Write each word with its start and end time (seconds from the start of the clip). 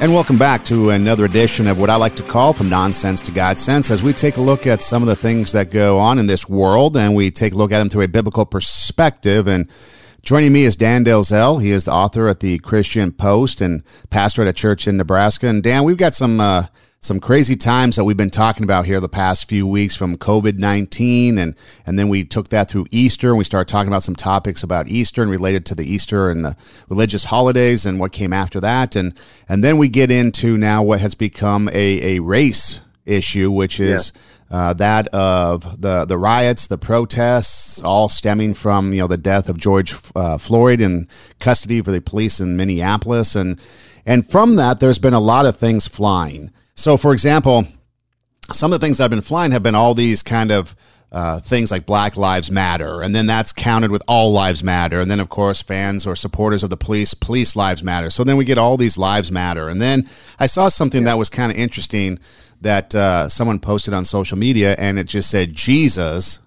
And 0.00 0.14
welcome 0.14 0.38
back 0.38 0.64
to 0.64 0.88
another 0.88 1.26
edition 1.26 1.66
of 1.66 1.78
what 1.78 1.90
I 1.90 1.96
like 1.96 2.16
to 2.16 2.22
call 2.22 2.54
From 2.54 2.70
Nonsense 2.70 3.20
to 3.20 3.32
God 3.32 3.58
Sense 3.58 3.90
as 3.90 4.02
we 4.02 4.14
take 4.14 4.38
a 4.38 4.40
look 4.40 4.66
at 4.66 4.80
some 4.80 5.02
of 5.02 5.08
the 5.08 5.14
things 5.14 5.52
that 5.52 5.70
go 5.70 5.98
on 5.98 6.18
in 6.18 6.26
this 6.26 6.48
world 6.48 6.96
and 6.96 7.14
we 7.14 7.30
take 7.30 7.52
a 7.52 7.56
look 7.56 7.70
at 7.70 7.80
them 7.80 7.90
through 7.90 8.04
a 8.04 8.08
biblical 8.08 8.46
perspective. 8.46 9.46
And 9.46 9.70
joining 10.22 10.54
me 10.54 10.64
is 10.64 10.74
Dan 10.74 11.04
Delzell. 11.04 11.60
He 11.60 11.70
is 11.70 11.84
the 11.84 11.92
author 11.92 12.28
at 12.28 12.40
the 12.40 12.60
Christian 12.60 13.12
Post 13.12 13.60
and 13.60 13.82
pastor 14.08 14.40
at 14.40 14.48
a 14.48 14.54
church 14.54 14.88
in 14.88 14.96
Nebraska. 14.96 15.48
And 15.48 15.62
Dan, 15.62 15.84
we've 15.84 15.98
got 15.98 16.14
some. 16.14 16.40
Uh, 16.40 16.64
some 17.02 17.18
crazy 17.18 17.56
times 17.56 17.96
that 17.96 18.04
we've 18.04 18.18
been 18.18 18.28
talking 18.28 18.62
about 18.62 18.84
here 18.84 19.00
the 19.00 19.08
past 19.08 19.48
few 19.48 19.66
weeks 19.66 19.96
from 19.96 20.18
COVID 20.18 20.58
19. 20.58 21.38
And, 21.38 21.56
and 21.86 21.98
then 21.98 22.10
we 22.10 22.24
took 22.24 22.48
that 22.48 22.68
through 22.68 22.86
Easter 22.90 23.30
and 23.30 23.38
we 23.38 23.44
started 23.44 23.72
talking 23.72 23.88
about 23.88 24.02
some 24.02 24.14
topics 24.14 24.62
about 24.62 24.86
Easter 24.86 25.22
and 25.22 25.30
related 25.30 25.64
to 25.66 25.74
the 25.74 25.90
Easter 25.90 26.28
and 26.28 26.44
the 26.44 26.54
religious 26.90 27.24
holidays 27.24 27.86
and 27.86 27.98
what 27.98 28.12
came 28.12 28.34
after 28.34 28.60
that. 28.60 28.96
And, 28.96 29.18
and 29.48 29.64
then 29.64 29.78
we 29.78 29.88
get 29.88 30.10
into 30.10 30.58
now 30.58 30.82
what 30.82 31.00
has 31.00 31.14
become 31.14 31.70
a, 31.72 32.16
a 32.16 32.20
race 32.20 32.82
issue, 33.06 33.50
which 33.50 33.80
is. 33.80 34.12
Yeah. 34.14 34.20
Uh, 34.52 34.72
that 34.72 35.06
of 35.14 35.80
the 35.80 36.04
the 36.04 36.18
riots, 36.18 36.66
the 36.66 36.76
protests, 36.76 37.80
all 37.82 38.08
stemming 38.08 38.52
from 38.52 38.92
you 38.92 38.98
know 38.98 39.06
the 39.06 39.16
death 39.16 39.48
of 39.48 39.56
George 39.56 39.94
uh, 40.16 40.38
Floyd 40.38 40.80
in 40.80 41.06
custody 41.38 41.80
for 41.80 41.92
the 41.92 42.00
police 42.00 42.40
in 42.40 42.56
Minneapolis, 42.56 43.36
and 43.36 43.60
and 44.04 44.28
from 44.28 44.56
that, 44.56 44.80
there's 44.80 44.98
been 44.98 45.14
a 45.14 45.20
lot 45.20 45.46
of 45.46 45.56
things 45.56 45.86
flying. 45.86 46.50
So, 46.80 46.96
for 46.96 47.12
example, 47.12 47.66
some 48.52 48.72
of 48.72 48.80
the 48.80 48.86
things 48.86 48.96
have 48.96 49.10
been 49.10 49.20
flying 49.20 49.52
have 49.52 49.62
been 49.62 49.74
all 49.74 49.92
these 49.92 50.22
kind 50.22 50.50
of 50.50 50.74
uh, 51.12 51.38
things 51.40 51.70
like 51.70 51.84
Black 51.84 52.16
Lives 52.16 52.50
Matter, 52.50 53.02
and 53.02 53.14
then 53.14 53.26
that's 53.26 53.52
counted 53.52 53.90
with 53.90 54.02
All 54.08 54.32
Lives 54.32 54.64
Matter, 54.64 54.98
and 54.98 55.10
then 55.10 55.20
of 55.20 55.28
course 55.28 55.60
fans 55.60 56.06
or 56.06 56.16
supporters 56.16 56.62
of 56.62 56.70
the 56.70 56.78
police, 56.78 57.12
Police 57.12 57.54
Lives 57.54 57.84
Matter. 57.84 58.08
So 58.08 58.24
then 58.24 58.38
we 58.38 58.46
get 58.46 58.56
all 58.56 58.78
these 58.78 58.96
lives 58.96 59.30
matter, 59.30 59.68
and 59.68 59.82
then 59.82 60.08
I 60.38 60.46
saw 60.46 60.68
something 60.68 61.04
that 61.04 61.18
was 61.18 61.28
kind 61.28 61.52
of 61.52 61.58
interesting 61.58 62.18
that 62.62 62.94
uh, 62.94 63.28
someone 63.28 63.60
posted 63.60 63.92
on 63.92 64.06
social 64.06 64.38
media, 64.38 64.74
and 64.78 64.98
it 64.98 65.04
just 65.04 65.30
said 65.30 65.54
Jesus 65.54 66.38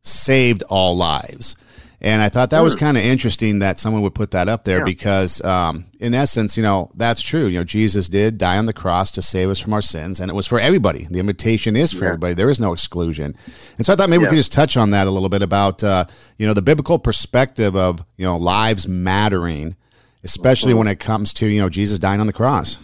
saved 0.00 0.62
all 0.70 0.96
lives. 0.96 1.54
And 2.02 2.22
I 2.22 2.30
thought 2.30 2.48
that 2.50 2.62
was 2.62 2.72
hmm. 2.72 2.80
kind 2.80 2.96
of 2.96 3.04
interesting 3.04 3.58
that 3.58 3.78
someone 3.78 4.00
would 4.02 4.14
put 4.14 4.30
that 4.30 4.48
up 4.48 4.64
there 4.64 4.78
yeah. 4.78 4.84
because, 4.84 5.44
um, 5.44 5.84
in 6.00 6.14
essence, 6.14 6.56
you 6.56 6.62
know, 6.62 6.90
that's 6.94 7.20
true. 7.20 7.46
You 7.46 7.58
know, 7.58 7.64
Jesus 7.64 8.08
did 8.08 8.38
die 8.38 8.56
on 8.56 8.64
the 8.64 8.72
cross 8.72 9.10
to 9.12 9.22
save 9.22 9.50
us 9.50 9.58
from 9.58 9.74
our 9.74 9.82
sins, 9.82 10.18
and 10.18 10.30
it 10.30 10.34
was 10.34 10.46
for 10.46 10.58
everybody. 10.58 11.06
The 11.10 11.18
invitation 11.18 11.76
is 11.76 11.92
for 11.92 12.04
yeah. 12.04 12.12
everybody. 12.12 12.32
There 12.32 12.48
is 12.48 12.58
no 12.58 12.72
exclusion. 12.72 13.36
And 13.76 13.84
so 13.84 13.92
I 13.92 13.96
thought 13.96 14.08
maybe 14.08 14.22
yeah. 14.22 14.28
we 14.28 14.30
could 14.30 14.36
just 14.36 14.52
touch 14.52 14.78
on 14.78 14.90
that 14.90 15.06
a 15.06 15.10
little 15.10 15.28
bit 15.28 15.42
about, 15.42 15.84
uh, 15.84 16.06
you 16.38 16.46
know, 16.46 16.54
the 16.54 16.62
biblical 16.62 16.98
perspective 16.98 17.76
of, 17.76 18.02
you 18.16 18.24
know, 18.24 18.38
lives 18.38 18.88
mattering, 18.88 19.76
especially 20.24 20.70
mm-hmm. 20.70 20.78
when 20.78 20.88
it 20.88 21.00
comes 21.00 21.34
to, 21.34 21.46
you 21.48 21.60
know, 21.60 21.68
Jesus 21.68 21.98
dying 21.98 22.20
on 22.20 22.26
the 22.26 22.32
cross. 22.32 22.78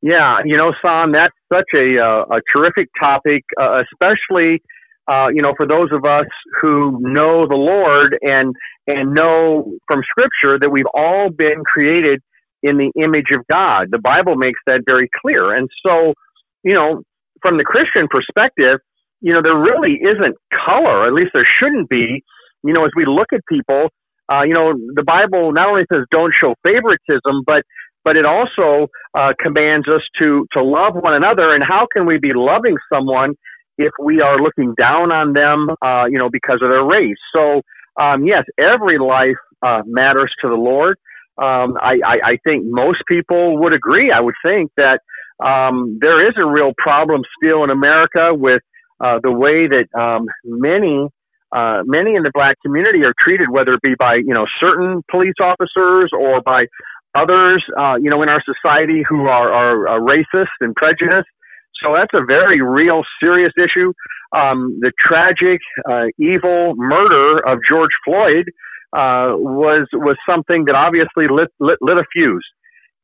Yeah, 0.00 0.38
you 0.44 0.56
know, 0.56 0.72
Son, 0.80 1.10
that's 1.10 1.34
such 1.52 1.66
a, 1.74 1.98
uh, 1.98 2.36
a 2.36 2.40
terrific 2.52 2.88
topic, 3.00 3.42
uh, 3.60 3.82
especially– 3.82 4.62
uh, 5.10 5.28
you 5.28 5.42
know, 5.42 5.54
for 5.56 5.66
those 5.66 5.90
of 5.92 6.04
us 6.04 6.26
who 6.60 6.98
know 7.00 7.48
the 7.48 7.56
Lord 7.56 8.16
and 8.22 8.54
and 8.86 9.12
know 9.14 9.72
from 9.86 10.02
Scripture 10.08 10.58
that 10.58 10.70
we've 10.70 10.90
all 10.94 11.30
been 11.30 11.64
created 11.64 12.20
in 12.62 12.76
the 12.76 12.92
image 13.02 13.32
of 13.32 13.46
God. 13.48 13.88
The 13.90 13.98
Bible 13.98 14.36
makes 14.36 14.60
that 14.66 14.82
very 14.84 15.08
clear. 15.20 15.54
And 15.54 15.68
so, 15.84 16.14
you 16.62 16.74
know, 16.74 17.02
from 17.42 17.56
the 17.56 17.64
Christian 17.64 18.06
perspective, 18.08 18.78
you 19.20 19.32
know, 19.32 19.42
there 19.42 19.56
really 19.56 19.98
isn't 20.02 20.36
color, 20.66 21.06
at 21.06 21.12
least 21.12 21.30
there 21.32 21.46
shouldn't 21.46 21.88
be. 21.88 22.22
You 22.62 22.72
know, 22.72 22.84
as 22.84 22.90
we 22.94 23.06
look 23.06 23.28
at 23.32 23.40
people, 23.48 23.88
uh, 24.30 24.42
you 24.42 24.54
know, 24.54 24.74
the 24.94 25.02
Bible 25.02 25.52
not 25.52 25.68
only 25.68 25.84
says 25.92 26.04
don't 26.10 26.32
show 26.38 26.54
favoritism, 26.62 27.42
but 27.46 27.62
but 28.04 28.16
it 28.16 28.24
also 28.24 28.88
uh, 29.14 29.32
commands 29.40 29.88
us 29.88 30.02
to 30.18 30.46
to 30.52 30.62
love 30.62 30.94
one 30.94 31.14
another. 31.14 31.54
And 31.54 31.64
how 31.64 31.86
can 31.92 32.06
we 32.06 32.18
be 32.18 32.32
loving 32.34 32.76
someone 32.92 33.34
if 33.80 33.92
we 34.02 34.20
are 34.20 34.38
looking 34.38 34.74
down 34.78 35.10
on 35.10 35.32
them, 35.32 35.68
uh, 35.82 36.04
you 36.04 36.18
know, 36.18 36.28
because 36.30 36.60
of 36.62 36.68
their 36.68 36.84
race. 36.84 37.16
So, 37.34 37.62
um, 38.00 38.24
yes, 38.24 38.44
every 38.58 38.98
life 38.98 39.40
uh, 39.62 39.82
matters 39.86 40.32
to 40.42 40.48
the 40.48 40.54
Lord. 40.54 40.96
Um, 41.38 41.76
I, 41.80 41.96
I, 42.04 42.16
I, 42.32 42.38
think 42.44 42.64
most 42.66 42.98
people 43.08 43.58
would 43.60 43.72
agree. 43.72 44.12
I 44.12 44.20
would 44.20 44.34
think 44.44 44.70
that 44.76 45.00
um, 45.42 45.98
there 46.00 46.28
is 46.28 46.34
a 46.36 46.44
real 46.44 46.72
problem 46.76 47.22
still 47.40 47.64
in 47.64 47.70
America 47.70 48.34
with 48.34 48.60
uh, 49.00 49.20
the 49.22 49.32
way 49.32 49.66
that 49.66 49.86
um, 49.98 50.26
many 50.44 51.08
uh, 51.52 51.82
many 51.84 52.14
in 52.14 52.22
the 52.22 52.30
black 52.34 52.56
community 52.62 53.02
are 53.04 53.14
treated, 53.18 53.48
whether 53.50 53.72
it 53.72 53.80
be 53.82 53.94
by 53.98 54.16
you 54.16 54.34
know 54.34 54.44
certain 54.60 55.02
police 55.10 55.34
officers 55.40 56.10
or 56.12 56.42
by 56.42 56.66
others, 57.14 57.64
uh, 57.78 57.96
you 57.96 58.10
know, 58.10 58.22
in 58.22 58.28
our 58.28 58.42
society 58.44 59.02
who 59.08 59.26
are, 59.26 59.52
are, 59.52 59.88
are 59.88 60.00
racist 60.00 60.54
and 60.60 60.74
prejudiced. 60.74 61.28
So 61.82 61.94
that's 61.94 62.12
a 62.14 62.24
very 62.24 62.60
real, 62.60 63.02
serious 63.20 63.52
issue. 63.56 63.92
Um, 64.32 64.78
the 64.80 64.92
tragic, 64.98 65.60
uh, 65.90 66.06
evil 66.18 66.74
murder 66.76 67.40
of 67.46 67.58
George 67.68 67.90
Floyd 68.04 68.46
uh, 68.92 69.34
was 69.36 69.88
was 69.92 70.16
something 70.28 70.64
that 70.66 70.74
obviously 70.74 71.26
lit, 71.28 71.48
lit, 71.58 71.78
lit 71.80 71.96
a 71.96 72.04
fuse. 72.12 72.46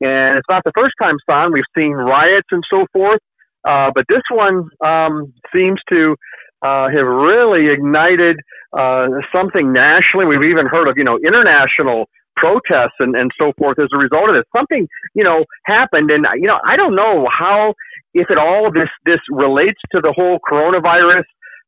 And 0.01 0.37
it's 0.37 0.49
not 0.49 0.63
the 0.65 0.73
first 0.75 0.95
time, 1.01 1.17
Son, 1.29 1.53
we've 1.53 1.65
seen 1.77 1.93
riots 1.93 2.49
and 2.51 2.63
so 2.69 2.87
forth, 2.93 3.21
uh, 3.67 3.91
but 3.95 4.05
this 4.09 4.23
one 4.31 4.69
um, 4.85 5.33
seems 5.55 5.81
to 5.89 6.17
uh, 6.63 6.89
have 6.89 7.07
really 7.07 7.69
ignited 7.69 8.37
uh, 8.77 9.07
something 9.33 9.73
nationally. 9.73 10.27
We've 10.27 10.51
even 10.51 10.67
heard 10.67 10.89
of, 10.89 10.99
you 10.99 11.05
know, 11.05 11.19
international 11.19 12.09
protests 12.37 12.97
and, 12.99 13.17
and 13.17 13.31
so 13.39 13.53
forth 13.59 13.79
as 13.79 13.89
a 13.93 13.99
result 13.99 14.29
of 14.29 14.37
this. 14.37 14.45
Something, 14.55 14.87
you 15.15 15.25
know, 15.25 15.45
happened. 15.65 16.11
And, 16.11 16.27
you 16.37 16.47
know, 16.47 16.59
I 16.65 16.77
don't 16.77 16.95
know 16.95 17.27
how, 17.33 17.75
if 18.15 18.31
at 18.31 18.39
all, 18.39 18.71
this, 18.73 18.89
this 19.05 19.21
relates 19.31 19.81
to 19.93 20.01
the 20.01 20.13
whole 20.15 20.39
coronavirus 20.49 21.25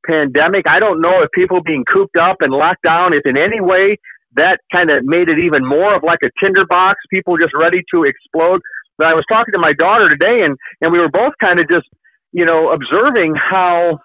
pandemic. 0.06 0.66
I 0.66 0.78
don't 0.78 1.00
know 1.00 1.22
if 1.22 1.30
people 1.32 1.62
being 1.62 1.84
cooped 1.84 2.16
up 2.16 2.36
and 2.40 2.52
locked 2.52 2.82
down, 2.82 3.12
if 3.12 3.22
in 3.24 3.36
any 3.36 3.60
way 3.60 3.96
that 4.36 4.60
kind 4.70 4.90
of 4.90 5.04
made 5.04 5.28
it 5.28 5.38
even 5.38 5.66
more 5.66 5.96
of 5.96 6.02
like 6.02 6.20
a 6.22 6.30
tinderbox, 6.38 7.00
people 7.10 7.36
just 7.38 7.54
ready 7.58 7.82
to 7.92 8.04
explode. 8.04 8.60
But 8.98 9.06
I 9.06 9.14
was 9.14 9.24
talking 9.28 9.52
to 9.52 9.58
my 9.58 9.72
daughter 9.72 10.08
today 10.08 10.42
and, 10.44 10.56
and 10.80 10.92
we 10.92 10.98
were 10.98 11.08
both 11.08 11.32
kind 11.40 11.58
of 11.58 11.68
just, 11.68 11.86
you 12.32 12.44
know, 12.44 12.70
observing 12.70 13.34
how, 13.34 14.00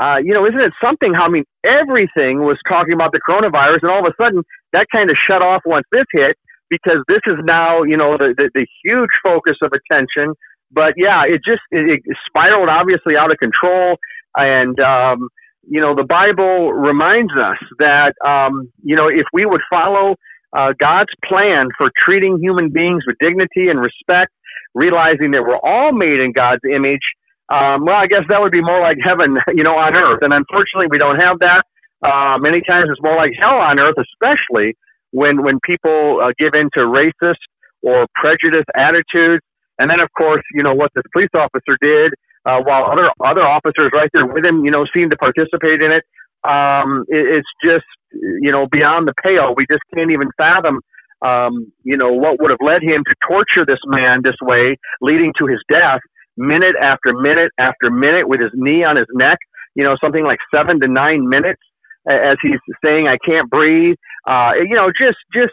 uh, 0.00 0.16
you 0.22 0.32
know, 0.32 0.46
isn't 0.46 0.60
it 0.60 0.72
something 0.82 1.12
how, 1.12 1.24
I 1.24 1.28
mean, 1.28 1.44
everything 1.64 2.40
was 2.40 2.58
talking 2.68 2.94
about 2.94 3.12
the 3.12 3.20
coronavirus 3.28 3.82
and 3.82 3.90
all 3.90 4.06
of 4.06 4.12
a 4.12 4.22
sudden 4.22 4.42
that 4.72 4.86
kind 4.92 5.10
of 5.10 5.16
shut 5.16 5.42
off 5.42 5.62
once 5.64 5.86
this 5.90 6.04
hit 6.12 6.36
because 6.70 7.02
this 7.08 7.20
is 7.26 7.36
now, 7.44 7.82
you 7.82 7.96
know, 7.96 8.16
the, 8.16 8.34
the, 8.36 8.50
the 8.54 8.66
huge 8.84 9.10
focus 9.22 9.56
of 9.62 9.72
attention. 9.72 10.34
But 10.70 10.94
yeah, 10.96 11.24
it 11.26 11.40
just, 11.44 11.62
it, 11.70 12.00
it 12.04 12.16
spiraled 12.26 12.68
obviously 12.68 13.16
out 13.16 13.32
of 13.32 13.38
control. 13.38 13.96
And, 14.36 14.78
um, 14.78 15.28
you 15.66 15.80
know, 15.80 15.94
the 15.94 16.04
Bible 16.04 16.72
reminds 16.72 17.32
us 17.32 17.58
that, 17.78 18.14
um, 18.24 18.70
you 18.82 18.94
know, 18.94 19.08
if 19.08 19.26
we 19.32 19.46
would 19.46 19.62
follow 19.68 20.14
uh, 20.56 20.72
God's 20.78 21.12
plan 21.24 21.68
for 21.76 21.90
treating 21.96 22.38
human 22.40 22.70
beings 22.70 23.04
with 23.06 23.16
dignity 23.18 23.68
and 23.68 23.80
respect, 23.80 24.32
realizing 24.74 25.32
that 25.32 25.42
we're 25.42 25.58
all 25.58 25.92
made 25.92 26.20
in 26.20 26.32
God's 26.32 26.62
image, 26.64 27.02
um, 27.48 27.84
well, 27.86 27.96
I 27.96 28.06
guess 28.06 28.24
that 28.28 28.40
would 28.40 28.52
be 28.52 28.62
more 28.62 28.80
like 28.80 28.98
heaven, 29.02 29.38
you 29.54 29.64
know, 29.64 29.76
on 29.76 29.96
earth. 29.96 30.20
And 30.22 30.32
unfortunately, 30.32 30.88
we 30.90 30.98
don't 30.98 31.18
have 31.18 31.38
that. 31.40 31.64
Uh, 32.04 32.38
many 32.38 32.60
times 32.62 32.88
it's 32.90 33.02
more 33.02 33.16
like 33.16 33.32
hell 33.38 33.56
on 33.58 33.80
earth, 33.80 33.96
especially 33.98 34.76
when 35.12 35.42
when 35.42 35.58
people 35.64 36.20
uh, 36.22 36.32
give 36.38 36.54
in 36.54 36.70
to 36.74 36.80
racist 36.80 37.40
or 37.82 38.06
prejudiced 38.14 38.68
attitudes. 38.76 39.42
And 39.78 39.90
then, 39.90 40.00
of 40.00 40.08
course, 40.16 40.42
you 40.54 40.62
know 40.62 40.74
what 40.74 40.90
this 40.94 41.04
police 41.12 41.30
officer 41.34 41.76
did, 41.80 42.12
uh, 42.46 42.60
while 42.62 42.84
other 42.92 43.10
other 43.24 43.42
officers 43.42 43.90
right 43.92 44.10
there 44.12 44.26
with 44.26 44.44
him, 44.44 44.64
you 44.64 44.70
know, 44.70 44.84
seemed 44.94 45.10
to 45.12 45.16
participate 45.16 45.80
in 45.80 45.92
it. 45.92 46.04
Um, 46.48 47.04
it 47.08 47.40
it's 47.42 47.48
just 47.64 47.86
you 48.12 48.52
know 48.52 48.66
beyond 48.70 49.08
the 49.08 49.14
pale. 49.24 49.54
We 49.56 49.66
just 49.70 49.82
can't 49.94 50.10
even 50.10 50.28
fathom. 50.36 50.80
Um, 51.20 51.72
you 51.82 51.96
know 51.96 52.12
what 52.12 52.40
would 52.40 52.50
have 52.50 52.60
led 52.62 52.82
him 52.82 53.02
to 53.08 53.14
torture 53.26 53.64
this 53.66 53.80
man 53.86 54.20
this 54.22 54.36
way, 54.42 54.76
leading 55.00 55.32
to 55.38 55.46
his 55.46 55.58
death 55.68 56.00
minute 56.38 56.76
after 56.80 57.12
minute 57.12 57.52
after 57.58 57.90
minute 57.90 58.28
with 58.28 58.40
his 58.40 58.50
knee 58.54 58.84
on 58.84 58.96
his 58.96 59.06
neck, 59.12 59.38
you 59.74 59.84
know, 59.84 59.96
something 60.00 60.24
like 60.24 60.38
seven 60.54 60.80
to 60.80 60.88
nine 60.88 61.28
minutes 61.28 61.60
as 62.08 62.38
he's 62.42 62.60
saying, 62.82 63.06
I 63.06 63.18
can't 63.24 63.50
breathe. 63.50 63.96
Uh, 64.26 64.52
you 64.56 64.74
know, 64.74 64.90
just, 64.90 65.18
just 65.32 65.52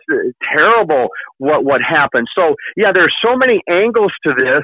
terrible 0.54 1.10
what, 1.38 1.66
what 1.66 1.82
happened. 1.82 2.28
So 2.36 2.56
yeah, 2.78 2.92
there's 2.94 3.14
so 3.24 3.36
many 3.36 3.62
angles 3.70 4.14
to 4.24 4.34
this. 4.34 4.64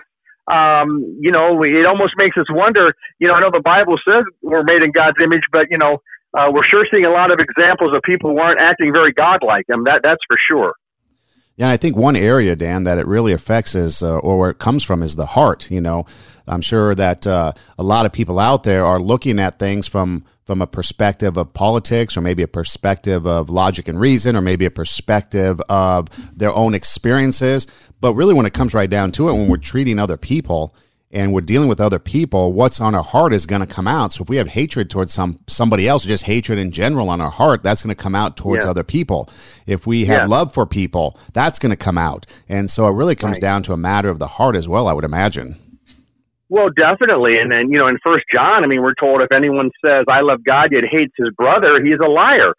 Um, 0.52 1.18
you 1.20 1.32
know, 1.32 1.64
it 1.64 1.86
almost 1.86 2.14
makes 2.18 2.38
us 2.38 2.46
wonder, 2.50 2.94
you 3.20 3.28
know, 3.28 3.36
I 3.36 3.40
know 3.40 3.52
the 3.52 3.62
Bible 3.64 3.98
says 4.04 4.24
we're 4.42 4.64
made 4.64 4.82
in 4.82 4.92
God's 4.92 5.18
image, 5.24 5.44
but 5.52 5.68
you 5.70 5.78
know, 5.78 6.00
uh, 6.38 6.50
we're 6.52 6.64
sure 6.64 6.86
seeing 6.90 7.06
a 7.06 7.12
lot 7.12 7.32
of 7.32 7.40
examples 7.40 7.94
of 7.94 8.02
people 8.04 8.32
who 8.32 8.40
aren't 8.40 8.60
acting 8.60 8.92
very 8.92 9.14
godlike. 9.14 9.66
I 9.72 9.76
mean, 9.76 9.84
that, 9.86 10.02
that's 10.04 10.22
for 10.28 10.38
sure. 10.48 10.74
Yeah, 11.58 11.70
I 11.70 11.78
think 11.78 11.96
one 11.96 12.16
area, 12.16 12.56
Dan, 12.56 12.86
that 12.86 12.98
it 12.98 13.06
really 13.06 13.34
affects 13.34 13.76
is, 13.76 14.02
uh, 14.02 14.18
or 14.20 14.40
where 14.40 14.50
it 14.50 14.58
comes 14.60 14.84
from, 14.84 15.04
is 15.04 15.16
the 15.16 15.26
heart. 15.26 15.70
You 15.70 15.82
know, 15.82 16.06
I'm 16.48 16.62
sure 16.62 16.96
that 16.96 17.28
uh, 17.28 17.52
a 17.78 17.84
lot 17.84 18.06
of 18.06 18.12
people 18.12 18.40
out 18.40 18.64
there 18.64 18.86
are 18.86 19.00
looking 19.00 19.40
at 19.40 19.60
things 19.60 19.88
from 19.88 20.26
from 20.46 20.62
a 20.62 20.68
perspective 20.68 21.38
of 21.38 21.54
politics, 21.54 22.18
or 22.18 22.22
maybe 22.22 22.44
a 22.44 22.48
perspective 22.48 23.26
of 23.28 23.50
logic 23.50 23.88
and 23.88 24.00
reason, 24.00 24.36
or 24.36 24.42
maybe 24.42 24.66
a 24.66 24.72
perspective 24.72 25.62
of 25.70 26.10
their 26.36 26.52
own 26.52 26.74
experiences. 26.74 27.68
But 28.00 28.16
really, 28.16 28.34
when 28.34 28.46
it 28.46 28.54
comes 28.54 28.74
right 28.74 28.90
down 28.90 29.12
to 29.14 29.30
it, 29.30 29.34
when 29.34 29.48
we're 29.48 29.58
treating 29.58 30.00
other 30.00 30.18
people 30.18 30.76
and 31.14 31.34
we're 31.34 31.42
dealing 31.42 31.68
with 31.68 31.82
other 31.82 32.00
people, 32.00 32.54
what's 32.54 32.80
on 32.80 32.96
our 32.96 33.04
heart 33.04 33.34
is 33.34 33.46
going 33.46 33.62
to 33.62 33.68
come 33.68 33.88
out. 33.88 34.14
So 34.14 34.24
if 34.24 34.30
we 34.30 34.38
have 34.38 34.48
hatred 34.48 34.90
towards 34.90 35.14
some 35.14 35.40
somebody 35.48 35.88
else, 35.88 36.06
or 36.06 36.08
just 36.08 36.26
hatred 36.26 36.58
in 36.60 36.72
general 36.72 37.10
on 37.10 37.22
our 37.22 37.30
heart, 37.30 37.64
that's 37.64 37.84
going 37.84 37.96
to 37.96 38.02
come 38.02 38.16
out 38.16 38.38
towards 38.38 38.66
yeah. 38.66 38.72
other 38.72 38.84
people. 38.84 39.30
If 39.68 39.86
we 39.86 40.06
have 40.06 40.22
yeah. 40.22 40.28
love 40.28 40.54
for 40.54 40.66
people, 40.66 41.20
that's 41.34 41.60
going 41.60 41.72
to 41.72 41.76
come 41.76 41.98
out. 41.98 42.26
And 42.48 42.70
so 42.70 42.88
it 42.88 42.96
really 42.96 43.16
comes 43.16 43.36
right. 43.36 43.42
down 43.42 43.64
to 43.64 43.74
a 43.74 43.78
matter 43.78 44.10
of 44.10 44.20
the 44.20 44.28
heart 44.28 44.56
as 44.56 44.68
well, 44.70 44.88
I 44.88 44.94
would 44.94 45.06
imagine. 45.06 45.56
Well, 46.50 46.70
definitely. 46.70 47.38
And 47.38 47.50
then, 47.50 47.72
you 47.72 47.80
know, 47.80 47.88
in 47.88 47.98
First 48.04 48.26
John, 48.34 48.66
I 48.66 48.68
mean, 48.68 48.82
we're 48.82 48.94
told 48.94 49.22
if 49.22 49.32
anyone 49.32 49.72
says, 49.84 50.04
I 50.10 50.20
love 50.20 50.44
God, 50.44 50.74
yet 50.74 50.84
hates 50.84 51.14
his 51.16 51.30
brother, 51.38 51.82
he's 51.82 52.00
a 52.04 52.10
liar. 52.10 52.54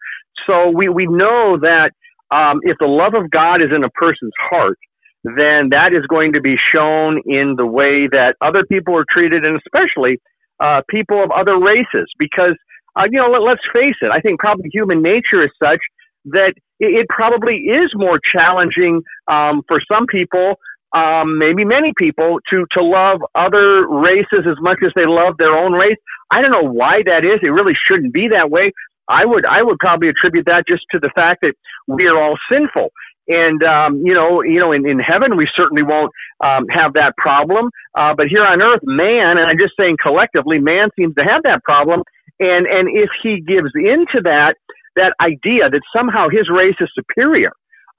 So 0.47 0.69
we, 0.69 0.89
we 0.89 1.05
know 1.05 1.59
that 1.61 1.91
um, 2.31 2.59
if 2.63 2.75
the 2.79 2.87
love 2.87 3.13
of 3.13 3.29
God 3.29 3.61
is 3.61 3.69
in 3.73 3.83
a 3.83 3.89
person's 3.91 4.33
heart, 4.49 4.79
then 5.23 5.69
that 5.69 5.93
is 5.93 6.05
going 6.07 6.33
to 6.33 6.41
be 6.41 6.55
shown 6.73 7.21
in 7.25 7.55
the 7.57 7.65
way 7.65 8.07
that 8.07 8.35
other 8.41 8.63
people 8.65 8.95
are 8.95 9.05
treated, 9.09 9.45
and 9.45 9.57
especially 9.57 10.19
uh, 10.59 10.81
people 10.89 11.23
of 11.23 11.31
other 11.31 11.57
races. 11.57 12.11
Because, 12.19 12.55
uh, 12.95 13.03
you 13.09 13.19
know, 13.19 13.29
let, 13.29 13.53
us 13.53 13.59
face 13.71 13.95
it, 14.01 14.11
I 14.11 14.19
think 14.19 14.39
probably 14.39 14.69
human 14.71 15.01
nature 15.01 15.43
is 15.43 15.51
such 15.61 15.79
that 16.25 16.53
it, 16.79 16.91
it 16.93 17.07
probably 17.09 17.55
is 17.55 17.91
more 17.95 18.19
challenging 18.33 19.01
um, 19.27 19.61
for 19.67 19.79
some 19.89 20.05
people, 20.07 20.55
um, 20.93 21.37
maybe 21.37 21.63
many 21.63 21.93
people, 21.97 22.39
to, 22.49 22.65
to 22.71 22.83
love 22.83 23.21
other 23.33 23.87
races 23.87 24.45
as 24.45 24.57
much 24.59 24.79
as 24.85 24.91
they 24.95 25.05
love 25.05 25.37
their 25.37 25.57
own 25.57 25.71
race. 25.71 25.97
I 26.31 26.41
don't 26.41 26.51
know 26.51 26.69
why 26.69 27.01
that 27.05 27.23
is. 27.23 27.39
It 27.41 27.47
really 27.47 27.75
shouldn't 27.87 28.13
be 28.13 28.27
that 28.29 28.49
way. 28.49 28.73
I 29.09 29.25
would 29.25 29.45
I 29.45 29.61
would 29.61 29.79
probably 29.79 30.07
attribute 30.07 30.45
that 30.45 30.63
just 30.67 30.83
to 30.91 30.99
the 30.99 31.11
fact 31.13 31.41
that 31.41 31.53
we 31.87 32.07
are 32.07 32.17
all 32.17 32.37
sinful 32.49 32.91
and 33.27 33.63
um, 33.63 34.01
you 34.03 34.13
know, 34.13 34.41
you 34.41 34.59
know, 34.59 34.71
in, 34.71 34.87
in 34.87 34.99
heaven 34.99 35.37
we 35.37 35.47
certainly 35.55 35.83
won't 35.83 36.11
um, 36.43 36.67
have 36.69 36.93
that 36.93 37.15
problem. 37.17 37.69
Uh, 37.95 38.13
but 38.15 38.27
here 38.27 38.45
on 38.45 38.61
earth, 38.61 38.81
man, 38.83 39.37
and 39.37 39.47
I'm 39.47 39.57
just 39.57 39.73
saying 39.77 39.97
collectively, 40.01 40.59
man 40.59 40.89
seems 40.97 41.15
to 41.15 41.23
have 41.23 41.43
that 41.43 41.63
problem. 41.63 42.03
And 42.39 42.67
and 42.67 42.89
if 42.89 43.09
he 43.21 43.41
gives 43.41 43.71
into 43.75 44.21
that 44.23 44.55
that 44.95 45.13
idea 45.21 45.69
that 45.69 45.81
somehow 45.95 46.27
his 46.29 46.49
race 46.49 46.75
is 46.79 46.89
superior, 46.93 47.51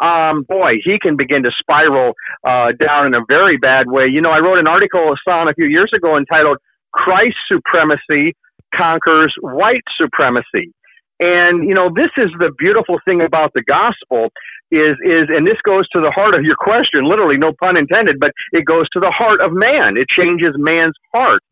um, 0.03 0.44
boy, 0.49 0.75
he 0.85 0.99
can 1.00 1.17
begin 1.17 1.43
to 1.44 1.50
spiral 1.59 2.15
uh, 2.47 2.73
down 2.79 3.06
in 3.06 3.15
a 3.15 3.25
very 3.26 3.56
bad 3.56 3.87
way. 3.88 4.06
You 4.06 4.21
know, 4.21 4.31
I 4.31 4.38
wrote 4.38 4.59
an 4.59 4.67
article, 4.67 5.15
Son, 5.26 5.49
a 5.49 5.55
few 5.55 5.67
years 5.67 5.91
ago 5.94 6.17
entitled 6.17 6.59
"Christ 6.93 7.37
Supremacy 7.49 8.35
Conquers 8.75 9.35
White 9.41 9.85
Supremacy." 9.97 10.75
And 11.20 11.66
you 11.69 11.75
know, 11.75 11.90
this 11.94 12.11
is 12.16 12.31
the 12.38 12.50
beautiful 12.58 12.99
thing 13.05 13.20
about 13.20 13.52
the 13.55 13.62
gospel 13.62 14.31
is 14.70 14.96
is 15.05 15.28
and 15.28 15.46
this 15.46 15.58
goes 15.64 15.88
to 15.90 16.00
the 16.00 16.11
heart 16.11 16.34
of 16.34 16.43
your 16.43 16.56
question, 16.58 17.05
literally 17.05 17.37
no 17.37 17.52
pun 17.61 17.76
intended, 17.76 18.16
but 18.19 18.32
it 18.52 18.64
goes 18.64 18.88
to 18.93 19.00
the 19.00 19.11
heart 19.11 19.40
of 19.40 19.52
man. 19.52 19.96
It 19.96 20.08
changes 20.08 20.55
man's 20.56 20.94
heart. 21.14 21.43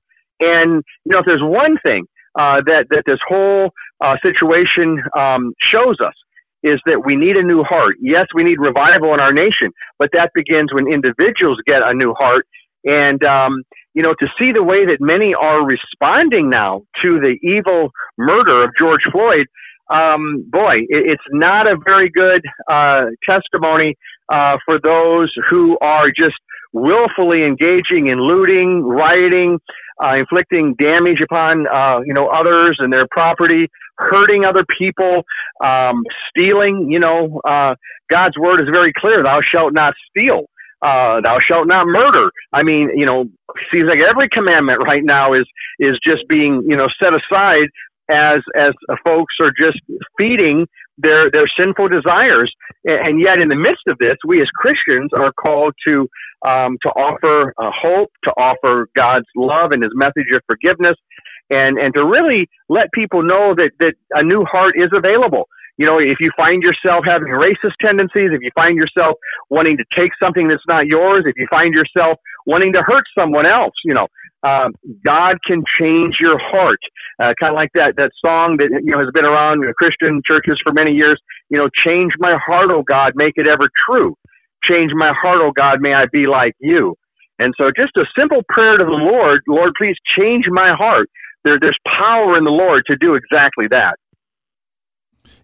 And 0.40 0.82
you 1.04 1.12
know, 1.12 1.20
if 1.20 1.26
there's 1.26 1.42
one 1.42 1.78
thing 1.82 2.06
uh, 2.38 2.62
that 2.66 2.86
that 2.90 3.04
this 3.06 3.20
whole 3.26 3.70
uh, 4.00 4.16
situation 4.22 5.02
um, 5.16 5.54
shows 5.72 5.96
us 6.04 6.14
is 6.62 6.80
that 6.86 7.04
we 7.04 7.16
need 7.16 7.36
a 7.36 7.42
new 7.42 7.62
heart. 7.62 7.96
Yes, 8.00 8.26
we 8.34 8.44
need 8.44 8.58
revival 8.58 9.14
in 9.14 9.20
our 9.20 9.32
nation, 9.32 9.70
but 9.98 10.10
that 10.12 10.30
begins 10.34 10.72
when 10.72 10.86
individuals 10.92 11.58
get 11.66 11.82
a 11.82 11.92
new 11.94 12.14
heart. 12.14 12.46
And 12.84 13.23
um, 13.25 13.62
you 13.94 14.02
know, 14.02 14.14
to 14.19 14.26
see 14.38 14.52
the 14.52 14.62
way 14.62 14.87
that 14.87 14.99
many 15.00 15.34
are 15.34 15.64
responding 15.64 16.50
now 16.50 16.82
to 17.02 17.20
the 17.20 17.37
evil 17.43 17.90
murder 18.19 18.64
of 18.64 18.70
George 18.79 19.02
Floyd, 19.11 19.46
um, 19.93 20.44
boy, 20.49 20.76
it, 20.88 21.05
it's 21.12 21.25
not 21.31 21.67
a 21.67 21.76
very 21.84 22.11
good 22.11 22.43
uh, 22.70 23.06
testimony 23.29 23.96
uh, 24.32 24.56
for 24.64 24.81
those 24.81 25.32
who 25.50 25.79
are 25.81 26.08
just 26.08 26.37
willfully 26.73 27.44
engaging 27.44 28.08
in 28.08 28.19
looting, 28.20 28.82
rioting, 28.82 29.58
uh, 30.02 30.17
inflicting 30.17 30.75
damage 30.79 31.20
upon 31.23 31.67
uh, 31.69 32.00
you 32.06 32.14
know 32.14 32.29
others 32.29 32.79
and 32.81 32.93
their 32.93 33.06
property, 33.11 33.69
hurting 33.99 34.44
other 34.44 34.64
people, 34.79 35.23
um, 35.64 36.02
stealing. 36.31 36.88
You 36.90 37.00
know, 37.00 37.40
uh, 37.46 37.75
God's 38.11 38.38
word 38.38 38.61
is 38.61 38.69
very 38.73 38.93
clear: 38.96 39.23
"Thou 39.23 39.40
shalt 39.43 39.75
not 39.75 39.94
steal." 40.11 40.46
Uh, 40.82 41.20
thou 41.20 41.38
shalt 41.38 41.69
not 41.69 41.87
murder. 41.87 42.31
I 42.52 42.62
mean, 42.62 42.90
you 42.96 43.06
know, 43.06 43.26
seems 43.73 43.88
like 43.88 44.00
every 44.00 44.29
commandment 44.29 44.81
right 44.82 45.05
now 45.05 45.32
is 45.32 45.46
is 45.79 45.99
just 46.05 46.26
being 46.29 46.62
you 46.67 46.76
know 46.76 46.88
set 47.00 47.12
aside 47.14 47.69
as 48.11 48.40
as 48.56 48.73
folks 49.05 49.34
are 49.40 49.52
just 49.56 49.79
feeding 50.19 50.67
their 50.99 51.31
their 51.31 51.46
sinful 51.58 51.88
desires, 51.88 52.52
and 52.84 53.20
yet 53.20 53.38
in 53.38 53.49
the 53.49 53.56
midst 53.56 53.84
of 53.87 53.99
this, 53.99 54.17
we 54.26 54.43
as 54.43 54.49
Christians 54.56 55.11
are 55.14 55.32
called 55.32 55.75
to 55.87 56.08
um, 56.46 56.76
to 56.82 56.88
offer 56.90 57.55
uh, 57.62 57.70
hope, 57.75 58.11
to 58.25 58.31
offer 58.32 58.88
God's 58.96 59.26
love 59.37 59.73
and 59.73 59.82
His 59.82 59.93
message 59.94 60.29
of 60.34 60.43
forgiveness, 60.46 60.96
and 61.50 61.79
and 61.79 61.94
to 61.94 62.05
really 62.05 62.49
let 62.69 62.93
people 62.93 63.23
know 63.23 63.55
that 63.56 63.70
that 63.81 63.94
a 64.12 64.23
new 64.23 64.44
heart 64.44 64.75
is 64.76 64.90
available. 64.93 65.49
You 65.78 65.86
know, 65.86 65.98
if 65.98 66.19
you 66.20 66.30
find 66.36 66.62
yourself 66.62 67.04
having 67.06 67.28
racist 67.28 67.74
tendencies, 67.80 68.30
if 68.32 68.42
you 68.42 68.50
find 68.54 68.76
yourself 68.76 69.16
wanting 69.50 69.76
to 69.78 69.84
take 69.96 70.12
something 70.22 70.48
that's 70.48 70.62
not 70.69 70.86
yours, 70.86 71.24
if 71.26 71.34
you 71.36 71.46
find 71.50 71.72
yourself 71.72 72.19
wanting 72.46 72.72
to 72.74 72.82
hurt 72.82 73.04
someone 73.19 73.46
else, 73.46 73.72
you 73.84 73.94
know, 73.94 74.06
um, 74.42 74.72
God 75.04 75.38
can 75.46 75.62
change 75.78 76.16
your 76.20 76.38
heart. 76.38 76.80
Uh, 77.20 77.32
kind 77.38 77.52
of 77.52 77.54
like 77.54 77.70
that 77.74 77.94
that 77.96 78.10
song 78.24 78.56
that 78.58 78.69
you 78.84 78.92
know 78.92 78.98
has 78.98 79.08
been 79.14 79.24
around 79.24 79.62
Christian 79.76 80.20
churches 80.26 80.60
for 80.62 80.72
many 80.72 80.92
years. 80.92 81.20
You 81.48 81.58
know, 81.58 81.69
change 81.84 82.12
my 82.19 82.36
heart, 82.44 82.70
oh 82.70 82.82
God, 82.82 83.12
make 83.14 83.34
it 83.36 83.46
ever 83.46 83.70
true. 83.86 84.16
Change 84.64 84.92
my 84.94 85.12
heart, 85.20 85.38
oh 85.40 85.52
God, 85.52 85.80
may 85.80 85.94
I 85.94 86.06
be 86.12 86.26
like 86.26 86.54
you. 86.60 86.96
And 87.38 87.54
so, 87.56 87.70
just 87.74 87.96
a 87.96 88.04
simple 88.19 88.42
prayer 88.48 88.76
to 88.76 88.84
the 88.84 88.90
Lord, 88.90 89.42
Lord, 89.48 89.72
please 89.76 89.96
change 90.16 90.44
my 90.48 90.74
heart. 90.74 91.08
There, 91.44 91.58
there's 91.58 91.78
power 91.86 92.36
in 92.36 92.44
the 92.44 92.50
Lord 92.50 92.84
to 92.86 92.96
do 92.96 93.14
exactly 93.14 93.66
that. 93.70 93.96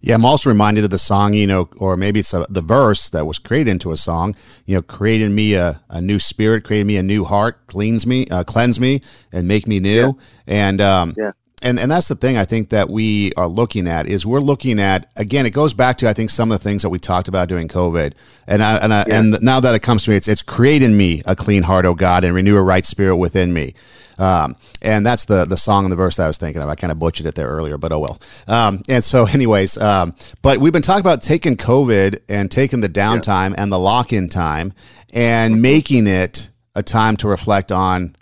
Yeah, 0.00 0.14
I'm 0.14 0.24
also 0.24 0.48
reminded 0.48 0.84
of 0.84 0.90
the 0.90 0.98
song, 0.98 1.34
you 1.34 1.46
know, 1.46 1.68
or 1.78 1.96
maybe 1.96 2.20
it's 2.20 2.32
a, 2.32 2.46
the 2.48 2.60
verse 2.60 3.10
that 3.10 3.26
was 3.26 3.38
created 3.40 3.70
into 3.70 3.90
a 3.90 3.96
song, 3.96 4.36
you 4.64 4.76
know, 4.76 4.82
created 4.82 5.30
me 5.30 5.54
a, 5.54 5.80
a 5.90 6.00
new 6.00 6.20
spirit, 6.20 6.62
created 6.62 6.86
me 6.86 6.96
a 6.96 7.02
new 7.02 7.24
heart, 7.24 7.66
cleans 7.66 8.06
me, 8.06 8.26
uh, 8.30 8.44
cleanse 8.44 8.78
me, 8.78 9.00
and 9.32 9.48
make 9.48 9.66
me 9.66 9.80
new. 9.80 10.06
Yeah. 10.06 10.12
And 10.46 10.80
um, 10.80 11.14
yeah 11.16 11.32
and 11.62 11.78
and 11.78 11.90
that's 11.90 12.08
the 12.08 12.14
thing 12.14 12.36
I 12.36 12.44
think 12.44 12.70
that 12.70 12.88
we 12.88 13.32
are 13.36 13.48
looking 13.48 13.88
at 13.88 14.06
is 14.06 14.24
we're 14.24 14.40
looking 14.40 14.78
at 14.78 15.10
again 15.16 15.46
it 15.46 15.50
goes 15.50 15.74
back 15.74 15.96
to 15.98 16.08
I 16.08 16.12
think 16.12 16.30
some 16.30 16.52
of 16.52 16.58
the 16.58 16.62
things 16.62 16.82
that 16.82 16.90
we 16.90 16.98
talked 16.98 17.28
about 17.28 17.48
during 17.48 17.68
COVID 17.68 18.14
and 18.46 18.62
I, 18.62 18.76
and 18.76 18.94
I, 18.94 19.04
yeah. 19.06 19.18
and 19.18 19.42
now 19.42 19.60
that 19.60 19.74
it 19.74 19.80
comes 19.80 20.04
to 20.04 20.10
me 20.10 20.16
it's 20.16 20.28
it's 20.28 20.42
creating 20.42 20.96
me 20.96 21.22
a 21.26 21.34
clean 21.34 21.64
heart 21.64 21.84
oh 21.84 21.94
God 21.94 22.24
and 22.24 22.34
renew 22.34 22.56
a 22.56 22.62
right 22.62 22.84
spirit 22.84 23.16
within 23.16 23.52
me 23.52 23.74
um, 24.18 24.56
and 24.82 25.04
that's 25.04 25.24
the 25.24 25.44
the 25.44 25.56
song 25.56 25.84
and 25.84 25.92
the 25.92 25.96
verse 25.96 26.16
that 26.16 26.24
I 26.24 26.28
was 26.28 26.38
thinking 26.38 26.62
of 26.62 26.68
I 26.68 26.74
kind 26.74 26.90
of 26.90 26.98
butchered 26.98 27.26
it 27.26 27.34
there 27.34 27.48
earlier 27.48 27.78
but 27.78 27.92
oh 27.92 27.98
well 27.98 28.20
um, 28.46 28.82
and 28.88 29.02
so 29.02 29.26
anyways 29.32 29.78
um, 29.78 30.14
but 30.42 30.58
we've 30.58 30.72
been 30.72 30.82
talking 30.82 31.00
about 31.00 31.22
taking 31.22 31.56
COVID 31.56 32.20
and 32.28 32.50
taking 32.50 32.80
the 32.80 32.88
downtime 32.88 33.50
yeah. 33.50 33.62
and 33.62 33.72
the 33.72 33.78
lock 33.78 34.12
in 34.12 34.28
time 34.28 34.72
and 35.12 35.62
making 35.62 36.06
it 36.06 36.50
a 36.74 36.82
time 36.82 37.16
to 37.18 37.28
reflect 37.28 37.72
on 37.72 38.14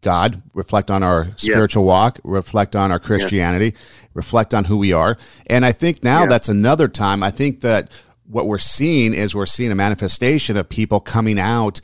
God, 0.00 0.42
reflect 0.54 0.90
on 0.90 1.02
our 1.02 1.26
spiritual 1.36 1.84
yeah. 1.84 1.88
walk, 1.88 2.20
reflect 2.24 2.74
on 2.74 2.90
our 2.90 2.98
Christianity, 2.98 3.66
yeah. 3.74 4.06
reflect 4.14 4.54
on 4.54 4.64
who 4.64 4.78
we 4.78 4.92
are. 4.92 5.16
And 5.46 5.64
I 5.64 5.72
think 5.72 6.02
now 6.02 6.20
yeah. 6.20 6.26
that's 6.26 6.48
another 6.48 6.88
time. 6.88 7.22
I 7.22 7.30
think 7.30 7.60
that 7.60 7.90
what 8.26 8.46
we're 8.46 8.58
seeing 8.58 9.12
is 9.12 9.34
we're 9.34 9.46
seeing 9.46 9.72
a 9.72 9.74
manifestation 9.74 10.56
of 10.56 10.68
people 10.68 11.00
coming 11.00 11.38
out 11.38 11.80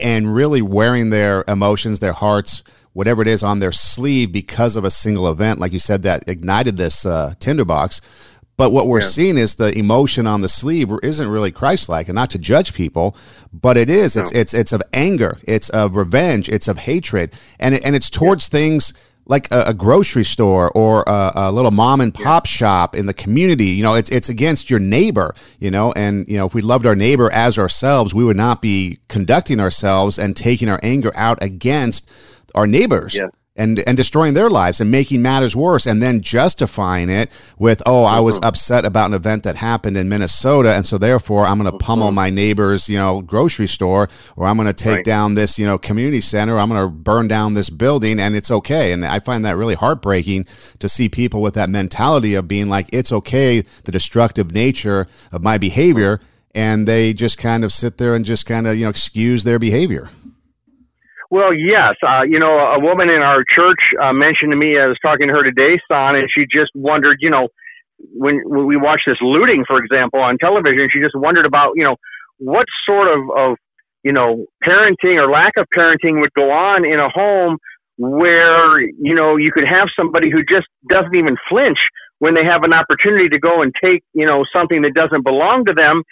and 0.00 0.32
really 0.32 0.62
wearing 0.62 1.10
their 1.10 1.44
emotions, 1.48 1.98
their 1.98 2.12
hearts, 2.12 2.62
whatever 2.96 3.20
it 3.20 3.28
is 3.28 3.42
on 3.42 3.58
their 3.58 3.72
sleeve 3.72 4.32
because 4.32 4.74
of 4.74 4.82
a 4.82 4.90
single 4.90 5.28
event, 5.30 5.60
like 5.60 5.70
you 5.70 5.78
said, 5.78 6.02
that 6.02 6.26
ignited 6.26 6.78
this 6.78 7.04
uh, 7.04 7.34
tinderbox. 7.38 8.00
But 8.56 8.72
what 8.72 8.88
we're 8.88 9.02
yeah. 9.02 9.06
seeing 9.06 9.36
is 9.36 9.56
the 9.56 9.76
emotion 9.78 10.26
on 10.26 10.40
the 10.40 10.48
sleeve 10.48 10.90
isn't 11.02 11.28
really 11.28 11.52
Christ-like, 11.52 12.08
and 12.08 12.14
not 12.14 12.30
to 12.30 12.38
judge 12.38 12.72
people, 12.72 13.14
but 13.52 13.76
it 13.76 13.90
is. 13.90 14.16
No. 14.16 14.22
It's 14.22 14.32
it's 14.32 14.54
it's 14.54 14.72
of 14.72 14.82
anger, 14.94 15.38
it's 15.46 15.68
of 15.68 15.94
revenge, 15.94 16.48
it's 16.48 16.68
of 16.68 16.78
hatred, 16.78 17.34
and 17.60 17.74
it, 17.74 17.84
and 17.84 17.94
it's 17.94 18.08
towards 18.08 18.48
yeah. 18.48 18.58
things 18.58 18.94
like 19.26 19.52
a, 19.52 19.64
a, 19.66 19.74
grocery 19.74 20.24
store 20.24 20.70
or 20.70 21.02
a, 21.06 21.32
a 21.34 21.52
little 21.52 21.72
mom 21.72 22.00
and 22.00 22.14
pop 22.14 22.46
yeah. 22.46 22.48
shop 22.48 22.94
in 22.94 23.06
the 23.06 23.12
community. 23.12 23.66
You 23.66 23.82
know, 23.82 23.94
it's 23.94 24.08
it's 24.08 24.30
against 24.30 24.70
your 24.70 24.80
neighbor. 24.80 25.34
You 25.60 25.70
know, 25.70 25.92
and 25.92 26.26
you 26.26 26.38
know 26.38 26.46
if 26.46 26.54
we 26.54 26.62
loved 26.62 26.86
our 26.86 26.96
neighbor 26.96 27.30
as 27.30 27.58
ourselves, 27.58 28.14
we 28.14 28.24
would 28.24 28.38
not 28.38 28.62
be 28.62 29.00
conducting 29.08 29.60
ourselves 29.60 30.18
and 30.18 30.34
taking 30.34 30.70
our 30.70 30.80
anger 30.82 31.12
out 31.14 31.42
against 31.42 32.10
our 32.56 32.66
neighbors. 32.66 33.14
Yeah 33.14 33.28
and 33.56 33.82
and 33.86 33.96
destroying 33.96 34.34
their 34.34 34.50
lives 34.50 34.80
and 34.80 34.90
making 34.90 35.22
matters 35.22 35.56
worse 35.56 35.86
and 35.86 36.02
then 36.02 36.20
justifying 36.20 37.08
it 37.08 37.30
with 37.58 37.82
oh 37.86 38.04
I 38.04 38.20
was 38.20 38.36
mm-hmm. 38.36 38.48
upset 38.48 38.84
about 38.84 39.06
an 39.06 39.14
event 39.14 39.42
that 39.44 39.56
happened 39.56 39.96
in 39.96 40.08
Minnesota 40.08 40.74
and 40.74 40.84
so 40.84 40.98
therefore 40.98 41.46
I'm 41.46 41.58
going 41.58 41.70
to 41.70 41.78
pummel 41.78 42.08
mm-hmm. 42.08 42.16
my 42.16 42.30
neighbor's 42.30 42.88
you 42.88 42.98
know 42.98 43.22
grocery 43.22 43.66
store 43.66 44.08
or 44.36 44.46
I'm 44.46 44.56
going 44.56 44.66
to 44.66 44.72
take 44.72 44.96
right. 44.96 45.04
down 45.04 45.34
this 45.34 45.58
you 45.58 45.66
know 45.66 45.78
community 45.78 46.20
center 46.20 46.58
I'm 46.58 46.68
going 46.68 46.82
to 46.82 46.88
burn 46.88 47.28
down 47.28 47.54
this 47.54 47.70
building 47.70 48.20
and 48.20 48.36
it's 48.36 48.50
okay 48.50 48.92
and 48.92 49.04
I 49.04 49.20
find 49.20 49.44
that 49.44 49.56
really 49.56 49.74
heartbreaking 49.74 50.46
to 50.78 50.88
see 50.88 51.08
people 51.08 51.40
with 51.40 51.54
that 51.54 51.70
mentality 51.70 52.34
of 52.34 52.46
being 52.46 52.68
like 52.68 52.88
it's 52.92 53.12
okay 53.12 53.62
the 53.84 53.92
destructive 53.92 54.52
nature 54.52 55.06
of 55.32 55.42
my 55.42 55.58
behavior 55.58 56.20
and 56.54 56.86
they 56.88 57.12
just 57.12 57.38
kind 57.38 57.64
of 57.64 57.72
sit 57.72 57.98
there 57.98 58.14
and 58.14 58.24
just 58.24 58.46
kind 58.46 58.66
of 58.66 58.76
you 58.76 58.84
know 58.84 58.90
excuse 58.90 59.44
their 59.44 59.58
behavior 59.58 60.10
well, 61.30 61.52
yes. 61.52 61.94
Uh, 62.02 62.22
you 62.22 62.38
know, 62.38 62.58
a 62.58 62.80
woman 62.80 63.08
in 63.10 63.22
our 63.22 63.44
church 63.48 63.92
uh, 64.00 64.12
mentioned 64.12 64.52
to 64.52 64.56
me, 64.56 64.78
I 64.78 64.86
was 64.86 64.98
talking 65.00 65.28
to 65.28 65.34
her 65.34 65.42
today, 65.42 65.80
son, 65.88 66.16
and 66.16 66.28
she 66.32 66.46
just 66.50 66.70
wondered, 66.74 67.18
you 67.20 67.30
know, 67.30 67.48
when, 67.98 68.42
when 68.44 68.66
we 68.66 68.76
watch 68.76 69.02
this 69.06 69.18
looting, 69.20 69.64
for 69.66 69.78
example, 69.82 70.20
on 70.20 70.38
television, 70.38 70.88
she 70.92 71.00
just 71.00 71.14
wondered 71.14 71.46
about, 71.46 71.72
you 71.74 71.84
know, 71.84 71.96
what 72.38 72.66
sort 72.86 73.08
of, 73.08 73.20
of, 73.36 73.56
you 74.02 74.12
know, 74.12 74.46
parenting 74.64 75.16
or 75.16 75.30
lack 75.30 75.52
of 75.56 75.66
parenting 75.76 76.20
would 76.20 76.32
go 76.34 76.50
on 76.50 76.84
in 76.84 77.00
a 77.00 77.08
home 77.08 77.56
where, 77.98 78.80
you 78.80 79.14
know, 79.14 79.36
you 79.36 79.50
could 79.50 79.64
have 79.66 79.88
somebody 79.96 80.30
who 80.30 80.44
just 80.44 80.66
doesn't 80.88 81.14
even 81.14 81.36
flinch 81.48 81.78
when 82.18 82.34
they 82.34 82.44
have 82.44 82.62
an 82.62 82.72
opportunity 82.72 83.28
to 83.28 83.38
go 83.38 83.62
and 83.62 83.72
take, 83.82 84.02
you 84.14 84.26
know, 84.26 84.44
something 84.52 84.82
that 84.82 84.94
doesn't 84.94 85.24
belong 85.24 85.64
to 85.64 85.72
them. 85.72 86.02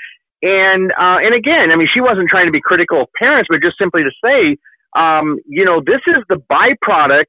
And, 0.42 0.92
uh, 0.92 1.18
and 1.21 1.35
again, 1.35 1.71
I 1.73 1.76
mean, 1.76 1.88
she 1.92 2.00
wasn't 2.00 2.28
trying 2.28 2.47
to 2.47 2.52
be 2.52 2.61
critical 2.61 3.02
of 3.02 3.09
parents, 3.18 3.49
but 3.50 3.62
just 3.62 3.78
simply 3.78 4.02
to 4.02 4.11
say, 4.25 4.56
um, 4.94 5.38
you 5.46 5.64
know, 5.64 5.80
this 5.84 6.00
is 6.06 6.22
the 6.28 6.40
byproduct 6.50 7.26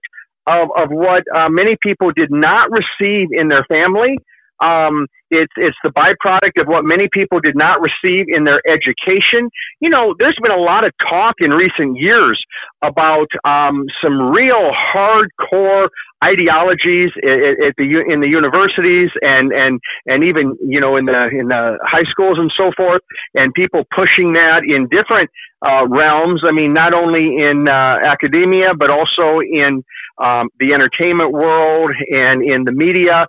of, 0.48 0.70
of 0.76 0.90
what 0.90 1.24
uh, 1.36 1.50
many 1.50 1.78
people 1.82 2.12
did 2.12 2.32
not 2.32 2.70
receive 2.72 3.30
in 3.32 3.48
their 3.48 3.66
family. 3.66 4.18
Um, 4.66 5.08
it's 5.32 5.54
it's 5.58 5.78
the 5.84 5.90
byproduct 5.90 6.62
of 6.62 6.68
what 6.68 6.84
many 6.84 7.08
people 7.12 7.40
did 7.40 7.56
not 7.56 7.80
receive 7.82 8.26
in 8.28 8.44
their 8.46 8.62
education. 8.68 9.50
You 9.80 9.90
know, 9.90 10.16
there's 10.18 10.38
been 10.42 10.52
a 10.52 10.62
lot 10.62 10.84
of 10.84 10.94
talk 11.10 11.36
in 11.40 11.52
recent 11.52 11.98
years 11.98 12.44
about 12.84 13.28
um, 13.44 13.86
some 14.04 14.20
real 14.32 14.72
hardcore 14.72 15.90
ideologies 16.24 17.12
at, 17.24 17.68
at 17.68 17.74
the 17.78 18.04
in 18.08 18.22
the 18.22 18.28
universities 18.28 19.10
and 19.22 19.52
and 19.52 19.80
and 20.06 20.24
even 20.24 20.56
you 20.62 20.80
know 20.80 20.96
in 20.96 21.06
the 21.06 21.28
in 21.30 21.48
the 21.48 21.78
high 21.84 22.06
schools 22.10 22.38
and 22.40 22.52
so 22.56 22.72
forth, 22.78 23.02
and 23.34 23.54
people 23.54 23.84
pushing 23.96 24.34
that 24.34 24.64
in 24.64 24.88
different 24.90 25.30
uh, 25.66 25.88
realms. 25.88 26.44
I 26.46 26.52
mean, 26.52 26.74
not 26.74 26.94
only 26.94 27.38
in 27.38 27.68
uh, 27.68 27.98
academia 28.06 28.74
but 28.78 28.90
also 28.90 29.40
in 29.40 29.84
um, 30.18 30.50
the 30.60 30.74
entertainment 30.74 31.32
world 31.32 31.92
and 32.12 32.42
in 32.42 32.64
the 32.64 32.72
media. 32.72 33.28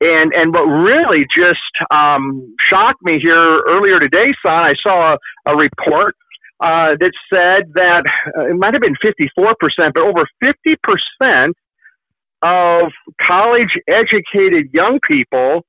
And 0.00 0.32
and 0.32 0.54
what 0.54 0.62
really 0.62 1.26
just 1.36 1.58
um, 1.90 2.54
shocked 2.68 3.02
me 3.02 3.18
here 3.20 3.62
earlier 3.68 3.98
today, 3.98 4.32
son, 4.42 4.52
I 4.52 4.74
saw 4.82 5.14
a, 5.14 5.18
a 5.52 5.56
report 5.56 6.14
uh, 6.60 6.94
that 7.00 7.12
said 7.30 7.72
that 7.74 8.04
uh, 8.36 8.46
it 8.46 8.56
might 8.56 8.74
have 8.74 8.82
been 8.82 8.96
54%, 8.96 9.56
but 9.94 10.02
over 10.02 10.26
50% 10.42 11.52
of 12.42 12.92
college 13.20 13.70
educated 13.88 14.70
young 14.72 15.00
people 15.06 15.64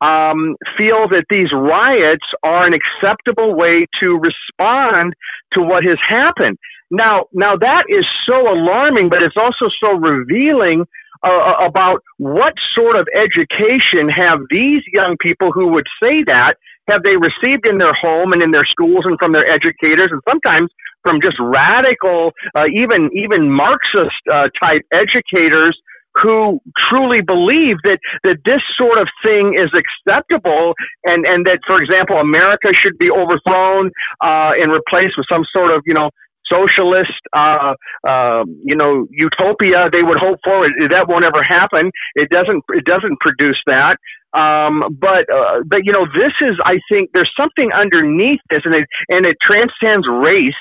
um, 0.00 0.56
feel 0.76 1.08
that 1.08 1.24
these 1.30 1.52
riots 1.52 2.26
are 2.42 2.66
an 2.66 2.74
acceptable 2.74 3.54
way 3.56 3.86
to 4.00 4.18
respond 4.18 5.14
to 5.52 5.60
what 5.62 5.84
has 5.84 5.98
happened. 6.08 6.56
Now, 6.90 7.26
now 7.32 7.56
that 7.56 7.84
is 7.88 8.06
so 8.26 8.48
alarming, 8.52 9.08
but 9.08 9.22
it's 9.22 9.36
also 9.36 9.66
so 9.80 9.92
revealing 9.92 10.84
uh, 11.24 11.28
uh, 11.28 11.66
about 11.66 12.02
what 12.18 12.54
sort 12.74 12.96
of 12.96 13.06
education 13.14 14.08
have 14.08 14.40
these 14.50 14.82
young 14.92 15.16
people 15.20 15.52
who 15.52 15.68
would 15.68 15.86
say 16.02 16.22
that 16.26 16.54
have 16.88 17.02
they 17.02 17.16
received 17.16 17.66
in 17.66 17.78
their 17.78 17.94
home 17.94 18.32
and 18.32 18.42
in 18.42 18.50
their 18.50 18.64
schools 18.64 19.04
and 19.04 19.18
from 19.18 19.32
their 19.32 19.48
educators 19.48 20.10
and 20.10 20.22
sometimes 20.28 20.70
from 21.02 21.20
just 21.20 21.36
radical, 21.40 22.32
uh, 22.54 22.64
even 22.74 23.10
even 23.14 23.50
Marxist 23.50 24.22
uh, 24.32 24.48
type 24.60 24.82
educators 24.92 25.78
who 26.14 26.60
truly 26.76 27.20
believe 27.20 27.76
that, 27.84 27.98
that 28.24 28.38
this 28.44 28.62
sort 28.76 28.98
of 28.98 29.08
thing 29.22 29.54
is 29.54 29.70
acceptable 29.74 30.74
and, 31.04 31.24
and 31.26 31.46
that, 31.46 31.60
for 31.66 31.80
example, 31.80 32.16
America 32.16 32.68
should 32.72 32.98
be 32.98 33.10
overthrown 33.10 33.90
uh, 34.20 34.50
and 34.58 34.72
replaced 34.72 35.14
with 35.16 35.26
some 35.30 35.44
sort 35.52 35.70
of, 35.70 35.82
you 35.86 35.94
know, 35.94 36.10
socialist, 36.50 37.20
uh, 37.36 37.74
uh, 38.06 38.44
you 38.64 38.76
know, 38.76 39.06
utopia 39.10 39.88
they 39.92 40.02
would 40.02 40.18
hope 40.18 40.38
for. 40.44 40.66
It, 40.66 40.90
that 40.90 41.08
won't 41.08 41.24
ever 41.24 41.42
happen. 41.42 41.90
It 42.14 42.30
doesn't. 42.30 42.64
It 42.70 42.84
doesn't 42.84 43.20
produce 43.20 43.60
that. 43.66 43.96
Um, 44.34 44.96
but 45.00 45.30
uh, 45.32 45.60
but 45.66 45.84
you 45.84 45.92
know, 45.92 46.06
this 46.06 46.32
is. 46.40 46.56
I 46.64 46.78
think 46.90 47.10
there's 47.12 47.32
something 47.36 47.70
underneath 47.72 48.40
this, 48.50 48.62
and 48.64 48.74
it 48.74 48.86
and 49.08 49.26
it 49.26 49.36
transcends 49.40 50.06
race. 50.08 50.54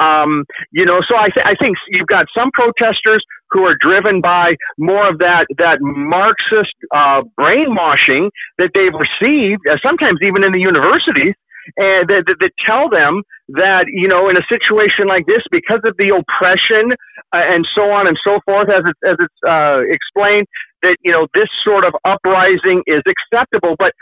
Um, 0.00 0.44
you 0.72 0.86
know, 0.86 1.00
so 1.06 1.16
I, 1.16 1.28
th- 1.28 1.44
I 1.44 1.54
think 1.54 1.76
you've 1.88 2.06
got 2.06 2.26
some 2.34 2.50
protesters 2.52 3.22
who 3.50 3.64
are 3.64 3.76
driven 3.78 4.22
by 4.22 4.56
more 4.78 5.08
of 5.08 5.18
that 5.18 5.46
that 5.58 5.78
Marxist 5.80 6.74
uh, 6.94 7.22
brainwashing 7.36 8.30
that 8.58 8.70
they've 8.74 8.94
received, 8.94 9.60
uh, 9.70 9.76
sometimes 9.84 10.18
even 10.22 10.42
in 10.44 10.52
the 10.52 10.58
universities, 10.58 11.34
and 11.76 12.08
that, 12.08 12.24
that, 12.26 12.36
that, 12.40 12.52
tell 12.66 12.88
them 12.88 13.22
that 13.48 13.86
you 13.88 14.08
know 14.08 14.28
in 14.28 14.36
a 14.36 14.46
situation 14.48 15.06
like 15.06 15.26
this, 15.26 15.42
because 15.50 15.80
of 15.84 15.96
the 15.96 16.10
oppression 16.10 16.92
uh, 17.32 17.44
and 17.44 17.66
so 17.74 17.90
on 17.90 18.06
and 18.06 18.18
so 18.22 18.40
forth, 18.44 18.68
as 18.68 18.84
it's 18.86 19.00
as 19.04 19.16
it's 19.18 19.40
uh, 19.46 19.80
explained, 19.88 20.46
that 20.82 20.96
you 21.02 21.12
know 21.12 21.26
this 21.34 21.48
sort 21.64 21.84
of 21.84 21.94
uprising 22.04 22.82
is 22.86 23.02
acceptable, 23.06 23.76
but 23.78 23.92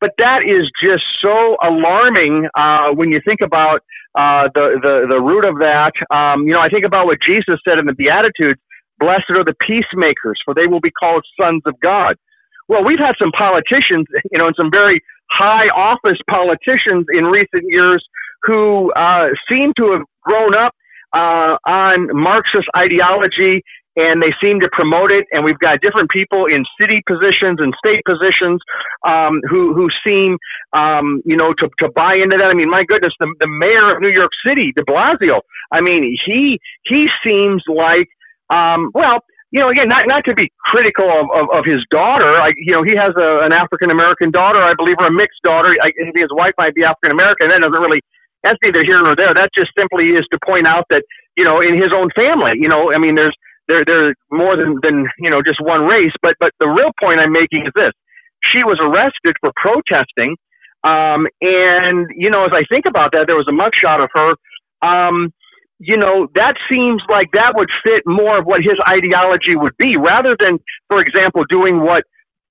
but 0.00 0.10
that 0.18 0.42
is 0.44 0.70
just 0.82 1.04
so 1.22 1.56
alarming 1.62 2.48
uh, 2.54 2.90
when 2.92 3.10
you 3.10 3.20
think 3.24 3.40
about 3.40 3.80
uh, 4.14 4.48
the, 4.54 4.78
the 4.82 5.06
the 5.08 5.20
root 5.20 5.44
of 5.44 5.56
that. 5.58 5.92
Um, 6.14 6.46
you 6.46 6.52
know, 6.52 6.60
I 6.60 6.68
think 6.68 6.84
about 6.84 7.06
what 7.06 7.18
Jesus 7.24 7.58
said 7.66 7.78
in 7.78 7.86
the 7.86 7.94
Beatitudes: 7.94 8.60
"Blessed 8.98 9.30
are 9.30 9.44
the 9.44 9.54
peacemakers, 9.60 10.40
for 10.44 10.54
they 10.54 10.66
will 10.66 10.80
be 10.80 10.90
called 10.90 11.24
sons 11.40 11.62
of 11.66 11.78
God." 11.80 12.16
Well, 12.68 12.84
we've 12.84 12.98
had 12.98 13.14
some 13.18 13.32
politicians, 13.32 14.06
you 14.30 14.38
know, 14.38 14.46
and 14.46 14.56
some 14.56 14.70
very 14.70 15.00
high 15.30 15.68
office 15.68 16.18
politicians 16.28 17.06
in 17.12 17.24
recent 17.24 17.64
years 17.66 18.04
who 18.42 18.92
uh, 18.92 19.28
seem 19.48 19.72
to 19.76 19.92
have 19.92 20.02
grown 20.22 20.54
up 20.54 20.74
uh, 21.12 21.56
on 21.66 22.08
Marxist 22.12 22.68
ideology 22.76 23.62
and 23.96 24.20
they 24.20 24.34
seem 24.42 24.60
to 24.60 24.68
promote 24.72 25.12
it. 25.12 25.24
And 25.30 25.44
we've 25.44 25.58
got 25.58 25.80
different 25.80 26.10
people 26.10 26.46
in 26.46 26.64
city 26.80 27.02
positions 27.06 27.58
and 27.60 27.72
state 27.78 28.02
positions 28.04 28.60
um, 29.06 29.40
who 29.48 29.74
who 29.74 29.88
seem, 30.04 30.36
um, 30.72 31.22
you 31.24 31.36
know, 31.36 31.54
to, 31.54 31.68
to 31.78 31.88
buy 31.94 32.14
into 32.14 32.36
that. 32.36 32.50
I 32.50 32.54
mean, 32.54 32.70
my 32.70 32.84
goodness, 32.84 33.12
the, 33.20 33.32
the 33.38 33.46
mayor 33.46 33.94
of 33.94 34.02
New 34.02 34.08
York 34.08 34.32
City, 34.44 34.72
De 34.74 34.82
Blasio. 34.84 35.40
I 35.72 35.80
mean, 35.80 36.16
he 36.26 36.58
he 36.84 37.06
seems 37.24 37.62
like, 37.68 38.08
um, 38.50 38.90
well, 38.94 39.20
you 39.54 39.60
know, 39.62 39.70
again, 39.70 39.86
not 39.86 40.10
not 40.10 40.24
to 40.26 40.34
be 40.34 40.50
critical 40.66 41.06
of, 41.06 41.30
of, 41.30 41.46
of 41.54 41.62
his 41.64 41.78
daughter. 41.88 42.26
I, 42.26 42.50
you 42.58 42.74
know, 42.74 42.82
he 42.82 42.98
has 42.98 43.14
a, 43.14 43.46
an 43.46 43.54
African 43.54 43.88
American 43.94 44.34
daughter, 44.34 44.58
I 44.58 44.74
believe, 44.74 44.96
or 44.98 45.06
a 45.06 45.14
mixed 45.14 45.46
daughter. 45.46 45.70
I, 45.78 45.94
his 45.94 46.26
wife 46.34 46.58
might 46.58 46.74
be 46.74 46.82
African 46.82 47.14
American. 47.14 47.54
That 47.54 47.62
doesn't 47.62 47.78
really 47.78 48.02
that's 48.42 48.58
neither 48.66 48.82
here 48.82 48.98
nor 48.98 49.14
there. 49.14 49.32
That 49.32 49.54
just 49.54 49.70
simply 49.78 50.18
is 50.18 50.26
to 50.34 50.38
point 50.44 50.66
out 50.66 50.86
that 50.90 51.04
you 51.36 51.44
know, 51.44 51.60
in 51.60 51.74
his 51.74 51.94
own 51.94 52.10
family, 52.18 52.58
you 52.58 52.68
know, 52.68 52.92
I 52.92 52.98
mean, 52.98 53.14
there's 53.14 53.36
there 53.68 53.84
there's 53.86 54.16
more 54.32 54.56
than 54.56 54.78
than 54.82 55.06
you 55.18 55.30
know 55.30 55.40
just 55.40 55.62
one 55.62 55.86
race. 55.86 56.12
But 56.20 56.34
but 56.40 56.50
the 56.58 56.66
real 56.66 56.90
point 57.00 57.20
I'm 57.20 57.32
making 57.32 57.62
is 57.66 57.72
this: 57.76 57.92
she 58.42 58.64
was 58.64 58.78
arrested 58.82 59.36
for 59.40 59.52
protesting, 59.54 60.34
um, 60.82 61.30
and 61.40 62.10
you 62.10 62.28
know 62.28 62.44
as 62.44 62.52
I 62.52 62.64
think 62.68 62.86
about 62.86 63.12
that, 63.12 63.26
there 63.30 63.36
was 63.36 63.46
a 63.46 63.54
mugshot 63.54 64.02
of 64.02 64.10
her. 64.14 64.34
Um, 64.82 65.32
you 65.78 65.96
know 65.96 66.28
that 66.34 66.54
seems 66.68 67.02
like 67.08 67.30
that 67.32 67.54
would 67.56 67.68
fit 67.82 68.02
more 68.06 68.38
of 68.38 68.46
what 68.46 68.60
his 68.60 68.78
ideology 68.88 69.56
would 69.56 69.76
be, 69.76 69.96
rather 69.96 70.36
than, 70.38 70.58
for 70.88 71.00
example, 71.00 71.44
doing 71.48 71.80
what 71.80 72.04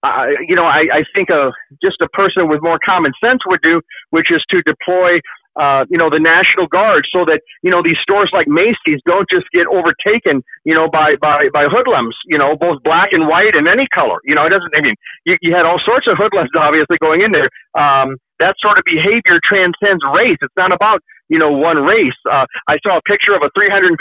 uh, 0.04 0.28
you 0.48 0.56
know, 0.56 0.66
I, 0.66 0.84
I 0.92 1.04
think 1.16 1.30
a 1.30 1.52
just 1.82 2.02
a 2.02 2.10
person 2.10 2.50
with 2.50 2.62
more 2.62 2.78
common 2.84 3.14
sense 3.24 3.40
would 3.46 3.62
do, 3.62 3.82
which 4.10 4.32
is 4.32 4.44
to 4.50 4.62
deploy 4.64 5.20
uh, 5.56 5.86
you 5.90 5.98
know, 5.98 6.10
the 6.10 6.20
National 6.20 6.68
Guard 6.68 7.06
so 7.12 7.26
that, 7.26 7.42
you 7.62 7.70
know, 7.70 7.84
these 7.84 7.98
stores 8.02 8.32
like 8.34 8.48
Macy's 8.48 9.02
don't 9.06 9.30
just 9.30 9.46
get 9.54 9.68
overtaken, 9.68 10.42
you 10.66 10.74
know, 10.74 10.90
by, 10.90 11.16
by, 11.22 11.50
by 11.54 11.66
hoodlums, 11.70 12.18
you 12.26 12.38
know, 12.38 12.56
both 12.58 12.82
black 12.84 13.10
and 13.12 13.28
white 13.28 13.56
and 13.56 13.68
any 13.68 13.88
color. 13.94 14.18
You 14.24 14.36
know, 14.36 14.46
it 14.46 14.50
doesn't, 14.50 14.74
I 14.76 14.82
mean, 14.82 14.96
you, 15.26 15.38
you 15.42 15.54
had 15.54 15.66
all 15.66 15.80
sorts 15.84 16.08
of 16.08 16.18
hoodlums 16.18 16.50
obviously 16.58 16.98
going 17.00 17.22
in 17.22 17.32
there. 17.32 17.50
Um, 17.78 18.18
that 18.44 18.60
sort 18.60 18.78
of 18.78 18.84
behavior 18.84 19.40
transcends 19.48 20.04
race. 20.12 20.38
It's 20.44 20.60
not 20.60 20.76
about, 20.76 21.00
you 21.32 21.40
know, 21.40 21.52
one 21.52 21.80
race. 21.80 22.20
Uh, 22.28 22.46
I 22.68 22.76
saw 22.84 23.00
a 23.00 23.04
picture 23.08 23.32
of 23.32 23.42
a 23.42 23.50
$350,000 23.56 23.96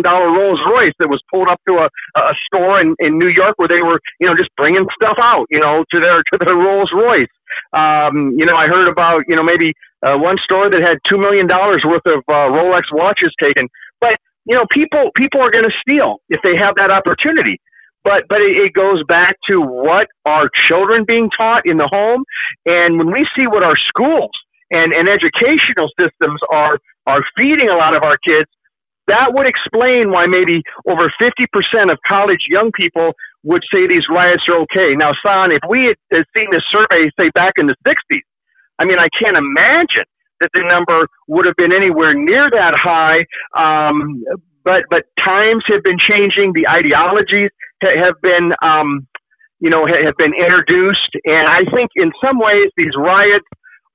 Rolls 0.00 0.60
Royce 0.64 0.96
that 0.98 1.12
was 1.12 1.20
pulled 1.30 1.48
up 1.48 1.60
to 1.68 1.84
a, 1.84 1.88
a 2.16 2.34
store 2.48 2.80
in, 2.80 2.96
in 2.98 3.18
New 3.18 3.28
York 3.28 3.60
where 3.60 3.68
they 3.68 3.84
were, 3.84 4.00
you 4.18 4.26
know, 4.26 4.34
just 4.34 4.48
bringing 4.56 4.86
stuff 4.96 5.20
out, 5.20 5.44
you 5.50 5.60
know, 5.60 5.84
to 5.92 6.00
their, 6.00 6.24
to 6.32 6.34
their 6.40 6.56
Rolls 6.56 6.90
Royce. 6.96 7.28
Um, 7.76 8.32
you 8.40 8.46
know, 8.48 8.56
I 8.56 8.66
heard 8.66 8.88
about, 8.88 9.28
you 9.28 9.36
know, 9.36 9.44
maybe 9.44 9.74
uh, 10.02 10.16
one 10.16 10.36
store 10.42 10.70
that 10.70 10.80
had 10.80 10.98
$2 11.12 11.20
million 11.20 11.46
worth 11.46 12.06
of 12.08 12.24
uh, 12.28 12.48
Rolex 12.48 12.88
watches 12.90 13.32
taken. 13.38 13.68
But 14.00 14.16
you 14.46 14.54
know, 14.54 14.66
people 14.70 15.10
people 15.16 15.40
are 15.40 15.50
going 15.50 15.64
to 15.64 15.74
steal 15.80 16.20
if 16.28 16.40
they 16.42 16.56
have 16.56 16.76
that 16.76 16.90
opportunity. 16.90 17.60
But 18.04 18.24
but 18.28 18.40
it, 18.40 18.56
it 18.56 18.72
goes 18.74 19.02
back 19.08 19.36
to 19.48 19.60
what 19.60 20.08
are 20.24 20.48
children 20.68 21.04
being 21.06 21.30
taught 21.36 21.62
in 21.66 21.78
the 21.78 21.88
home, 21.88 22.24
and 22.66 22.98
when 22.98 23.10
we 23.10 23.26
see 23.36 23.46
what 23.46 23.62
our 23.62 23.76
schools 23.76 24.32
and, 24.70 24.92
and 24.92 25.08
educational 25.08 25.88
systems 25.98 26.40
are 26.52 26.78
are 27.06 27.24
feeding 27.36 27.68
a 27.68 27.76
lot 27.76 27.96
of 27.96 28.02
our 28.02 28.16
kids, 28.18 28.48
that 29.06 29.34
would 29.34 29.46
explain 29.46 30.10
why 30.10 30.26
maybe 30.26 30.62
over 30.88 31.12
50% 31.20 31.92
of 31.92 31.98
college 32.06 32.46
young 32.48 32.72
people 32.72 33.12
would 33.42 33.62
say 33.72 33.86
these 33.86 34.06
riots 34.10 34.44
are 34.48 34.60
okay. 34.62 34.96
Now, 34.96 35.12
San, 35.24 35.52
if 35.52 35.60
we 35.68 35.94
had 36.10 36.24
seen 36.34 36.48
this 36.50 36.62
survey, 36.70 37.10
say, 37.18 37.30
back 37.34 37.54
in 37.58 37.66
the 37.66 37.76
60s, 37.86 38.20
I 38.78 38.84
mean, 38.84 38.98
I 38.98 39.08
can't 39.20 39.36
imagine 39.36 40.06
that 40.40 40.50
the 40.54 40.62
number 40.62 41.06
would 41.28 41.46
have 41.46 41.56
been 41.56 41.72
anywhere 41.72 42.14
near 42.14 42.50
that 42.50 42.74
high. 42.74 43.26
Um, 43.56 44.24
but 44.64 44.84
but 44.90 45.04
times 45.22 45.64
have 45.68 45.82
been 45.82 45.98
changing. 45.98 46.52
The 46.54 46.68
ideologies 46.68 47.50
ha- 47.82 47.96
have 47.96 48.20
been 48.22 48.52
um, 48.62 49.06
you 49.60 49.70
know 49.70 49.86
ha- 49.86 50.04
have 50.04 50.16
been 50.16 50.34
introduced, 50.34 51.10
and 51.24 51.46
I 51.48 51.64
think 51.74 51.90
in 51.96 52.12
some 52.24 52.38
ways 52.38 52.70
these 52.76 52.92
riots 52.96 53.46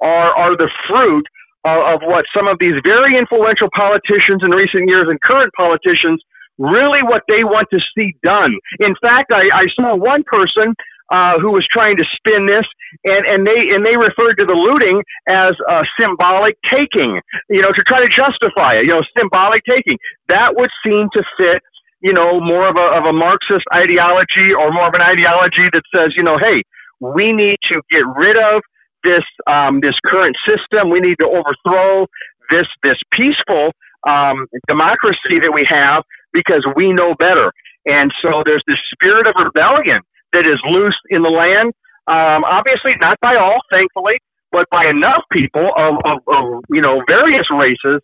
are 0.02 0.32
are 0.36 0.56
the 0.56 0.70
fruit 0.88 1.26
of, 1.66 2.02
of 2.02 2.08
what 2.08 2.26
some 2.36 2.48
of 2.48 2.58
these 2.60 2.76
very 2.84 3.18
influential 3.18 3.70
politicians 3.76 4.42
in 4.44 4.52
recent 4.52 4.88
years 4.88 5.08
and 5.10 5.20
current 5.22 5.52
politicians 5.58 6.22
really 6.58 7.02
what 7.02 7.24
they 7.28 7.44
want 7.44 7.68
to 7.72 7.80
see 7.98 8.14
done. 8.22 8.54
In 8.80 8.94
fact, 9.02 9.32
I, 9.32 9.50
I 9.54 9.66
saw 9.76 9.96
one 9.96 10.24
person 10.24 10.76
uh, 11.12 11.40
who 11.40 11.52
was 11.52 11.66
trying 11.72 11.98
to 11.98 12.04
spin 12.16 12.46
this, 12.46 12.66
and, 13.04 13.26
and 13.26 13.48
they 13.48 13.74
and 13.74 13.86
they 13.86 13.98
referred 13.98 14.36
to 14.36 14.46
the 14.46 14.54
looting 14.54 15.04
as 15.28 15.56
a 15.70 15.84
symbolic 16.00 16.58
taking, 16.70 17.22
you 17.50 17.62
know, 17.62 17.72
to 17.72 17.84
try 17.84 18.00
to 18.00 18.10
justify 18.10 18.76
it. 18.76 18.86
You 18.86 18.94
know, 18.94 19.04
symbolic 19.18 19.64
taking 19.68 19.98
that 20.28 20.56
would 20.56 20.70
seem 20.86 21.10
to 21.14 21.24
fit, 21.38 21.62
you 22.02 22.14
know, 22.14 22.40
more 22.40 22.68
of 22.68 22.76
a 22.76 22.98
of 22.98 23.06
a 23.06 23.14
Marxist 23.14 23.66
ideology 23.74 24.54
or 24.54 24.72
more 24.72 24.88
of 24.88 24.94
an 24.94 25.02
ideology 25.02 25.70
that 25.74 25.84
says, 25.94 26.14
you 26.16 26.24
know, 26.24 26.38
hey, 26.38 26.64
we 27.00 27.34
need 27.34 27.58
to 27.70 27.82
get 27.90 28.04
rid 28.16 28.38
of 28.38 28.62
this 29.04 29.24
um, 29.48 29.80
this 29.82 29.96
current 30.06 30.38
system. 30.46 30.90
We 30.90 31.00
need 31.00 31.18
to 31.20 31.28
overthrow 31.28 32.08
this 32.52 32.68
this 32.84 32.98
peaceful 33.12 33.72
um, 34.08 34.48
democracy 34.68 35.40
that 35.42 35.52
we 35.54 35.66
have 35.66 36.04
because 36.34 36.66
we 36.76 36.94
know 36.94 37.16
better. 37.16 37.52
And 37.86 38.12
so 38.22 38.44
there's 38.46 38.64
this 38.68 38.80
spirit 38.94 39.26
of 39.28 39.34
rebellion 39.38 40.02
that 40.34 40.46
is 40.48 40.60
loose 40.70 40.98
in 41.10 41.22
the 41.22 41.30
land. 41.30 41.74
Um, 42.08 42.44
obviously, 42.44 42.94
not 43.00 43.20
by 43.22 43.36
all, 43.36 43.60
thankfully, 43.70 44.20
but 44.52 44.68
by 44.72 44.86
enough 44.88 45.24
people 45.32 45.72
of, 45.78 45.96
of, 46.06 46.20
of 46.28 46.64
you 46.70 46.82
know 46.82 47.04
various 47.08 47.46
races 47.52 48.02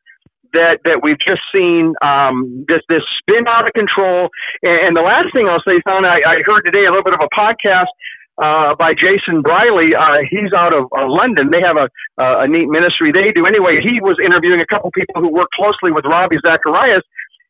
that 0.54 0.80
that 0.86 1.02
we've 1.04 1.20
just 1.20 1.42
seen 1.54 1.94
um, 2.02 2.66
this 2.68 2.82
this 2.90 3.04
spin 3.20 3.48
out 3.48 3.68
of 3.68 3.74
control. 3.74 4.30
And, 4.64 4.96
the 4.96 5.02
last 5.02 5.34
thing 5.34 5.48
I'll 5.48 5.64
say, 5.66 5.82
Son, 5.88 6.06
I, 6.06 6.22
I 6.26 6.36
heard 6.46 6.64
today 6.64 6.86
a 6.86 6.90
little 6.90 7.04
bit 7.04 7.14
of 7.14 7.22
a 7.22 7.32
podcast 7.36 7.92
uh, 8.38 8.76
by 8.76 8.94
Justin 8.94 9.42
Brierley. 9.42 9.96
Uh, 9.96 10.24
he's 10.30 10.54
out 10.54 10.74
of 10.74 10.86
uh, 10.92 11.08
London. 11.08 11.52
They 11.52 11.62
have 11.62 11.78
a, 11.78 11.88
uh, 12.18 12.44
a 12.44 12.48
neat 12.48 12.68
ministry 12.68 13.12
they 13.12 13.32
do. 13.32 13.46
Anyway, 13.46 13.80
he 13.84 14.00
was 14.02 14.18
interviewing 14.24 14.62
a 14.62 14.66
couple 14.66 14.92
people 14.92 15.22
who 15.22 15.32
work 15.32 15.50
closely 15.56 15.92
with 15.92 16.06
Ravi 16.06 16.38
Zacharias, 16.42 17.04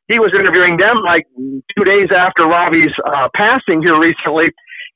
he 0.08 0.20
was 0.20 0.34
interviewing 0.38 0.78
them 0.78 0.98
like 1.04 1.26
two 1.76 1.84
days 1.84 2.10
after 2.16 2.46
Ravi's 2.46 2.94
uh, 3.06 3.30
passing 3.36 3.82
here 3.82 4.00
recently. 4.00 4.54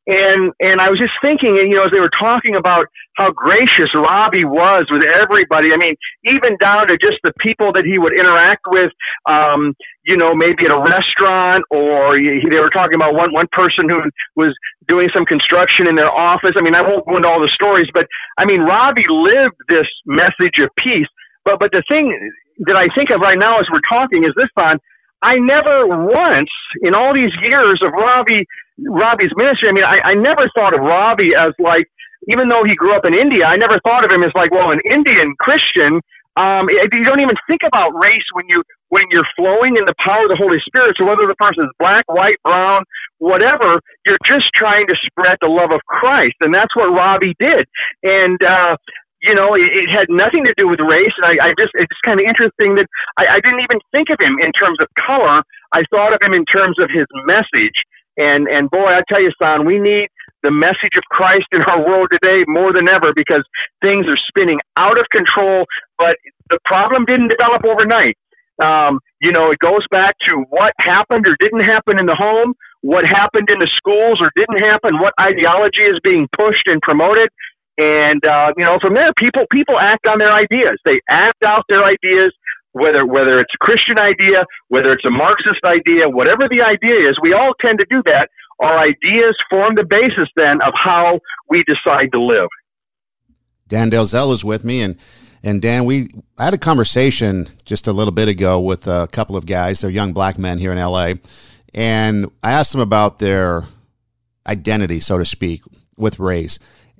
And, 0.07 0.53
and 0.59 0.81
I 0.81 0.89
was 0.89 0.97
just 0.97 1.13
thinking, 1.21 1.53
you 1.53 1.77
know, 1.77 1.85
as 1.85 1.91
they 1.91 1.99
were 1.99 2.09
talking 2.09 2.55
about 2.55 2.87
how 3.13 3.29
gracious 3.29 3.93
Ravi 3.93 4.43
was 4.43 4.87
with 4.89 5.03
everybody. 5.03 5.69
I 5.71 5.77
mean, 5.77 5.93
even 6.25 6.57
down 6.57 6.87
to 6.87 6.97
just 6.97 7.21
the 7.21 7.33
people 7.37 7.73
that 7.73 7.85
he 7.85 7.99
would 7.99 8.13
interact 8.13 8.65
with, 8.65 8.91
um, 9.29 9.75
you 10.05 10.17
know, 10.17 10.33
maybe 10.33 10.65
at 10.65 10.71
a 10.71 10.81
restaurant 10.81 11.63
or 11.69 12.17
he, 12.17 12.41
they 12.49 12.57
were 12.57 12.73
talking 12.73 12.95
about 12.95 13.13
one, 13.13 13.33
one 13.33 13.45
person 13.51 13.87
who 13.87 14.01
was 14.35 14.57
doing 14.87 15.09
some 15.13 15.25
construction 15.25 15.85
in 15.85 15.93
their 15.93 16.09
office. 16.09 16.57
I 16.57 16.61
mean, 16.61 16.73
I 16.73 16.81
won't 16.81 17.05
go 17.05 17.17
into 17.17 17.27
all 17.27 17.41
the 17.41 17.53
stories, 17.53 17.89
but 17.93 18.07
I 18.37 18.45
mean, 18.45 18.61
Ravi 18.61 19.05
lived 19.09 19.57
this 19.67 19.85
message 20.07 20.57
of 20.57 20.69
peace. 20.77 21.09
But, 21.45 21.59
but 21.59 21.69
the 21.71 21.83
thing 21.87 22.17
that 22.65 22.75
I 22.75 22.87
think 22.95 23.11
of 23.11 23.21
right 23.21 23.37
now 23.37 23.59
as 23.59 23.67
we're 23.71 23.85
talking 23.87 24.23
is 24.23 24.33
this, 24.35 24.49
Don, 24.57 24.79
I 25.21 25.35
never 25.37 25.87
once 25.87 26.49
in 26.81 26.93
all 26.93 27.13
these 27.13 27.33
years 27.41 27.81
of 27.83 27.91
Ravi 27.91 28.45
Ravi's 28.87 29.31
ministry, 29.35 29.69
I 29.69 29.71
mean, 29.71 29.83
I, 29.83 29.99
I 29.99 30.13
never 30.13 30.49
thought 30.55 30.73
of 30.73 30.81
Ravi 30.81 31.31
as 31.35 31.53
like, 31.59 31.87
even 32.27 32.49
though 32.49 32.63
he 32.63 32.75
grew 32.75 32.95
up 32.95 33.05
in 33.05 33.13
India, 33.13 33.45
I 33.45 33.57
never 33.57 33.79
thought 33.83 34.05
of 34.05 34.11
him 34.11 34.23
as 34.23 34.31
like, 34.35 34.51
well, 34.51 34.71
an 34.71 34.79
Indian 34.89 35.35
Christian. 35.39 36.01
Um, 36.37 36.69
you 36.69 37.03
don't 37.03 37.19
even 37.19 37.35
think 37.47 37.61
about 37.65 37.89
race 37.89 38.23
when 38.33 38.45
you 38.47 38.63
when 38.89 39.03
you're 39.11 39.27
flowing 39.35 39.75
in 39.75 39.85
the 39.85 39.93
power 40.03 40.23
of 40.23 40.29
the 40.29 40.37
Holy 40.37 40.59
Spirit. 40.65 40.95
So 40.97 41.05
whether 41.05 41.27
the 41.27 41.35
person 41.35 41.65
is 41.65 41.69
black, 41.79 42.05
white, 42.07 42.37
brown, 42.43 42.83
whatever, 43.17 43.81
you're 44.05 44.17
just 44.25 44.45
trying 44.55 44.87
to 44.87 44.95
spread 45.05 45.37
the 45.41 45.47
love 45.47 45.71
of 45.71 45.81
Christ, 45.85 46.35
and 46.39 46.53
that's 46.53 46.75
what 46.75 46.85
Ravi 46.85 47.35
did. 47.39 47.67
And 48.03 48.41
uh, 48.41 48.77
you 49.21 49.35
know, 49.35 49.55
it, 49.55 49.69
it 49.73 49.89
had 49.89 50.07
nothing 50.09 50.45
to 50.45 50.53
do 50.57 50.67
with 50.67 50.79
race. 50.79 51.13
And 51.17 51.25
I, 51.25 51.49
I 51.49 51.49
just, 51.57 51.71
it's 51.75 51.99
kind 52.05 52.19
of 52.19 52.25
interesting 52.25 52.75
that 52.75 52.87
I, 53.17 53.37
I 53.37 53.39
didn't 53.39 53.61
even 53.61 53.79
think 53.91 54.09
of 54.09 54.17
him 54.19 54.37
in 54.39 54.51
terms 54.53 54.77
of 54.79 54.87
color. 54.95 55.43
I 55.73 55.83
thought 55.91 56.13
of 56.13 56.21
him 56.21 56.33
in 56.33 56.45
terms 56.45 56.79
of 56.79 56.89
his 56.89 57.05
message. 57.25 57.75
And, 58.17 58.47
and 58.47 58.69
boy, 58.69 58.87
I 58.87 59.01
tell 59.07 59.21
you, 59.21 59.31
son, 59.39 59.65
we 59.65 59.79
need 59.79 60.09
the 60.43 60.51
message 60.51 60.95
of 60.95 61.03
Christ 61.11 61.47
in 61.51 61.61
our 61.63 61.85
world 61.85 62.09
today 62.11 62.43
more 62.47 62.71
than 62.73 62.87
ever 62.87 63.11
because 63.15 63.43
things 63.81 64.07
are 64.07 64.19
spinning 64.27 64.59
out 64.77 64.99
of 64.99 65.05
control. 65.11 65.65
But 65.97 66.17
the 66.49 66.59
problem 66.65 67.05
didn't 67.05 67.29
develop 67.29 67.63
overnight. 67.65 68.17
Um, 68.61 68.99
you 69.21 69.31
know, 69.31 69.51
it 69.51 69.59
goes 69.59 69.85
back 69.89 70.15
to 70.27 70.43
what 70.49 70.73
happened 70.79 71.27
or 71.27 71.35
didn't 71.39 71.63
happen 71.63 71.97
in 71.97 72.05
the 72.05 72.15
home, 72.15 72.53
what 72.81 73.05
happened 73.05 73.49
in 73.49 73.59
the 73.59 73.71
schools 73.75 74.19
or 74.21 74.31
didn't 74.35 74.63
happen, 74.63 74.99
what 74.99 75.13
ideology 75.19 75.83
is 75.83 75.99
being 76.03 76.27
pushed 76.35 76.67
and 76.67 76.81
promoted. 76.81 77.29
And 77.79 78.23
uh, 78.25 78.51
you 78.57 78.65
know, 78.65 78.77
from 78.81 78.93
there, 78.93 79.13
people 79.13 79.45
people 79.49 79.79
act 79.79 80.05
on 80.05 80.19
their 80.19 80.33
ideas. 80.33 80.77
They 80.83 80.99
act 81.09 81.41
out 81.43 81.63
their 81.69 81.85
ideas, 81.85 82.33
whether 82.73 83.05
whether 83.05 83.39
it's 83.39 83.53
a 83.55 83.65
Christian 83.65 83.97
idea, 83.97 84.43
whether 84.67 84.91
it's 84.91 85.05
a 85.05 85.09
Marxist 85.09 85.63
idea, 85.63 86.09
whatever 86.09 86.49
the 86.49 86.61
idea 86.61 87.09
is. 87.09 87.17
We 87.21 87.31
all 87.31 87.53
tend 87.61 87.79
to 87.79 87.85
do 87.89 88.03
that. 88.03 88.27
Our 88.59 88.77
ideas 88.77 89.37
form 89.49 89.75
the 89.75 89.85
basis 89.85 90.27
then 90.35 90.61
of 90.61 90.73
how 90.75 91.21
we 91.49 91.63
decide 91.63 92.11
to 92.11 92.21
live. 92.21 92.49
Dan 93.69 93.89
Delzell 93.89 94.33
is 94.33 94.43
with 94.43 94.65
me, 94.65 94.81
and 94.81 94.97
and 95.41 95.61
Dan, 95.61 95.85
we 95.85 96.09
had 96.37 96.53
a 96.53 96.57
conversation 96.57 97.47
just 97.63 97.87
a 97.87 97.93
little 97.93 98.11
bit 98.11 98.27
ago 98.27 98.59
with 98.59 98.87
a 98.87 99.07
couple 99.13 99.37
of 99.37 99.45
guys. 99.45 99.79
They're 99.79 99.89
young 99.89 100.11
black 100.11 100.37
men 100.37 100.57
here 100.57 100.73
in 100.73 100.77
LA, 100.77 101.13
and 101.73 102.29
I 102.43 102.51
asked 102.51 102.73
them 102.73 102.81
about 102.81 103.19
their 103.19 103.63
identity, 104.45 104.99
so 104.99 105.17
to 105.17 105.23
speak, 105.23 105.61
with 105.95 106.19
race. 106.19 106.59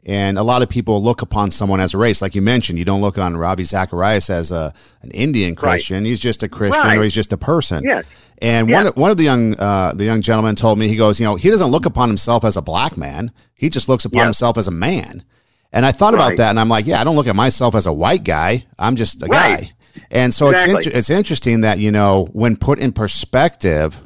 And 0.09 0.39
a 0.39 0.43
lot 0.43 0.63
of 0.63 0.69
people 0.69 1.03
look 1.03 1.21
upon 1.21 1.51
someone 1.51 1.79
as 1.79 1.93
a 1.93 1.99
race, 1.99 2.19
like 2.19 2.33
you 2.33 2.41
mentioned. 2.41 2.79
You 2.79 2.85
don't 2.85 2.99
look 2.99 3.19
on 3.19 3.37
Ravi 3.37 3.63
Zacharias 3.63 4.31
as 4.31 4.51
a 4.51 4.73
an 5.03 5.11
Indian 5.11 5.55
Christian. 5.55 5.97
Right. 5.97 6.07
He's 6.07 6.19
just 6.19 6.41
a 6.41 6.49
Christian, 6.49 6.83
right. 6.83 6.97
or 6.97 7.03
he's 7.03 7.13
just 7.13 7.31
a 7.31 7.37
person. 7.37 7.83
Yes. 7.83 8.07
And 8.41 8.71
one 8.71 8.87
one 8.87 9.11
of 9.11 9.17
the 9.17 9.23
young 9.23 9.53
uh, 9.59 9.93
the 9.93 10.05
young 10.05 10.21
gentlemen 10.21 10.55
told 10.55 10.79
me 10.79 10.87
he 10.87 10.95
goes, 10.95 11.19
you 11.19 11.27
know, 11.27 11.35
he 11.35 11.51
doesn't 11.51 11.69
look 11.69 11.85
upon 11.85 12.09
himself 12.09 12.43
as 12.43 12.57
a 12.57 12.61
black 12.63 12.97
man. 12.97 13.31
He 13.53 13.69
just 13.69 13.87
looks 13.87 14.03
upon 14.03 14.17
yes. 14.17 14.25
himself 14.25 14.57
as 14.57 14.67
a 14.67 14.71
man. 14.71 15.23
And 15.71 15.85
I 15.85 15.91
thought 15.91 16.15
right. 16.15 16.25
about 16.25 16.37
that, 16.37 16.49
and 16.49 16.59
I'm 16.59 16.69
like, 16.69 16.87
yeah, 16.87 16.99
I 16.99 17.03
don't 17.03 17.15
look 17.15 17.27
at 17.27 17.35
myself 17.35 17.75
as 17.75 17.85
a 17.85 17.93
white 17.93 18.23
guy. 18.23 18.65
I'm 18.79 18.95
just 18.95 19.21
a 19.21 19.27
guy. 19.27 19.73
And 20.09 20.33
so 20.33 20.49
exactly. 20.49 20.87
it's 20.87 20.87
it's 20.87 21.09
interesting 21.11 21.61
that 21.61 21.77
you 21.77 21.91
know 21.91 22.29
when 22.33 22.57
put 22.57 22.79
in 22.79 22.93
perspective, 22.93 23.99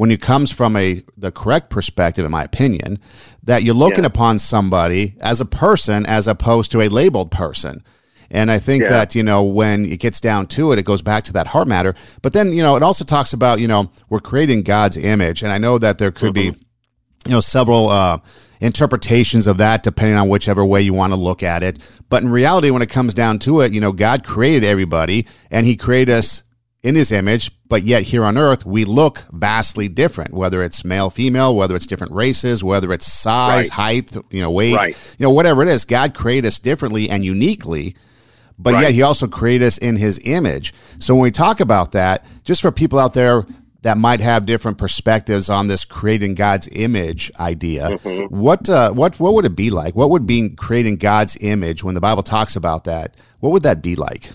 when 0.00 0.10
it 0.10 0.22
comes 0.22 0.50
from 0.50 0.76
a 0.76 1.02
the 1.18 1.30
correct 1.30 1.68
perspective, 1.68 2.24
in 2.24 2.30
my 2.30 2.42
opinion, 2.42 2.98
that 3.42 3.62
you're 3.62 3.74
looking 3.74 4.04
yeah. 4.04 4.06
upon 4.06 4.38
somebody 4.38 5.14
as 5.20 5.42
a 5.42 5.44
person 5.44 6.06
as 6.06 6.26
opposed 6.26 6.70
to 6.70 6.80
a 6.80 6.88
labeled 6.88 7.30
person. 7.30 7.84
And 8.30 8.50
I 8.50 8.58
think 8.58 8.84
yeah. 8.84 8.88
that, 8.88 9.14
you 9.14 9.22
know, 9.22 9.42
when 9.42 9.84
it 9.84 10.00
gets 10.00 10.18
down 10.18 10.46
to 10.56 10.72
it, 10.72 10.78
it 10.78 10.86
goes 10.86 11.02
back 11.02 11.24
to 11.24 11.34
that 11.34 11.48
heart 11.48 11.68
matter. 11.68 11.94
But 12.22 12.32
then, 12.32 12.54
you 12.54 12.62
know, 12.62 12.76
it 12.76 12.82
also 12.82 13.04
talks 13.04 13.34
about, 13.34 13.60
you 13.60 13.68
know, 13.68 13.92
we're 14.08 14.20
creating 14.20 14.62
God's 14.62 14.96
image. 14.96 15.42
And 15.42 15.52
I 15.52 15.58
know 15.58 15.76
that 15.76 15.98
there 15.98 16.10
could 16.10 16.32
mm-hmm. 16.32 16.58
be, 16.58 16.66
you 17.26 17.32
know, 17.32 17.40
several 17.40 17.90
uh, 17.90 18.20
interpretations 18.62 19.46
of 19.46 19.58
that 19.58 19.82
depending 19.82 20.16
on 20.16 20.30
whichever 20.30 20.64
way 20.64 20.80
you 20.80 20.94
want 20.94 21.12
to 21.12 21.18
look 21.18 21.42
at 21.42 21.62
it. 21.62 21.78
But 22.08 22.22
in 22.22 22.30
reality, 22.30 22.70
when 22.70 22.80
it 22.80 22.88
comes 22.88 23.12
down 23.12 23.38
to 23.40 23.60
it, 23.60 23.72
you 23.72 23.82
know, 23.82 23.92
God 23.92 24.24
created 24.24 24.64
everybody 24.64 25.26
and 25.50 25.66
he 25.66 25.76
created 25.76 26.14
us 26.14 26.42
in 26.82 26.94
his 26.94 27.12
image, 27.12 27.50
but 27.68 27.82
yet 27.82 28.04
here 28.04 28.24
on 28.24 28.38
earth 28.38 28.64
we 28.64 28.84
look 28.84 29.24
vastly 29.32 29.88
different, 29.88 30.32
whether 30.32 30.62
it's 30.62 30.84
male, 30.84 31.10
female, 31.10 31.54
whether 31.54 31.76
it's 31.76 31.86
different 31.86 32.12
races, 32.12 32.64
whether 32.64 32.92
it's 32.92 33.06
size, 33.06 33.68
right. 33.70 34.02
height, 34.02 34.16
you 34.30 34.40
know, 34.40 34.50
weight, 34.50 34.76
right. 34.76 35.16
you 35.18 35.24
know, 35.24 35.30
whatever 35.30 35.62
it 35.62 35.68
is, 35.68 35.84
God 35.84 36.14
created 36.14 36.48
us 36.48 36.58
differently 36.58 37.10
and 37.10 37.24
uniquely, 37.24 37.96
but 38.58 38.74
right. 38.74 38.82
yet 38.84 38.94
he 38.94 39.02
also 39.02 39.26
created 39.26 39.66
us 39.66 39.78
in 39.78 39.96
his 39.96 40.20
image. 40.24 40.72
So 40.98 41.14
when 41.14 41.22
we 41.22 41.30
talk 41.30 41.60
about 41.60 41.92
that, 41.92 42.24
just 42.44 42.62
for 42.62 42.72
people 42.72 42.98
out 42.98 43.12
there 43.12 43.44
that 43.82 43.96
might 43.98 44.20
have 44.20 44.44
different 44.44 44.78
perspectives 44.78 45.48
on 45.48 45.66
this 45.66 45.84
creating 45.84 46.34
God's 46.34 46.68
image 46.72 47.30
idea, 47.38 47.88
mm-hmm. 47.90 48.34
what 48.34 48.68
uh, 48.70 48.92
what 48.92 49.20
what 49.20 49.34
would 49.34 49.44
it 49.44 49.56
be 49.56 49.70
like? 49.70 49.94
What 49.94 50.10
would 50.10 50.26
being 50.26 50.56
creating 50.56 50.96
God's 50.96 51.36
image 51.40 51.84
when 51.84 51.94
the 51.94 52.00
Bible 52.00 52.22
talks 52.22 52.56
about 52.56 52.84
that? 52.84 53.16
What 53.40 53.52
would 53.52 53.62
that 53.62 53.82
be 53.82 53.96
like? 53.96 54.30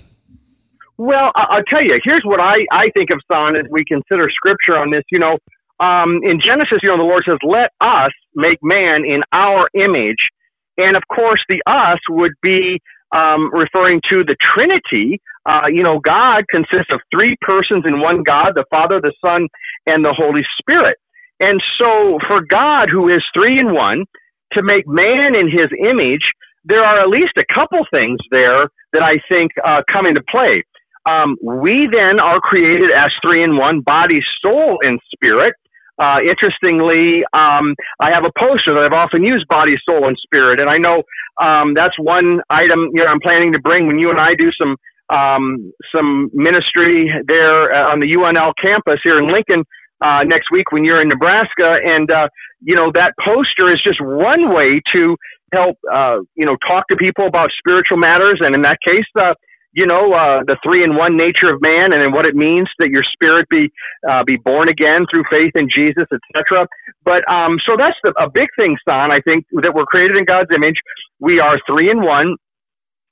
Well, 0.97 1.31
I'll 1.35 1.63
tell 1.65 1.83
you. 1.83 1.99
Here's 2.03 2.23
what 2.25 2.41
I 2.41 2.65
I 2.71 2.91
think 2.95 3.11
of 3.11 3.21
son 3.31 3.57
as 3.57 3.65
we 3.71 3.85
consider 3.85 4.29
scripture 4.31 4.77
on 4.77 4.91
this. 4.91 5.03
You 5.11 5.19
know, 5.19 5.39
um, 5.81 6.21
in 6.23 6.41
Genesis, 6.41 6.79
you 6.83 6.89
know, 6.89 6.97
the 6.97 7.03
Lord 7.03 7.25
says, 7.27 7.39
"Let 7.43 7.71
us 7.81 8.13
make 8.35 8.59
man 8.63 9.05
in 9.05 9.23
our 9.33 9.69
image," 9.75 10.29
and 10.77 10.97
of 10.97 11.03
course, 11.09 11.43
the 11.49 11.61
"us" 11.67 11.99
would 12.09 12.33
be 12.41 12.81
um, 13.13 13.51
referring 13.53 14.01
to 14.09 14.23
the 14.23 14.37
Trinity. 14.41 15.21
Uh, 15.45 15.67
you 15.67 15.83
know, 15.83 15.99
God 15.99 16.45
consists 16.49 16.91
of 16.91 17.01
three 17.13 17.35
persons 17.41 17.85
in 17.85 17.99
one 18.01 18.23
God: 18.23 18.53
the 18.55 18.65
Father, 18.71 19.01
the 19.01 19.13
Son, 19.23 19.49
and 19.87 20.05
the 20.05 20.13
Holy 20.13 20.43
Spirit. 20.59 20.97
And 21.41 21.61
so, 21.77 22.19
for 22.27 22.41
God, 22.41 22.89
who 22.89 23.09
is 23.09 23.23
three 23.35 23.59
in 23.59 23.75
one, 23.75 24.05
to 24.53 24.63
make 24.63 24.87
man 24.87 25.35
in 25.35 25.51
His 25.51 25.69
image, 25.85 26.23
there 26.65 26.85
are 26.85 27.01
at 27.01 27.09
least 27.09 27.33
a 27.37 27.45
couple 27.53 27.85
things 27.91 28.19
there 28.31 28.69
that 28.93 29.03
I 29.03 29.19
think 29.29 29.51
uh, 29.65 29.83
come 29.91 30.05
into 30.05 30.23
play. 30.31 30.63
Um, 31.05 31.37
we 31.41 31.87
then 31.91 32.19
are 32.19 32.39
created 32.39 32.91
as 32.91 33.11
three 33.21 33.43
in 33.43 33.57
one 33.57 33.81
body, 33.81 34.21
soul, 34.41 34.79
and 34.81 34.99
spirit. 35.13 35.53
Uh, 35.97 36.17
interestingly, 36.27 37.23
um, 37.33 37.75
I 37.99 38.11
have 38.11 38.25
a 38.25 38.31
poster 38.37 38.73
that 38.73 38.83
I've 38.83 38.97
often 38.97 39.23
used 39.23 39.47
body, 39.47 39.75
soul, 39.85 40.07
and 40.07 40.17
spirit. 40.21 40.59
And 40.59 40.69
I 40.69 40.77
know 40.77 41.03
um, 41.41 41.73
that's 41.73 41.97
one 41.97 42.41
item 42.49 42.89
you 42.93 43.03
know, 43.03 43.07
I'm 43.07 43.21
planning 43.21 43.53
to 43.53 43.59
bring 43.59 43.87
when 43.87 43.99
you 43.99 44.09
and 44.09 44.19
I 44.19 44.35
do 44.35 44.51
some 44.51 44.75
um, 45.09 45.71
some 45.93 46.31
ministry 46.33 47.11
there 47.27 47.73
uh, 47.73 47.91
on 47.91 47.99
the 47.99 48.07
UNL 48.07 48.53
campus 48.61 48.99
here 49.03 49.19
in 49.19 49.31
Lincoln 49.31 49.63
uh, 50.01 50.23
next 50.23 50.51
week 50.51 50.71
when 50.71 50.83
you're 50.83 51.01
in 51.01 51.09
Nebraska. 51.09 51.77
And, 51.83 52.09
uh, 52.09 52.27
you 52.61 52.75
know, 52.75 52.91
that 52.93 53.13
poster 53.23 53.71
is 53.71 53.81
just 53.83 53.99
one 54.01 54.53
way 54.53 54.81
to 54.93 55.15
help, 55.53 55.77
uh, 55.91 56.17
you 56.35 56.45
know, 56.45 56.57
talk 56.67 56.87
to 56.89 56.95
people 56.95 57.27
about 57.27 57.49
spiritual 57.57 57.97
matters. 57.97 58.41
And 58.43 58.55
in 58.55 58.63
that 58.63 58.79
case, 58.83 59.05
uh, 59.19 59.35
you 59.75 59.85
know, 59.85 60.13
uh, 60.13 60.41
the 60.47 60.57
three 60.63 60.83
in 60.83 60.95
one 60.95 61.17
nature 61.17 61.53
of 61.53 61.61
man 61.61 61.91
and 61.91 62.13
what 62.13 62.25
it 62.25 62.33
means 62.33 62.69
that 62.79 62.87
your 62.89 63.03
spirit 63.03 63.47
be, 63.49 63.69
uh, 64.09 64.23
be 64.23 64.37
born 64.37 64.69
again 64.69 65.05
through 65.11 65.25
faith 65.29 65.51
in 65.53 65.67
Jesus, 65.69 66.07
etc. 66.11 66.65
But, 67.03 67.27
um, 67.29 67.59
so 67.65 67.75
that's 67.77 67.97
the, 68.01 68.13
a 68.17 68.29
big 68.29 68.47
thing, 68.55 68.77
Son, 68.87 69.11
I 69.11 69.19
think 69.19 69.45
that 69.51 69.75
we're 69.75 69.85
created 69.85 70.15
in 70.15 70.23
God's 70.23 70.49
image. 70.55 70.79
We 71.19 71.41
are 71.41 71.59
three 71.67 71.91
in 71.91 72.01
one, 72.01 72.37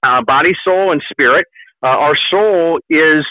uh, 0.04 0.24
body, 0.24 0.54
soul, 0.64 0.94
and 0.94 1.04
spirit. 1.12 1.46
Uh, 1.84 1.88
our 1.88 2.16
soul 2.32 2.80
is, 2.90 3.26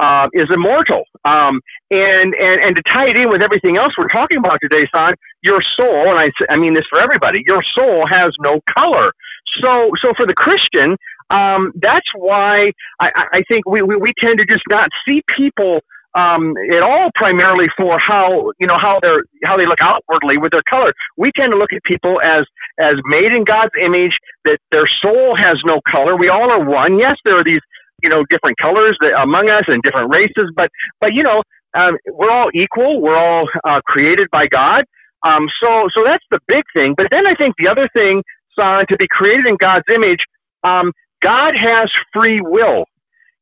uh, 0.00 0.28
is 0.32 0.48
immortal. 0.50 1.04
Um, 1.26 1.60
and, 1.90 2.32
and, 2.32 2.62
and 2.64 2.76
to 2.76 2.82
tie 2.90 3.10
it 3.10 3.16
in 3.16 3.28
with 3.28 3.42
everything 3.42 3.76
else 3.76 3.92
we're 3.98 4.08
talking 4.08 4.38
about 4.38 4.60
today, 4.62 4.88
Son, 4.90 5.12
your 5.42 5.60
soul, 5.76 6.08
and 6.08 6.18
I, 6.18 6.32
I 6.50 6.56
mean 6.56 6.72
this 6.72 6.86
for 6.88 6.98
everybody, 6.98 7.42
your 7.44 7.62
soul 7.74 8.06
has 8.08 8.32
no 8.40 8.60
color. 8.72 9.12
So, 9.60 9.90
so 10.00 10.12
for 10.16 10.26
the 10.26 10.34
Christian, 10.34 10.96
um, 11.30 11.72
that's 11.76 12.06
why 12.14 12.72
I, 13.00 13.10
I 13.32 13.42
think 13.48 13.68
we, 13.68 13.82
we, 13.82 13.96
we 13.96 14.12
tend 14.18 14.38
to 14.38 14.46
just 14.46 14.64
not 14.68 14.88
see 15.06 15.22
people 15.36 15.80
um, 16.14 16.54
at 16.74 16.82
all 16.82 17.10
primarily 17.14 17.66
for 17.76 17.98
how 17.98 18.52
you 18.58 18.66
know 18.66 18.78
how 18.78 18.98
they're 19.02 19.22
how 19.44 19.56
they 19.56 19.66
look 19.66 19.80
outwardly 19.80 20.38
with 20.38 20.52
their 20.52 20.62
color. 20.68 20.92
We 21.16 21.30
tend 21.36 21.52
to 21.52 21.58
look 21.58 21.72
at 21.72 21.82
people 21.84 22.20
as 22.22 22.46
as 22.80 22.96
made 23.04 23.32
in 23.32 23.44
God's 23.44 23.72
image, 23.80 24.16
that 24.44 24.58
their 24.72 24.88
soul 25.02 25.36
has 25.36 25.58
no 25.64 25.80
color. 25.88 26.16
We 26.16 26.28
all 26.28 26.50
are 26.50 26.64
one. 26.64 26.98
Yes, 26.98 27.16
there 27.24 27.38
are 27.38 27.44
these 27.44 27.60
you 28.02 28.08
know 28.08 28.24
different 28.30 28.58
colors 28.58 28.96
that, 29.00 29.20
among 29.20 29.50
us 29.50 29.64
and 29.68 29.82
different 29.82 30.10
races, 30.10 30.50
but 30.56 30.70
but 31.00 31.12
you 31.12 31.22
know 31.22 31.42
um, 31.74 31.98
we're 32.06 32.30
all 32.30 32.50
equal. 32.54 33.00
We're 33.00 33.18
all 33.18 33.48
uh, 33.64 33.80
created 33.86 34.28
by 34.32 34.46
God. 34.46 34.84
Um, 35.26 35.48
so 35.60 35.88
so 35.94 36.04
that's 36.04 36.24
the 36.30 36.40
big 36.48 36.64
thing. 36.72 36.94
But 36.96 37.08
then 37.10 37.26
I 37.26 37.34
think 37.34 37.56
the 37.58 37.68
other 37.68 37.88
thing, 37.92 38.22
son, 38.58 38.86
to 38.88 38.96
be 38.96 39.06
created 39.10 39.46
in 39.46 39.56
God's 39.60 39.84
image, 39.94 40.20
um, 40.64 40.92
God 41.22 41.54
has 41.54 41.90
free 42.12 42.40
will. 42.40 42.84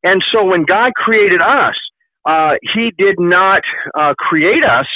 And 0.03 0.23
so 0.33 0.45
when 0.45 0.65
God 0.65 0.93
created 0.95 1.43
us, 1.43 1.75
uh, 2.27 2.55
He 2.75 2.93
did 2.99 3.17
not 3.19 3.63
uh, 3.99 4.15
create 4.19 4.65
us 4.65 4.87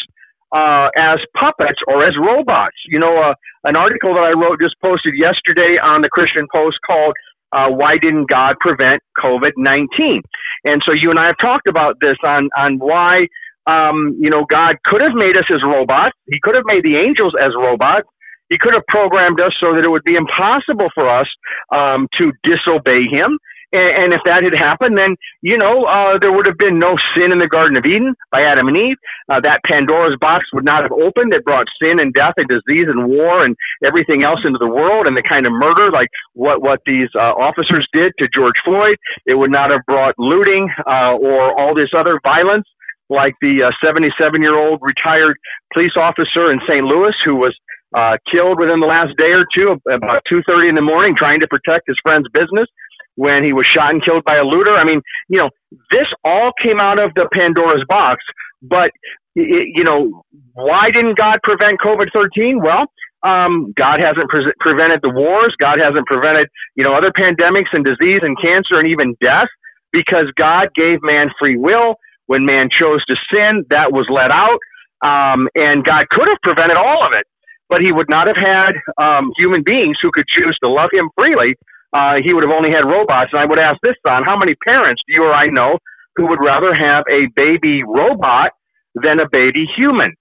uh, 0.53 0.89
as 0.97 1.19
puppets 1.39 1.81
or 1.87 2.07
as 2.07 2.15
robots. 2.19 2.77
You 2.87 2.99
know, 2.99 3.19
uh, 3.19 3.35
an 3.65 3.77
article 3.77 4.15
that 4.15 4.21
I 4.23 4.33
wrote 4.33 4.61
just 4.61 4.77
posted 4.83 5.15
yesterday 5.17 5.79
on 5.83 6.03
the 6.03 6.09
Christian 6.09 6.47
Post 6.53 6.79
called 6.87 7.15
uh, 7.53 7.69
"Why 7.69 7.99
Didn't 7.99 8.29
God 8.29 8.57
Prevent 8.61 9.03
COVID-19?" 9.19 10.23
And 10.65 10.83
so 10.85 10.93
you 10.93 11.11
and 11.11 11.19
I 11.19 11.27
have 11.27 11.39
talked 11.41 11.67
about 11.67 11.97
this 12.01 12.17
on 12.25 12.49
on 12.57 12.79
why 12.79 13.27
um, 13.67 14.17
you 14.21 14.31
know 14.31 14.45
God 14.49 14.77
could 14.85 15.01
have 15.01 15.15
made 15.15 15.37
us 15.37 15.47
as 15.55 15.63
robots. 15.65 16.17
He 16.29 16.39
could 16.43 16.55
have 16.55 16.65
made 16.67 16.85
the 16.85 16.97
angels 16.97 17.35
as 17.41 17.53
robots. 17.57 18.09
He 18.51 18.59
could 18.59 18.75
have 18.75 18.87
programmed 18.87 19.41
us 19.41 19.55
so 19.59 19.75
that 19.75 19.85
it 19.85 19.89
would 19.89 20.05
be 20.05 20.17
impossible 20.17 20.91
for 20.93 21.09
us 21.09 21.29
um, 21.73 22.09
to 22.19 22.33
disobey 22.43 23.07
him. 23.07 23.39
And, 23.73 24.05
and 24.05 24.13
if 24.13 24.21
that 24.25 24.43
had 24.43 24.55
happened, 24.55 24.99
then, 24.99 25.15
you 25.43 25.57
know, 25.57 25.85
uh, 25.85 26.19
there 26.19 26.33
would 26.33 26.47
have 26.47 26.59
been 26.59 26.79
no 26.79 26.97
sin 27.15 27.31
in 27.31 27.39
the 27.39 27.47
Garden 27.47 27.77
of 27.77 27.87
Eden 27.87 28.15
by 28.33 28.43
Adam 28.43 28.67
and 28.67 28.77
Eve. 28.77 28.97
Uh, 29.29 29.41
that 29.41 29.63
Pandora's 29.65 30.19
box 30.21 30.47
would 30.53 30.65
not 30.65 30.83
have 30.83 30.93
opened. 30.93 31.33
It 31.33 31.45
brought 31.45 31.67
sin 31.81 32.01
and 32.01 32.13
death 32.13 32.35
and 32.37 32.49
disease 32.49 32.91
and 32.91 33.09
war 33.09 33.45
and 33.45 33.57
everything 33.85 34.25
else 34.25 34.41
into 34.45 34.59
the 34.59 34.69
world 34.69 35.07
and 35.07 35.17
the 35.17 35.23
kind 35.23 35.47
of 35.47 35.53
murder 35.53 35.91
like 35.91 36.09
what, 36.35 36.61
what 36.61 36.81
these 36.85 37.09
uh, 37.15 37.39
officers 37.39 37.87
did 37.93 38.13
to 38.19 38.27
George 38.35 38.59
Floyd. 38.65 38.97
It 39.27 39.35
would 39.35 39.51
not 39.51 39.71
have 39.71 39.87
brought 39.87 40.15
looting 40.19 40.69
uh, 40.87 41.15
or 41.15 41.59
all 41.59 41.75
this 41.75 41.91
other 41.97 42.19
violence 42.23 42.67
like 43.09 43.35
the 43.41 43.73
77 43.85 44.15
uh, 44.15 44.39
year 44.39 44.57
old 44.57 44.81
retired 44.83 45.37
police 45.73 45.97
officer 45.97 46.51
in 46.51 46.61
St. 46.67 46.85
Louis 46.85 47.15
who 47.25 47.37
was 47.37 47.55
uh, 47.95 48.17
killed 48.31 48.59
within 48.59 48.81
the 48.81 48.87
last 48.87 49.17
day 49.17 49.33
or 49.33 49.45
two, 49.55 49.81
about 49.91 50.23
2:30 50.31 50.69
in 50.69 50.75
the 50.75 50.81
morning, 50.83 51.15
trying 51.17 51.41
to 51.41 51.49
protect 51.49 51.89
his 51.89 51.97
friend's 52.03 52.29
business. 52.33 52.69
When 53.17 53.45
he 53.45 53.53
was 53.53 53.67
shot 53.67 53.91
and 53.91 54.03
killed 54.03 54.25
by 54.25 54.37
a 54.37 54.45
looter, 54.45 54.77
I 54.77 54.85
mean, 54.85 55.03
you 55.29 55.39
know, 55.39 55.51
this 55.91 56.07
all 56.25 56.53
came 56.63 56.81
out 56.81 56.99
of 56.99 57.13
the 57.15 57.29
Pandora's 57.33 57.85
box. 57.89 58.23
But 58.63 58.93
you 59.35 59.85
know, 59.85 60.25
why 60.55 60.91
didn't 60.91 61.17
God 61.17 61.41
prevent 61.43 61.81
COVID-19? 61.81 62.63
Well, 62.63 62.87
um, 63.23 63.73
God 63.77 64.01
hasn't 64.01 64.29
pre- 64.29 64.53
prevented 64.61 65.01
the 65.03 65.11
wars. 65.11 65.55
God 65.59 65.79
hasn't 65.79 66.07
prevented, 66.07 66.49
you 66.75 66.85
know, 66.85 66.95
other 66.95 67.13
pandemics 67.13 67.73
and 67.73 67.85
disease 67.85 68.21
and 68.23 68.37
cancer 68.41 68.79
and 68.79 68.89
even 68.89 69.17
death 69.21 69.49
because 69.93 70.27
God 70.37 70.69
gave 70.75 71.03
man 71.03 71.31
free 71.39 71.57
will. 71.57 71.97
When 72.27 72.45
man 72.47 72.71
chose 72.71 73.05
to 73.07 73.17
sin, 73.31 73.65
that 73.71 73.93
was 73.93 74.07
let 74.09 74.31
out. 74.31 74.61
Um, 75.03 75.49
and 75.55 75.85
God 75.85 76.09
could 76.11 76.29
have 76.29 76.39
prevented 76.43 76.77
all 76.77 77.05
of 77.07 77.13
it 77.13 77.27
but 77.71 77.81
he 77.81 77.93
would 77.93 78.11
not 78.11 78.27
have 78.27 78.37
had 78.37 78.73
um, 78.99 79.33
human 79.39 79.63
beings 79.63 79.97
who 80.03 80.11
could 80.13 80.27
choose 80.29 80.59
to 80.63 80.69
love 80.69 80.91
him 80.93 81.09
freely. 81.17 81.55
Uh, 81.93 82.17
he 82.23 82.35
would 82.35 82.43
have 82.43 82.53
only 82.53 82.71
had 82.71 82.85
robots. 82.85 83.31
And 83.33 83.41
I 83.41 83.47
would 83.47 83.59
ask 83.59 83.81
this, 83.83 83.97
son, 84.07 84.25
how 84.25 84.37
many 84.37 84.55
parents 84.57 85.03
do 85.07 85.15
you 85.15 85.25
or 85.25 85.33
I 85.33 85.47
know 85.47 85.79
who 86.17 86.27
would 86.29 86.41
rather 86.45 86.75
have 86.75 87.05
a 87.11 87.29
baby 87.35 87.83
robot 87.85 88.51
than 88.95 89.21
a 89.21 89.29
baby 89.31 89.67
human? 89.77 90.15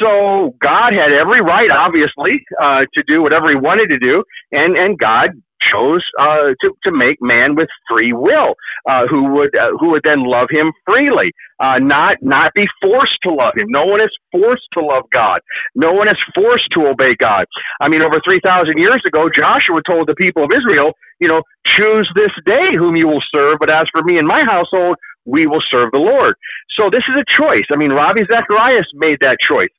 So 0.00 0.54
God 0.62 0.92
had 0.92 1.12
every 1.12 1.40
right, 1.40 1.70
obviously, 1.70 2.44
uh, 2.62 2.86
to 2.94 3.02
do 3.06 3.22
whatever 3.22 3.48
he 3.50 3.56
wanted 3.56 3.88
to 3.90 3.98
do, 3.98 4.24
and 4.52 4.76
and 4.76 4.98
God 4.98 5.30
chose 5.62 6.04
uh, 6.20 6.54
to 6.60 6.70
to 6.84 6.92
make 6.92 7.18
man 7.22 7.56
with 7.56 7.68
free 7.88 8.12
will, 8.12 8.54
uh, 8.88 9.06
who 9.08 9.32
would 9.34 9.56
uh, 9.56 9.70
who 9.80 9.90
would 9.90 10.02
then 10.04 10.24
love 10.24 10.48
him 10.50 10.72
freely, 10.86 11.32
uh, 11.60 11.78
not 11.80 12.18
not 12.22 12.52
be 12.54 12.66
forced 12.82 13.18
to 13.24 13.32
love 13.32 13.54
him. 13.56 13.66
No 13.68 13.86
one 13.86 14.00
is 14.00 14.10
forced 14.32 14.68
to 14.74 14.80
love 14.84 15.04
God. 15.12 15.40
No 15.74 15.92
one 15.92 16.08
is 16.08 16.18
forced 16.34 16.68
to 16.74 16.86
obey 16.86 17.16
God. 17.18 17.46
I 17.80 17.88
mean, 17.88 18.02
over 18.02 18.20
three 18.24 18.40
thousand 18.44 18.78
years 18.78 19.02
ago, 19.06 19.28
Joshua 19.34 19.80
told 19.86 20.08
the 20.08 20.14
people 20.14 20.44
of 20.44 20.50
Israel, 20.56 20.92
you 21.20 21.28
know, 21.28 21.42
choose 21.66 22.10
this 22.14 22.32
day 22.46 22.76
whom 22.76 22.96
you 22.96 23.08
will 23.08 23.24
serve. 23.34 23.58
But 23.60 23.70
as 23.70 23.88
for 23.92 24.02
me 24.04 24.18
and 24.18 24.28
my 24.28 24.44
household, 24.44 24.96
we 25.24 25.46
will 25.46 25.62
serve 25.70 25.90
the 25.92 25.98
Lord. 25.98 26.34
So 26.76 26.90
this 26.90 27.02
is 27.08 27.14
a 27.20 27.24
choice. 27.28 27.64
I 27.72 27.76
mean, 27.76 27.90
Ravi 27.90 28.22
Zacharias 28.26 28.86
made 28.94 29.18
that 29.20 29.38
choice. 29.40 29.70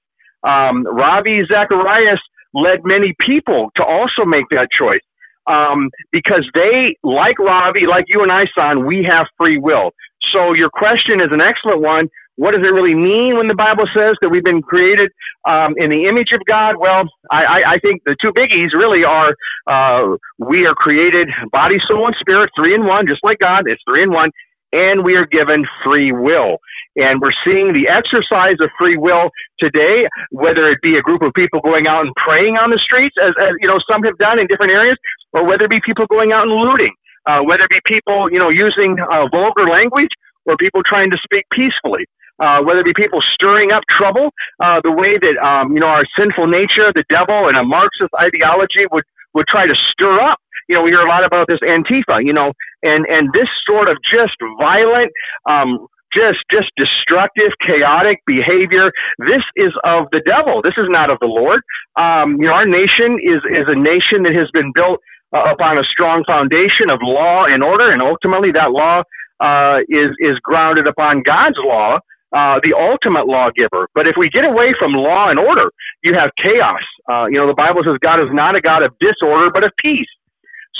Um, 0.43 0.85
Ravi 0.85 1.43
Zacharias 1.47 2.19
led 2.53 2.85
many 2.85 3.13
people 3.19 3.71
to 3.75 3.83
also 3.83 4.25
make 4.25 4.45
that 4.49 4.69
choice 4.71 5.01
um, 5.47 5.89
because 6.11 6.49
they, 6.53 6.97
like 7.03 7.37
Ravi, 7.39 7.85
like 7.87 8.05
you 8.07 8.23
and 8.23 8.31
I, 8.31 8.45
son, 8.55 8.85
we 8.85 9.03
have 9.03 9.27
free 9.37 9.57
will. 9.57 9.91
So 10.33 10.53
your 10.53 10.69
question 10.69 11.19
is 11.21 11.29
an 11.31 11.41
excellent 11.41 11.81
one. 11.81 12.09
What 12.37 12.51
does 12.51 12.61
it 12.63 12.73
really 12.73 12.95
mean 12.95 13.37
when 13.37 13.47
the 13.47 13.55
Bible 13.55 13.87
says 13.95 14.17
that 14.21 14.27
we've 14.27 14.43
been 14.43 14.61
created 14.61 15.09
um, 15.47 15.73
in 15.77 15.89
the 15.89 16.05
image 16.05 16.33
of 16.33 16.41
God? 16.45 16.75
Well, 16.77 17.05
I, 17.31 17.63
I 17.65 17.79
think 17.79 18.03
the 18.03 18.15
two 18.21 18.33
biggies 18.33 18.73
really 18.73 19.05
are 19.05 19.33
uh, 19.67 20.17
we 20.37 20.65
are 20.65 20.75
created 20.75 21.29
body, 21.51 21.77
soul, 21.87 22.07
and 22.07 22.15
spirit, 22.19 22.51
three 22.55 22.75
in 22.75 22.85
one, 22.85 23.07
just 23.07 23.23
like 23.23 23.39
God. 23.39 23.67
It's 23.67 23.81
three 23.87 24.03
in 24.03 24.11
one, 24.11 24.31
and 24.75 25.03
we 25.03 25.15
are 25.15 25.25
given 25.25 25.65
free 25.83 26.11
will. 26.11 26.59
And 26.95 27.21
we're 27.21 27.35
seeing 27.43 27.71
the 27.71 27.87
exercise 27.87 28.57
of 28.59 28.69
free 28.77 28.97
will 28.97 29.29
today, 29.59 30.07
whether 30.31 30.67
it 30.67 30.79
be 30.81 30.97
a 30.97 31.01
group 31.01 31.21
of 31.21 31.33
people 31.33 31.59
going 31.61 31.87
out 31.87 32.05
and 32.05 32.13
praying 32.15 32.55
on 32.55 32.69
the 32.69 32.79
streets, 32.79 33.15
as, 33.21 33.33
as 33.39 33.55
you 33.59 33.67
know 33.67 33.79
some 33.89 34.03
have 34.03 34.17
done 34.17 34.39
in 34.39 34.47
different 34.47 34.71
areas, 34.71 34.97
or 35.33 35.45
whether 35.45 35.65
it 35.65 35.69
be 35.69 35.81
people 35.85 36.05
going 36.07 36.31
out 36.31 36.47
and 36.47 36.55
looting, 36.55 36.93
uh, 37.25 37.41
whether 37.41 37.63
it 37.63 37.69
be 37.69 37.81
people 37.85 38.31
you 38.31 38.39
know 38.39 38.49
using 38.49 38.97
uh, 38.99 39.27
vulgar 39.27 39.67
language, 39.67 40.11
or 40.45 40.55
people 40.57 40.83
trying 40.83 41.11
to 41.11 41.17
speak 41.23 41.45
peacefully. 41.51 42.05
Uh, 42.37 42.61
whether 42.61 42.81
it 42.81 42.85
be 42.85 42.93
people 42.93 43.21
stirring 43.33 43.71
up 43.71 43.81
trouble, 43.89 44.29
uh, 44.59 44.81
the 44.83 44.91
way 44.91 45.17
that 45.17 45.39
um, 45.39 45.71
you 45.71 45.79
know 45.79 45.87
our 45.87 46.03
sinful 46.19 46.47
nature, 46.47 46.91
the 46.93 47.03
devil, 47.09 47.47
and 47.47 47.55
a 47.55 47.63
Marxist 47.63 48.11
ideology 48.19 48.85
would 48.91 49.03
would 49.33 49.47
try 49.47 49.67
to 49.67 49.75
stir 49.91 50.19
up. 50.19 50.39
You 50.67 50.75
know, 50.75 50.81
we 50.81 50.91
hear 50.91 51.01
a 51.01 51.07
lot 51.07 51.23
about 51.23 51.47
this 51.47 51.59
Antifa, 51.59 52.25
you 52.25 52.33
know, 52.33 52.53
and 52.85 53.05
and 53.07 53.29
this 53.33 53.49
sort 53.67 53.89
of 53.89 53.97
just 54.13 54.37
violent 54.59 55.11
um, 55.49 55.87
just 56.15 56.39
just 56.51 56.71
destructive, 56.77 57.51
chaotic 57.65 58.21
behavior. 58.25 58.91
This 59.19 59.43
is 59.55 59.73
of 59.83 60.07
the 60.11 60.21
devil. 60.25 60.61
This 60.63 60.75
is 60.77 60.87
not 60.89 61.11
of 61.11 61.19
the 61.19 61.27
Lord. 61.27 61.61
Um, 61.97 62.37
you 62.39 62.47
know, 62.47 62.53
our 62.53 62.65
nation 62.67 63.19
is 63.21 63.43
is 63.51 63.67
a 63.67 63.75
nation 63.75 64.23
that 64.23 64.35
has 64.35 64.49
been 64.53 64.71
built 64.73 64.99
uh, 65.35 65.51
upon 65.51 65.77
a 65.77 65.83
strong 65.83 66.23
foundation 66.25 66.89
of 66.89 66.99
law 67.03 67.45
and 67.45 67.63
order, 67.63 67.91
and 67.91 68.01
ultimately 68.01 68.51
that 68.53 68.71
law 68.71 69.03
uh, 69.41 69.79
is 69.89 70.11
is 70.19 70.39
grounded 70.43 70.87
upon 70.87 71.23
God's 71.23 71.57
law. 71.59 71.99
Uh, 72.35 72.59
the 72.63 72.75
ultimate 72.75 73.25
lawgiver. 73.27 73.87
But 73.95 74.09
if 74.09 74.15
we 74.19 74.29
get 74.29 74.43
away 74.43 74.75
from 74.77 74.91
law 74.91 75.29
and 75.29 75.39
order, 75.39 75.71
you 76.03 76.13
have 76.19 76.31
chaos. 76.35 76.83
Uh, 77.09 77.27
you 77.31 77.39
know, 77.39 77.47
the 77.47 77.55
Bible 77.55 77.81
says 77.85 77.95
God 78.01 78.19
is 78.19 78.27
not 78.33 78.57
a 78.57 78.61
God 78.61 78.83
of 78.83 78.91
disorder, 78.99 79.49
but 79.53 79.63
of 79.63 79.71
peace. 79.81 80.09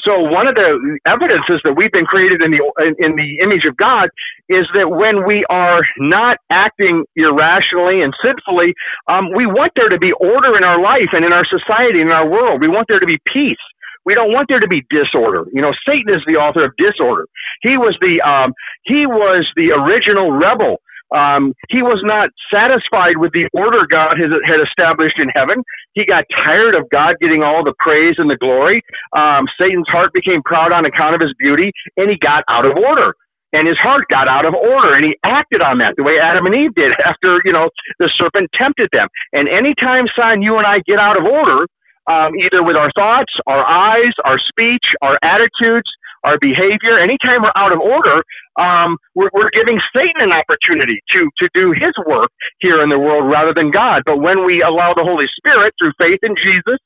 So 0.06 0.22
one 0.22 0.48
of 0.48 0.56
the 0.56 1.00
evidences 1.06 1.62
that 1.63 1.74
we've 1.74 1.91
been 1.91 2.06
created 2.06 2.41
in 2.41 2.52
the 2.52 2.62
in 3.00 3.15
the 3.15 3.39
image 3.41 3.65
of 3.65 3.76
God 3.76 4.10
is 4.48 4.68
that 4.76 4.89
when 4.89 5.26
we 5.26 5.44
are 5.50 5.82
not 5.98 6.38
acting 6.50 7.06
irrationally 7.15 8.02
and 8.02 8.13
sinfully, 8.24 8.76
um, 9.08 9.34
we 9.36 9.46
want 9.48 9.74
there 9.76 9.89
to 9.89 9.98
be 9.98 10.13
order 10.13 10.56
in 10.56 10.63
our 10.63 10.80
life 10.80 11.10
and 11.12 11.26
in 11.26 11.34
our 11.34 11.46
society 11.46 12.02
and 12.02 12.10
in 12.10 12.15
our 12.15 12.30
world. 12.30 12.62
We 12.62 12.68
want 12.68 12.88
there 12.88 13.00
to 13.00 13.06
be 13.06 13.18
peace. 13.34 13.58
We 14.06 14.13
don't 14.13 14.32
want 14.32 14.48
there 14.48 14.60
to 14.60 14.68
be 14.68 14.86
disorder. 14.91 15.46
You 15.52 15.62
know, 15.62 15.74
Satan 15.88 16.13
is 16.13 16.22
the 16.28 16.38
author 16.38 16.63
of 16.63 16.74
disorder. 16.78 17.28
He 17.62 17.78
was 17.78 17.98
the 18.00 18.22
um, 18.22 18.54
he 18.84 19.08
was 19.08 19.50
the 19.56 19.72
original 19.72 20.32
rebel 20.32 20.82
um, 21.13 21.54
he 21.70 21.82
was 21.82 22.02
not 22.04 22.30
satisfied 22.52 23.18
with 23.18 23.32
the 23.34 23.48
order 23.54 23.86
God 23.88 24.18
has, 24.18 24.32
had 24.46 24.60
established 24.60 25.20
in 25.20 25.30
heaven. 25.30 25.63
He 25.94 26.06
got 26.06 26.26
tired 26.46 26.76
of 26.76 26.89
God 26.89 27.15
getting 27.22 27.44
all 27.44 27.63
the 27.63 27.74
praise 27.80 28.15
and 28.18 28.30
the 28.30 28.38
glory. 28.38 28.82
Um, 29.15 29.46
Satan's 29.60 29.88
heart 29.88 30.13
became 30.13 30.41
proud 30.44 30.72
on 30.72 30.86
account 30.86 31.15
of 31.15 31.22
his 31.22 31.34
beauty, 31.38 31.72
and 31.98 32.10
he 32.10 32.18
got 32.18 32.44
out 32.50 32.65
of 32.65 32.78
order. 32.78 33.13
And 33.54 33.68
his 33.68 33.78
heart 33.78 34.04
got 34.10 34.28
out 34.28 34.44
of 34.44 34.54
order, 34.54 34.96
and 34.96 35.06
he 35.06 35.15
acted 35.24 35.62
on 35.62 35.78
that 35.78 35.96
the 35.96 36.04
way 36.04 36.20
Adam 36.22 36.46
and 36.46 36.56
Eve 36.56 36.76
did 36.76 36.91
after 37.06 37.39
you 37.46 37.54
know 37.54 37.70
the 38.00 38.10
serpent 38.18 38.50
tempted 38.54 38.89
them. 38.91 39.08
And 39.32 39.48
anytime, 39.48 40.06
son, 40.18 40.41
you 40.41 40.58
and 40.58 40.68
I 40.68 40.80
get 40.86 41.00
out 41.00 41.18
of 41.18 41.24
order, 41.24 41.65
um, 42.12 42.36
either 42.36 42.63
with 42.63 42.76
our 42.76 42.91
thoughts, 42.96 43.32
our 43.48 43.65
eyes, 43.65 44.12
our 44.26 44.39
speech, 44.39 44.84
our 45.02 45.18
attitudes, 45.24 45.89
our 46.26 46.40
behavior. 46.42 47.00
Anytime 47.00 47.44
we're 47.44 47.56
out 47.56 47.74
of 47.74 47.80
order, 47.80 48.24
um, 48.60 48.98
we're, 49.16 49.32
we're 49.34 49.52
giving 49.52 49.80
Satan 49.96 50.20
an 50.22 50.34
opportunity 50.34 51.02
to 51.14 51.30
to 51.40 51.50
do 51.56 51.74
his 51.74 51.94
work 52.08 52.32
here 52.60 52.84
in 52.84 52.90
the 52.90 53.00
world 53.00 53.32
rather 53.32 53.54
than 53.54 53.72
God. 53.72 54.04
But 54.06 54.20
when 54.20 54.46
we 54.46 54.64
allow 54.64 54.94
the 54.96 55.06
Holy 55.06 55.28
Spirit 55.38 55.76
through 55.80 55.94
faith 56.00 56.20
in 56.24 56.36
Jesus 56.38 56.80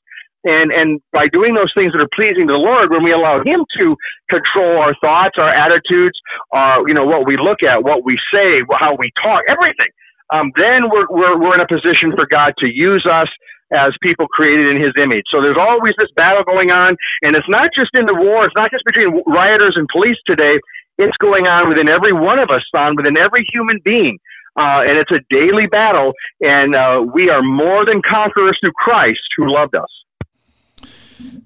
and 0.44 0.72
and 0.72 1.00
by 1.12 1.28
doing 1.28 1.54
those 1.54 1.72
things 1.74 1.92
that 1.94 2.02
are 2.02 2.14
pleasing 2.14 2.48
to 2.48 2.54
the 2.54 2.60
Lord, 2.62 2.90
when 2.92 3.04
we 3.04 3.12
allow 3.12 3.40
Him 3.44 3.64
to 3.80 3.96
control 4.30 4.78
our 4.80 4.94
thoughts, 5.00 5.36
our 5.38 5.50
attitudes, 5.50 6.18
our 6.52 6.86
you 6.88 6.94
know, 6.94 7.06
what 7.06 7.26
we 7.26 7.36
look 7.38 7.62
at, 7.62 7.84
what 7.84 8.04
we 8.04 8.18
say, 8.32 8.62
how 8.78 8.96
we 8.96 9.12
talk, 9.22 9.42
everything, 9.48 9.90
um, 10.32 10.52
then 10.56 10.90
we're, 10.90 11.06
we're 11.10 11.38
we're 11.40 11.54
in 11.56 11.60
a 11.60 11.68
position 11.68 12.12
for 12.16 12.26
God 12.30 12.54
to 12.60 12.68
use 12.68 13.06
us 13.10 13.28
as 13.72 13.92
people 14.02 14.26
created 14.28 14.74
in 14.74 14.82
his 14.82 14.92
image. 15.00 15.24
So 15.30 15.40
there's 15.40 15.58
always 15.58 15.94
this 15.98 16.10
battle 16.16 16.44
going 16.44 16.70
on, 16.70 16.96
and 17.22 17.36
it's 17.36 17.48
not 17.48 17.70
just 17.74 17.90
in 17.94 18.06
the 18.06 18.14
war, 18.14 18.44
it's 18.44 18.56
not 18.56 18.70
just 18.70 18.84
between 18.84 19.22
rioters 19.26 19.74
and 19.76 19.88
police 19.92 20.18
today, 20.26 20.58
it's 20.98 21.16
going 21.18 21.46
on 21.46 21.68
within 21.68 21.88
every 21.88 22.12
one 22.12 22.38
of 22.38 22.50
us, 22.50 22.62
son, 22.74 22.96
within 22.96 23.16
every 23.16 23.46
human 23.52 23.78
being. 23.84 24.18
Uh, 24.58 24.82
and 24.82 24.98
it's 24.98 25.12
a 25.12 25.20
daily 25.30 25.66
battle, 25.66 26.12
and 26.40 26.74
uh, 26.74 27.00
we 27.14 27.30
are 27.30 27.42
more 27.42 27.86
than 27.86 28.02
conquerors 28.02 28.58
through 28.60 28.72
Christ 28.72 29.20
who 29.36 29.50
loved 29.50 29.76
us. 29.76 29.88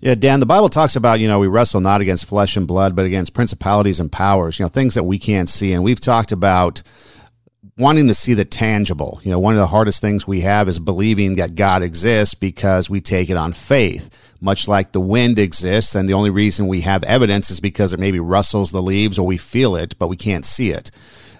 Yeah, 0.00 0.14
Dan, 0.14 0.40
the 0.40 0.46
Bible 0.46 0.68
talks 0.68 0.96
about, 0.96 1.20
you 1.20 1.28
know, 1.28 1.38
we 1.38 1.46
wrestle 1.46 1.80
not 1.80 2.00
against 2.00 2.26
flesh 2.26 2.56
and 2.56 2.66
blood, 2.66 2.94
but 2.94 3.06
against 3.06 3.34
principalities 3.34 4.00
and 4.00 4.10
powers, 4.10 4.58
you 4.58 4.64
know, 4.64 4.68
things 4.68 4.94
that 4.94 5.04
we 5.04 5.18
can't 5.18 5.48
see. 5.48 5.72
And 5.72 5.84
we've 5.84 6.00
talked 6.00 6.32
about 6.32 6.82
wanting 7.76 8.06
to 8.06 8.14
see 8.14 8.34
the 8.34 8.44
tangible. 8.44 9.20
You 9.24 9.30
know, 9.30 9.38
one 9.38 9.54
of 9.54 9.60
the 9.60 9.66
hardest 9.66 10.00
things 10.00 10.26
we 10.26 10.42
have 10.42 10.68
is 10.68 10.78
believing 10.78 11.37
that 11.37 11.54
God 11.54 11.82
exists 11.82 12.34
because 12.34 12.88
we 12.88 13.00
take 13.00 13.30
it 13.30 13.37
on 13.37 13.52
faith, 13.52 14.37
much 14.40 14.68
like 14.68 14.92
the 14.92 15.00
wind 15.00 15.38
exists. 15.38 15.94
And 15.94 16.08
the 16.08 16.14
only 16.14 16.30
reason 16.30 16.68
we 16.68 16.82
have 16.82 17.02
evidence 17.04 17.50
is 17.50 17.60
because 17.60 17.92
it 17.92 18.00
maybe 18.00 18.20
rustles 18.20 18.70
the 18.70 18.82
leaves 18.82 19.18
or 19.18 19.26
we 19.26 19.38
feel 19.38 19.74
it, 19.74 19.98
but 19.98 20.08
we 20.08 20.16
can't 20.16 20.44
see 20.44 20.70
it. 20.70 20.90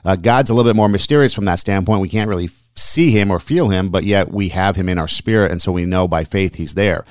Uh, 0.05 0.17
God's 0.17 0.51
a 0.51 0.55
little 0.55 0.71
bit 0.71 0.77
more 0.77 0.89
mysterious 0.89 1.33
from 1.33 1.47
that 1.47 1.61
standpoint. 1.61 2.03
We 2.03 2.09
can't 2.09 2.29
really 2.29 2.49
see 2.75 3.11
him 3.11 3.31
or 3.31 3.39
feel 3.39 3.69
him, 3.69 3.89
but 3.89 4.05
yet 4.05 4.31
we 4.31 4.49
have 4.51 4.77
him 4.77 4.89
in 4.89 4.99
our 4.99 5.09
spirit. 5.09 5.53
And 5.53 5.63
so 5.63 5.73
we 5.73 5.87
know 5.87 6.09
by 6.09 6.25
faith 6.25 6.57
he's 6.57 6.75
there. 6.75 7.05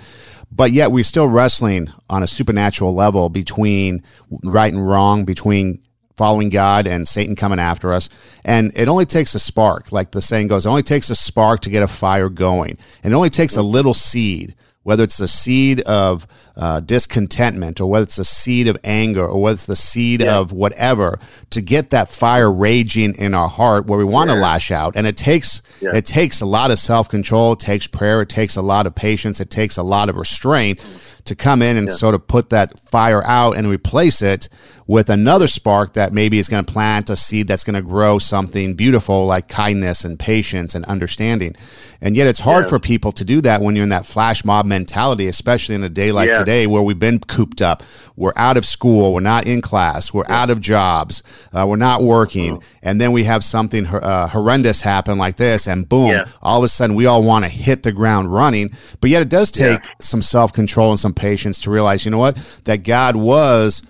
But 0.51 0.71
yet 0.71 0.91
we're 0.91 1.03
still 1.03 1.27
wrestling 1.27 1.87
on 2.09 2.21
a 2.21 2.27
supernatural 2.27 2.93
level 2.93 3.29
between 3.29 4.03
right 4.43 4.71
and 4.71 4.87
wrong, 4.87 5.25
between 5.25 5.81
following 6.15 6.49
God 6.49 6.87
and 6.87 7.07
Satan 7.07 7.35
coming 7.35 7.59
after 7.59 7.93
us. 7.93 8.09
And 8.45 8.71
it 8.75 8.87
only 8.87 9.05
takes 9.05 9.35
a 9.35 9.39
spark, 9.39 9.91
like 9.91 10.11
the 10.11 10.21
saying 10.21 10.47
goes, 10.47 10.65
it 10.65 10.69
only 10.69 10.83
takes 10.83 11.09
a 11.09 11.15
spark 11.15 11.61
to 11.61 11.69
get 11.69 11.83
a 11.83 11.87
fire 11.87 12.29
going. 12.29 12.77
And 13.03 13.13
it 13.13 13.15
only 13.15 13.29
takes 13.29 13.55
a 13.55 13.63
little 13.63 13.93
seed, 13.93 14.55
whether 14.83 15.03
it's 15.03 15.17
the 15.17 15.27
seed 15.27 15.81
of 15.81 16.27
uh, 16.55 16.79
discontentment 16.81 17.81
or 17.81 17.89
whether 17.89 18.03
it's 18.03 18.17
the 18.17 18.25
seed 18.25 18.67
of 18.67 18.77
anger 18.83 19.25
or 19.25 19.41
whether 19.41 19.55
it's 19.55 19.65
the 19.65 19.75
seed 19.75 20.21
yeah. 20.21 20.37
of 20.37 20.51
whatever, 20.51 21.17
to 21.49 21.61
get 21.61 21.89
that 21.89 22.09
fire 22.09 22.51
raging 22.51 23.15
in 23.15 23.33
our 23.33 23.47
heart 23.47 23.87
where 23.87 23.97
we 23.97 24.03
want 24.03 24.29
to 24.29 24.35
yeah. 24.35 24.41
lash 24.41 24.71
out. 24.71 24.95
And 24.95 25.07
it 25.07 25.17
takes 25.17 25.63
yeah. 25.81 25.95
it 25.95 26.05
takes 26.05 26.41
a 26.41 26.45
lot 26.45 26.69
of 26.69 26.77
self 26.77 27.09
control, 27.09 27.53
it 27.53 27.59
takes 27.59 27.87
prayer, 27.87 28.21
it 28.21 28.29
takes 28.29 28.55
a 28.55 28.61
lot 28.61 28.85
of 28.85 28.93
patience, 28.93 29.39
it 29.39 29.49
takes 29.49 29.77
a 29.77 29.83
lot 29.83 30.09
of 30.09 30.15
restraint 30.15 30.79
to 31.25 31.35
come 31.35 31.61
in 31.61 31.77
and 31.77 31.89
sort 31.89 32.15
of 32.15 32.27
put 32.27 32.49
that 32.49 32.79
fire 32.79 33.23
out 33.23 33.55
and 33.55 33.69
replace 33.69 34.21
it 34.21 34.49
with 34.85 35.09
another 35.09 35.47
spark 35.47 35.93
that 35.93 36.11
maybe 36.11 36.37
is 36.37 36.49
going 36.49 36.63
to 36.63 36.71
plant 36.71 37.09
a 37.09 37.15
seed 37.15 37.47
that's 37.47 37.63
going 37.63 37.75
to 37.75 37.81
grow 37.81 38.19
something 38.19 38.73
beautiful 38.73 39.25
like 39.25 39.47
kindness 39.47 40.03
and 40.03 40.19
patience 40.19 40.75
and 40.75 40.83
understanding. 40.85 41.55
And 42.01 42.17
yet 42.17 42.27
it's 42.27 42.41
hard 42.41 42.65
yeah. 42.65 42.69
for 42.69 42.79
people 42.79 43.13
to 43.13 43.23
do 43.23 43.39
that 43.41 43.61
when 43.61 43.75
you're 43.77 43.83
in 43.83 43.89
that 43.89 44.05
flash 44.05 44.43
mob 44.43 44.65
mentality, 44.65 45.27
especially 45.27 45.75
in 45.75 45.83
a 45.83 45.89
day 45.89 46.11
like 46.11 46.27
yeah. 46.27 46.33
today 46.33 46.67
where 46.67 46.81
we've 46.81 46.99
been 46.99 47.19
cooped 47.19 47.61
up. 47.61 47.81
We're 48.17 48.33
out 48.35 48.57
of 48.57 48.65
school. 48.65 49.13
We're 49.13 49.21
not 49.21 49.47
in 49.47 49.61
class. 49.61 50.13
We're 50.13 50.25
yeah. 50.27 50.41
out 50.41 50.49
of 50.49 50.59
jobs. 50.59 51.23
Uh, 51.53 51.65
we're 51.67 51.77
not 51.77 52.03
working. 52.03 52.57
Oh. 52.57 52.63
And 52.81 52.99
then 52.99 53.13
we 53.13 53.23
have 53.23 53.43
something 53.43 53.87
uh, 53.87 54.27
horrendous 54.27 54.81
happen 54.81 55.17
like 55.17 55.37
this, 55.37 55.65
and 55.67 55.87
boom, 55.87 56.21
all 56.41 56.57
of 56.59 56.65
a 56.65 56.67
sudden 56.67 56.95
we 56.95 57.05
all 57.05 57.23
want 57.23 57.45
to 57.45 57.49
hit 57.49 57.83
the 57.83 57.93
ground 57.93 58.33
running. 58.33 58.73
But 58.99 59.09
yet 59.09 59.21
it 59.21 59.29
does 59.29 59.51
take 59.51 59.81
some 60.01 60.21
self 60.21 60.51
control 60.51 60.91
and 60.91 60.99
some 60.99 61.12
patience 61.13 61.61
to 61.61 61.69
realize, 61.69 62.05
you 62.05 62.11
know 62.11 62.17
what, 62.17 62.35
that 62.65 62.83
God 62.83 63.15
was 63.15 63.81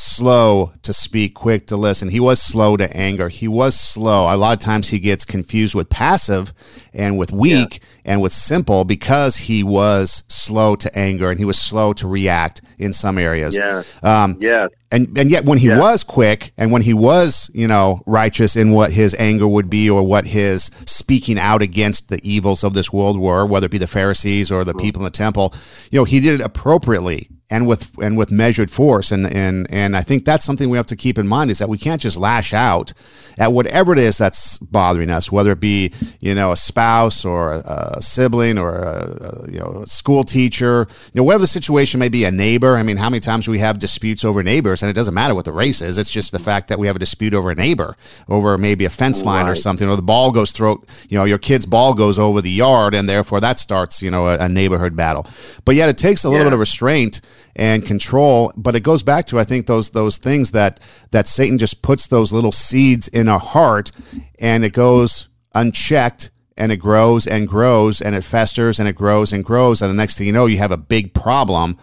slow 0.00 0.72
to 0.82 0.92
speak, 0.92 1.34
quick 1.34 1.66
to 1.66 1.76
listen. 1.76 2.08
He 2.08 2.20
was 2.20 2.40
slow 2.40 2.76
to 2.76 2.96
anger. 2.96 3.28
He 3.28 3.48
was 3.48 3.78
slow. 3.78 4.32
A 4.32 4.36
lot 4.36 4.52
of 4.52 4.60
times 4.60 4.88
he 4.88 4.98
gets 4.98 5.24
confused 5.24 5.74
with 5.74 5.90
passive 5.90 6.52
and 6.92 7.18
with 7.18 7.32
weak 7.32 7.80
yeah. 7.80 8.12
and 8.12 8.22
with 8.22 8.32
simple 8.32 8.84
because 8.84 9.36
he 9.36 9.62
was 9.62 10.22
slow 10.28 10.76
to 10.76 10.98
anger 10.98 11.30
and 11.30 11.38
he 11.38 11.44
was 11.44 11.58
slow 11.58 11.92
to 11.94 12.08
react 12.08 12.62
in 12.78 12.92
some 12.92 13.18
areas. 13.18 13.56
Yeah. 13.56 13.82
Um, 14.02 14.36
yeah. 14.40 14.68
And, 14.90 15.18
and 15.18 15.30
yet 15.30 15.44
when 15.44 15.58
he 15.58 15.68
yeah. 15.68 15.78
was 15.78 16.02
quick 16.02 16.52
and 16.56 16.72
when 16.72 16.82
he 16.82 16.94
was, 16.94 17.50
you 17.52 17.66
know, 17.66 18.02
righteous 18.06 18.56
in 18.56 18.72
what 18.72 18.92
his 18.92 19.14
anger 19.18 19.46
would 19.46 19.68
be 19.68 19.90
or 19.90 20.02
what 20.02 20.26
his 20.26 20.70
speaking 20.86 21.38
out 21.38 21.60
against 21.60 22.08
the 22.08 22.20
evils 22.22 22.64
of 22.64 22.72
this 22.72 22.92
world 22.92 23.18
were, 23.18 23.44
whether 23.44 23.66
it 23.66 23.70
be 23.70 23.78
the 23.78 23.86
Pharisees 23.86 24.50
or 24.50 24.64
the 24.64 24.72
mm-hmm. 24.72 24.80
people 24.80 25.02
in 25.02 25.04
the 25.04 25.10
temple, 25.10 25.52
you 25.90 25.98
know, 25.98 26.04
he 26.04 26.20
did 26.20 26.40
it 26.40 26.44
appropriately 26.44 27.28
and 27.50 27.66
with 27.66 27.96
and 27.98 28.16
with 28.18 28.30
measured 28.30 28.70
force. 28.70 29.10
And 29.10 29.26
and 29.26 29.66
and 29.70 29.96
I 29.96 30.02
think 30.02 30.24
that's 30.24 30.44
something 30.44 30.68
we 30.68 30.76
have 30.76 30.86
to 30.86 30.96
keep 30.96 31.18
in 31.18 31.26
mind 31.26 31.50
is 31.50 31.58
that 31.58 31.68
we 31.68 31.78
can't 31.78 32.00
just 32.00 32.16
lash 32.16 32.52
out 32.52 32.92
at 33.38 33.52
whatever 33.52 33.92
it 33.92 33.98
is 33.98 34.18
that's 34.18 34.58
bothering 34.58 35.10
us 35.10 35.30
whether 35.30 35.52
it 35.52 35.60
be 35.60 35.92
you 36.20 36.34
know 36.34 36.52
a 36.52 36.56
spouse 36.56 37.24
or 37.24 37.52
a, 37.52 37.94
a 37.96 38.02
sibling 38.02 38.58
or 38.58 38.76
a, 38.76 39.16
a, 39.20 39.50
you 39.50 39.58
know 39.58 39.82
a 39.82 39.86
school 39.86 40.24
teacher 40.24 40.86
you 41.12 41.20
know 41.20 41.22
whatever 41.22 41.42
the 41.42 41.46
situation 41.46 42.00
may 42.00 42.08
be 42.08 42.24
a 42.24 42.30
neighbor. 42.30 42.76
I 42.76 42.82
mean 42.82 42.96
how 42.96 43.08
many 43.08 43.20
times 43.20 43.48
we 43.48 43.58
have 43.60 43.78
disputes 43.78 44.24
over 44.24 44.42
neighbors? 44.42 44.82
And 44.82 44.90
it 44.90 44.94
doesn't 44.94 45.14
matter 45.14 45.34
what 45.34 45.44
the 45.44 45.52
race 45.52 45.80
is. 45.80 45.96
It's 45.96 46.10
just 46.10 46.32
the 46.32 46.38
fact 46.38 46.68
that 46.68 46.78
we 46.78 46.86
have 46.86 46.96
a 46.96 46.98
dispute 46.98 47.32
over 47.32 47.50
a 47.50 47.54
neighbor 47.54 47.96
over 48.28 48.58
maybe 48.58 48.84
a 48.84 48.90
fence 48.90 49.24
line 49.24 49.46
right. 49.46 49.52
or 49.52 49.54
something 49.54 49.88
or 49.88 49.96
the 49.96 50.02
ball 50.02 50.32
goes 50.32 50.52
through 50.52 50.82
you 51.08 51.16
know 51.16 51.24
your 51.24 51.38
kid's 51.38 51.66
ball 51.66 51.94
goes 51.94 52.18
over 52.18 52.42
the 52.42 52.50
yard 52.50 52.94
and 52.94 53.08
therefore 53.08 53.40
that 53.40 53.58
starts 53.58 54.02
you 54.02 54.10
know 54.10 54.28
a, 54.28 54.48
neighborhood 54.48 54.96
battle. 54.96 55.26
But 55.64 55.74
yet 55.74 55.88
it 55.88 55.98
takes 55.98 56.24
a 56.24 56.28
little 56.28 56.44
yeah. 56.44 56.50
bit 56.50 56.54
of 56.54 56.60
restraint 56.60 57.20
and 57.56 57.84
control. 57.84 58.52
But 58.56 58.76
it 58.76 58.80
goes 58.80 59.02
back 59.02 59.26
to 59.26 59.38
I 59.38 59.44
think 59.44 59.66
those 59.66 59.90
those 59.90 60.18
things 60.18 60.52
that 60.52 60.80
that 61.10 61.26
Satan 61.26 61.58
just 61.58 61.82
puts 61.82 62.06
those 62.06 62.32
little 62.32 62.52
seeds 62.52 63.08
in 63.08 63.28
our 63.28 63.38
heart, 63.38 63.92
and 64.38 64.64
it 64.64 64.72
goes 64.72 65.28
unchecked. 65.54 66.30
And 66.60 66.72
it 66.72 66.78
grows 66.78 67.28
and 67.28 67.46
grows 67.46 68.00
and 68.00 68.16
it 68.16 68.24
festers 68.24 68.80
and 68.80 68.88
it 68.88 68.96
grows 68.96 69.32
and 69.32 69.44
grows. 69.44 69.80
And 69.80 69.88
the 69.88 69.94
next 69.94 70.18
thing 70.18 70.26
you 70.26 70.32
know, 70.32 70.46
you 70.46 70.58
have 70.58 70.72
a 70.72 70.76
big 70.76 71.14
problem 71.14 71.78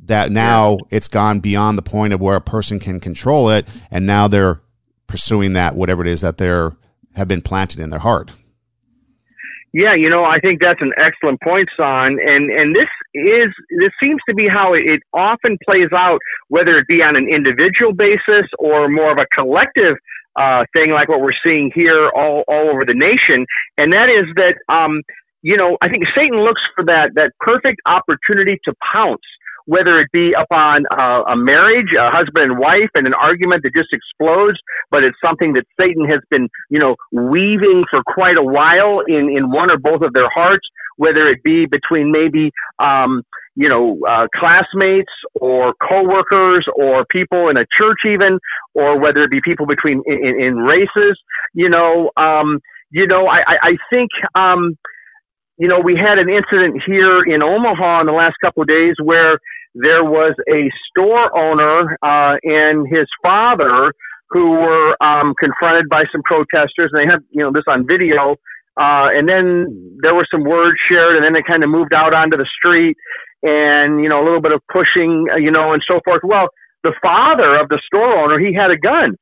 that 0.00 0.32
now 0.32 0.70
yeah. 0.70 0.96
it's 0.96 1.08
gone 1.08 1.40
beyond 1.40 1.76
the 1.76 1.82
point 1.82 2.14
of 2.14 2.22
where 2.22 2.36
a 2.36 2.40
person 2.40 2.78
can 2.78 3.00
control 3.00 3.50
it. 3.50 3.68
And 3.90 4.06
now 4.06 4.26
they're 4.26 4.62
pursuing 5.06 5.52
that, 5.52 5.76
whatever 5.76 6.00
it 6.00 6.08
is 6.08 6.22
that 6.22 6.38
they're 6.38 6.74
have 7.16 7.28
been 7.28 7.42
planted 7.42 7.80
in 7.80 7.90
their 7.90 8.00
heart. 8.00 8.32
Yeah, 9.74 9.94
you 9.94 10.08
know, 10.08 10.24
I 10.24 10.38
think 10.38 10.60
that's 10.60 10.80
an 10.80 10.92
excellent 10.96 11.40
point, 11.42 11.68
Son. 11.76 12.18
And 12.24 12.48
and 12.48 12.76
this 12.76 12.88
is 13.12 13.52
this 13.80 13.90
seems 14.00 14.20
to 14.28 14.34
be 14.34 14.46
how 14.46 14.72
it 14.72 15.02
often 15.12 15.58
plays 15.68 15.88
out, 15.92 16.20
whether 16.46 16.78
it 16.78 16.86
be 16.86 17.02
on 17.02 17.16
an 17.16 17.28
individual 17.28 17.92
basis 17.92 18.46
or 18.60 18.88
more 18.88 19.10
of 19.10 19.18
a 19.18 19.26
collective 19.34 19.96
uh, 20.36 20.64
thing, 20.72 20.92
like 20.92 21.08
what 21.08 21.20
we're 21.20 21.32
seeing 21.44 21.72
here 21.74 22.08
all 22.14 22.44
all 22.46 22.70
over 22.70 22.84
the 22.84 22.94
nation. 22.94 23.46
And 23.76 23.92
that 23.92 24.08
is 24.08 24.26
that, 24.36 24.54
um, 24.72 25.02
you 25.42 25.56
know, 25.56 25.76
I 25.82 25.88
think 25.88 26.04
Satan 26.16 26.38
looks 26.38 26.62
for 26.76 26.84
that 26.84 27.10
that 27.16 27.32
perfect 27.40 27.80
opportunity 27.84 28.60
to 28.66 28.74
pounce 28.92 29.26
whether 29.66 29.98
it 30.00 30.08
be 30.12 30.32
upon 30.38 30.84
uh, 30.90 31.22
a 31.28 31.36
marriage, 31.36 31.88
a 31.98 32.10
husband 32.10 32.50
and 32.50 32.58
wife, 32.58 32.90
and 32.94 33.06
an 33.06 33.14
argument 33.14 33.62
that 33.62 33.72
just 33.74 33.92
explodes, 33.92 34.58
but 34.90 35.02
it's 35.02 35.16
something 35.24 35.54
that 35.54 35.64
Satan 35.78 36.06
has 36.08 36.20
been, 36.30 36.48
you 36.70 36.78
know, 36.78 36.96
weaving 37.12 37.84
for 37.90 38.02
quite 38.06 38.36
a 38.36 38.42
while 38.42 39.00
in, 39.06 39.30
in 39.34 39.50
one 39.50 39.70
or 39.70 39.78
both 39.78 40.02
of 40.02 40.12
their 40.12 40.28
hearts, 40.30 40.66
whether 40.96 41.26
it 41.28 41.42
be 41.42 41.66
between 41.66 42.12
maybe, 42.12 42.52
um, 42.78 43.22
you 43.56 43.68
know, 43.68 43.98
uh, 44.08 44.26
classmates 44.34 45.12
or 45.34 45.74
coworkers 45.88 46.66
or 46.76 47.04
people 47.10 47.48
in 47.48 47.56
a 47.56 47.64
church 47.76 47.98
even, 48.06 48.38
or 48.74 48.98
whether 48.98 49.22
it 49.22 49.30
be 49.30 49.40
people 49.42 49.66
between 49.66 50.02
in, 50.06 50.40
in 50.40 50.56
races, 50.56 51.18
you 51.52 51.68
know, 51.68 52.10
um, 52.16 52.60
you 52.90 53.06
know, 53.06 53.26
I, 53.26 53.38
I, 53.38 53.56
I 53.62 53.76
think, 53.90 54.10
um, 54.34 54.76
you 55.56 55.68
know, 55.68 55.78
we 55.80 55.96
had 55.96 56.18
an 56.18 56.28
incident 56.28 56.82
here 56.84 57.22
in 57.22 57.42
Omaha 57.42 58.00
in 58.00 58.06
the 58.06 58.12
last 58.12 58.34
couple 58.40 58.62
of 58.62 58.68
days 58.68 58.94
where 59.02 59.38
there 59.74 60.04
was 60.04 60.34
a 60.48 60.70
store 60.88 61.36
owner 61.36 61.98
uh, 62.02 62.36
and 62.42 62.86
his 62.88 63.06
father 63.22 63.92
who 64.30 64.50
were 64.50 64.96
um, 65.02 65.34
confronted 65.38 65.88
by 65.88 66.04
some 66.10 66.22
protesters, 66.22 66.90
and 66.92 67.00
they 67.00 67.10
had 67.10 67.20
you 67.30 67.42
know 67.42 67.52
this 67.52 67.64
on 67.68 67.86
video. 67.86 68.36
Uh, 68.76 69.06
and 69.14 69.28
then 69.28 69.98
there 70.02 70.14
were 70.14 70.26
some 70.30 70.42
words 70.42 70.76
shared, 70.90 71.14
and 71.14 71.24
then 71.24 71.32
they 71.32 71.42
kind 71.46 71.62
of 71.62 71.70
moved 71.70 71.92
out 71.92 72.12
onto 72.12 72.36
the 72.36 72.46
street, 72.58 72.96
and 73.42 74.02
you 74.02 74.08
know 74.08 74.22
a 74.22 74.24
little 74.24 74.40
bit 74.40 74.52
of 74.52 74.60
pushing, 74.72 75.26
uh, 75.32 75.36
you 75.36 75.50
know, 75.50 75.72
and 75.72 75.82
so 75.86 76.00
forth. 76.04 76.22
Well, 76.24 76.48
the 76.82 76.94
father 77.02 77.58
of 77.58 77.68
the 77.68 77.80
store 77.86 78.18
owner, 78.18 78.38
he 78.38 78.54
had 78.54 78.70
a 78.70 78.78
gun, 78.78 79.14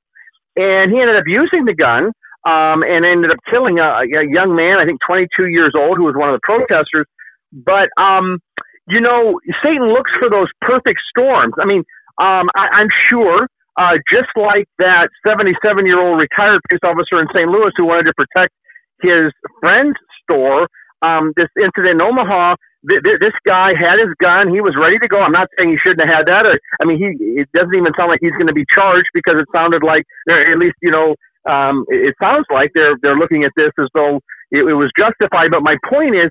and 0.56 0.92
he 0.92 1.00
ended 1.00 1.16
up 1.16 1.24
using 1.26 1.64
the 1.64 1.74
gun, 1.74 2.12
um, 2.44 2.82
and 2.82 3.04
ended 3.04 3.30
up 3.30 3.38
killing 3.50 3.78
a, 3.78 4.04
a 4.04 4.24
young 4.28 4.56
man, 4.56 4.78
I 4.78 4.84
think 4.84 5.00
22 5.06 5.46
years 5.46 5.72
old, 5.76 5.96
who 5.96 6.04
was 6.04 6.14
one 6.16 6.28
of 6.28 6.34
the 6.34 6.44
protesters. 6.44 7.06
But 7.52 7.88
um, 8.00 8.40
you 8.88 9.00
know, 9.00 9.40
Satan 9.62 9.88
looks 9.88 10.10
for 10.18 10.28
those 10.28 10.48
perfect 10.60 11.00
storms. 11.08 11.54
I 11.60 11.64
mean, 11.64 11.84
um, 12.18 12.48
I, 12.54 12.68
I'm 12.72 12.88
sure, 13.08 13.46
uh, 13.78 13.96
just 14.10 14.28
like 14.36 14.66
that 14.78 15.08
77 15.26 15.86
year 15.86 16.00
old 16.00 16.18
retired 16.18 16.60
police 16.68 16.80
officer 16.84 17.20
in 17.20 17.26
St. 17.34 17.48
Louis 17.48 17.72
who 17.76 17.86
wanted 17.86 18.04
to 18.04 18.14
protect 18.14 18.52
his 19.00 19.32
friend's 19.60 19.96
store, 20.22 20.68
um, 21.02 21.32
this 21.36 21.48
incident 21.56 21.94
in 21.94 22.00
Omaha, 22.00 22.56
th- 22.88 23.02
th- 23.02 23.20
this 23.20 23.32
guy 23.46 23.74
had 23.74 23.98
his 23.98 24.10
gun. 24.20 24.48
He 24.52 24.60
was 24.60 24.76
ready 24.78 24.98
to 24.98 25.08
go. 25.08 25.20
I'm 25.20 25.32
not 25.32 25.48
saying 25.56 25.70
he 25.70 25.78
shouldn't 25.78 26.08
have 26.08 26.18
had 26.18 26.26
that. 26.26 26.46
Or, 26.46 26.58
I 26.80 26.84
mean, 26.84 26.98
he 26.98 27.40
it 27.40 27.48
doesn't 27.54 27.74
even 27.74 27.92
sound 27.96 28.10
like 28.10 28.20
he's 28.20 28.32
going 28.32 28.46
to 28.46 28.52
be 28.52 28.66
charged 28.70 29.08
because 29.14 29.34
it 29.38 29.46
sounded 29.52 29.82
like, 29.82 30.04
at 30.28 30.58
least, 30.58 30.76
you 30.82 30.90
know, 30.90 31.16
um, 31.48 31.84
it 31.88 32.14
sounds 32.22 32.46
like 32.50 32.70
they're 32.74 32.96
they're 33.02 33.16
looking 33.16 33.42
at 33.42 33.50
this 33.56 33.72
as 33.78 33.88
though 33.94 34.20
it, 34.52 34.62
it 34.62 34.74
was 34.74 34.92
justified. 34.96 35.50
But 35.50 35.62
my 35.62 35.76
point 35.88 36.14
is, 36.14 36.30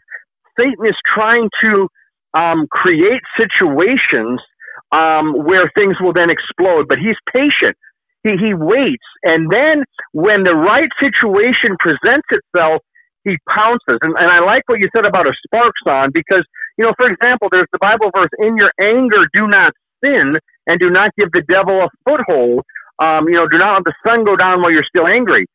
Satan 0.58 0.86
is 0.86 0.96
trying 1.14 1.50
to 1.62 1.90
um, 2.34 2.68
create 2.72 3.22
situations 3.38 4.40
um, 4.92 5.34
where 5.34 5.72
things 5.76 5.98
will 6.02 6.14
then 6.14 6.30
explode. 6.30 6.88
But 6.88 7.00
he's 7.00 7.18
patient. 7.34 7.78
He, 8.24 8.38
he 8.38 8.54
waits. 8.54 9.06
And 9.24 9.52
then 9.52 9.84
when 10.14 10.44
the 10.44 10.54
right 10.54 10.90
situation 11.00 11.76
presents 11.80 12.28
itself, 12.30 12.82
he 13.24 13.38
pounces. 13.48 14.00
And, 14.02 14.16
and 14.18 14.32
I 14.32 14.40
like 14.40 14.64
what 14.68 14.80
you 14.80 14.90
said 14.96 15.06
about 15.06 15.28
a 15.28 15.34
spark 15.46 15.74
son 15.86 16.10
because, 16.14 16.46
you 16.78 16.86
know, 16.86 16.94
for 16.98 17.06
example, 17.06 17.50
there's 17.52 17.68
the 17.72 17.80
Bible 17.80 18.10
verse, 18.16 18.30
in 18.40 18.58
your 18.58 18.72
anger, 18.80 19.28
do 19.34 19.48
not 19.48 19.74
sin 20.04 20.38
and 20.68 20.80
do 20.80 20.90
not 20.90 21.12
give 21.18 21.32
the 21.32 21.44
devil 21.48 21.82
a 21.82 21.90
foothold. 22.06 22.64
Um, 23.00 23.28
you 23.28 23.36
know, 23.36 23.48
do 23.48 23.58
not 23.58 23.76
let 23.76 23.84
the 23.86 23.94
sun 24.06 24.24
go 24.24 24.36
down 24.36 24.62
while 24.62 24.72
you're 24.72 24.88
still 24.88 25.08
angry. 25.08 25.46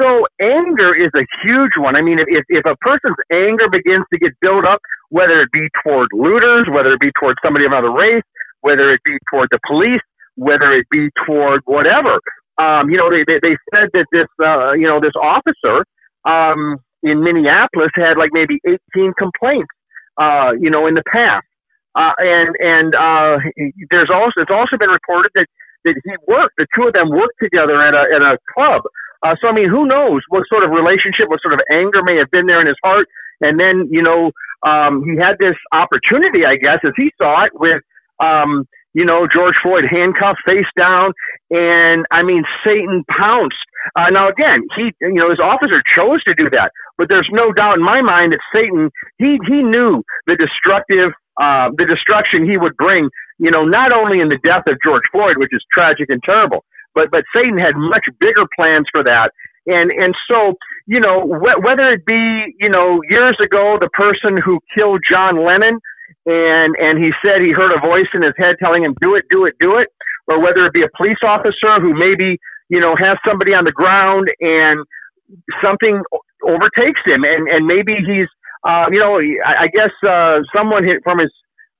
So 0.00 0.26
anger 0.40 0.94
is 0.94 1.10
a 1.14 1.26
huge 1.44 1.72
one. 1.76 1.96
I 1.96 2.02
mean, 2.02 2.18
if, 2.18 2.44
if 2.48 2.64
a 2.64 2.76
person's 2.76 3.16
anger 3.32 3.68
begins 3.70 4.04
to 4.12 4.18
get 4.18 4.32
built 4.40 4.64
up, 4.64 4.80
whether 5.10 5.40
it 5.40 5.52
be 5.52 5.68
toward 5.82 6.08
looters, 6.12 6.66
whether 6.70 6.92
it 6.92 7.00
be 7.00 7.10
toward 7.18 7.36
somebody 7.44 7.66
of 7.66 7.72
another 7.72 7.90
race, 7.92 8.22
whether 8.60 8.90
it 8.92 9.00
be 9.04 9.16
toward 9.30 9.48
the 9.50 9.58
police, 9.66 10.00
whether 10.36 10.72
it 10.72 10.86
be 10.90 11.08
toward 11.26 11.60
whatever, 11.66 12.18
um, 12.58 12.90
you 12.90 12.96
know, 12.96 13.10
they, 13.10 13.24
they, 13.26 13.38
they 13.42 13.56
said 13.74 13.88
that 13.92 14.06
this, 14.12 14.26
uh, 14.42 14.72
you 14.72 14.86
know, 14.86 15.00
this 15.00 15.12
officer, 15.20 15.84
um, 16.24 16.78
in 17.02 17.22
Minneapolis 17.22 17.90
had 17.94 18.16
like 18.16 18.30
maybe 18.32 18.60
18 18.66 19.12
complaints, 19.18 19.70
uh, 20.20 20.52
you 20.60 20.70
know, 20.70 20.86
in 20.86 20.94
the 20.94 21.02
past. 21.10 21.46
Uh, 21.94 22.12
and, 22.18 22.56
and, 22.60 22.94
uh, 22.94 23.38
there's 23.90 24.08
also, 24.10 24.40
it's 24.40 24.50
also 24.50 24.78
been 24.78 24.88
reported 24.88 25.30
that, 25.34 25.46
that 25.84 25.94
he 26.04 26.12
worked, 26.28 26.54
the 26.56 26.66
two 26.74 26.86
of 26.86 26.92
them 26.94 27.10
worked 27.10 27.36
together 27.42 27.76
at 27.82 27.94
a, 27.94 28.04
at 28.14 28.22
a 28.22 28.38
club 28.54 28.82
uh, 29.22 29.36
so 29.40 29.48
I 29.48 29.52
mean, 29.52 29.68
who 29.68 29.86
knows 29.86 30.22
what 30.28 30.44
sort 30.48 30.64
of 30.64 30.70
relationship, 30.70 31.28
what 31.28 31.40
sort 31.40 31.54
of 31.54 31.60
anger 31.70 32.02
may 32.02 32.16
have 32.16 32.30
been 32.30 32.46
there 32.46 32.60
in 32.60 32.66
his 32.66 32.76
heart, 32.82 33.06
and 33.40 33.58
then 33.58 33.88
you 33.90 34.02
know 34.02 34.32
um, 34.66 35.04
he 35.04 35.16
had 35.16 35.38
this 35.38 35.56
opportunity, 35.72 36.44
I 36.44 36.56
guess, 36.56 36.78
as 36.84 36.92
he 36.96 37.12
saw 37.18 37.44
it, 37.44 37.52
with 37.54 37.82
um, 38.20 38.66
you 38.94 39.04
know 39.04 39.26
George 39.32 39.54
Floyd 39.62 39.84
handcuffed, 39.88 40.40
face 40.44 40.66
down, 40.76 41.12
and 41.50 42.04
I 42.10 42.22
mean 42.22 42.44
Satan 42.64 43.04
pounced. 43.08 43.56
Uh, 43.96 44.10
now 44.10 44.28
again, 44.28 44.62
he 44.76 44.90
you 45.00 45.14
know 45.14 45.30
his 45.30 45.40
officer 45.40 45.82
chose 45.94 46.22
to 46.24 46.34
do 46.34 46.50
that, 46.50 46.72
but 46.98 47.08
there's 47.08 47.28
no 47.30 47.52
doubt 47.52 47.76
in 47.76 47.82
my 47.82 48.02
mind 48.02 48.32
that 48.32 48.40
Satan 48.52 48.90
he 49.18 49.38
he 49.46 49.62
knew 49.62 50.02
the 50.26 50.36
destructive 50.36 51.12
uh, 51.40 51.70
the 51.76 51.86
destruction 51.86 52.44
he 52.44 52.58
would 52.58 52.76
bring. 52.76 53.08
You 53.38 53.50
know, 53.50 53.64
not 53.64 53.92
only 53.92 54.20
in 54.20 54.28
the 54.28 54.38
death 54.44 54.64
of 54.66 54.78
George 54.84 55.02
Floyd, 55.10 55.36
which 55.38 55.52
is 55.52 55.64
tragic 55.72 56.10
and 56.10 56.22
terrible, 56.22 56.64
but 56.94 57.10
but 57.10 57.24
Satan 57.34 57.58
had 57.58 57.76
much 57.76 58.04
bigger 58.20 58.46
plans 58.56 58.86
for 58.92 59.04
that. 59.04 59.32
And 59.66 59.90
and 59.92 60.14
so 60.28 60.54
you 60.86 61.00
know 61.00 61.22
wh- 61.22 61.62
whether 61.64 61.90
it 61.92 62.06
be 62.06 62.54
you 62.60 62.68
know 62.70 63.00
years 63.10 63.38
ago 63.44 63.78
the 63.80 63.90
person 63.90 64.36
who 64.38 64.60
killed 64.76 65.02
John 65.08 65.44
Lennon 65.44 65.78
and 66.26 66.76
and 66.78 66.98
he 67.02 67.12
said 67.24 67.40
he 67.42 67.52
heard 67.52 67.72
a 67.76 67.80
voice 67.80 68.08
in 68.14 68.22
his 68.22 68.34
head 68.38 68.56
telling 68.62 68.84
him 68.84 68.94
do 69.00 69.14
it 69.16 69.24
do 69.30 69.46
it 69.46 69.54
do 69.60 69.78
it 69.78 69.88
or 70.28 70.40
whether 70.40 70.66
it 70.66 70.72
be 70.72 70.82
a 70.82 70.90
police 70.96 71.18
officer 71.24 71.80
who 71.80 71.94
maybe 71.94 72.38
you 72.70 72.80
know 72.80 72.96
has 72.96 73.18
somebody 73.26 73.54
on 73.54 73.64
the 73.64 73.72
ground 73.72 74.28
and 74.40 74.80
something 75.62 76.02
overtakes 76.44 77.00
him 77.06 77.24
and 77.24 77.48
and 77.48 77.66
maybe 77.66 77.96
he's 78.06 78.28
uh, 78.68 78.86
you 78.90 79.00
know 79.00 79.18
I, 79.44 79.64
I 79.64 79.68
guess 79.68 79.92
uh, 80.08 80.40
someone 80.54 80.84
hit 80.84 81.02
from 81.04 81.18
his 81.18 81.32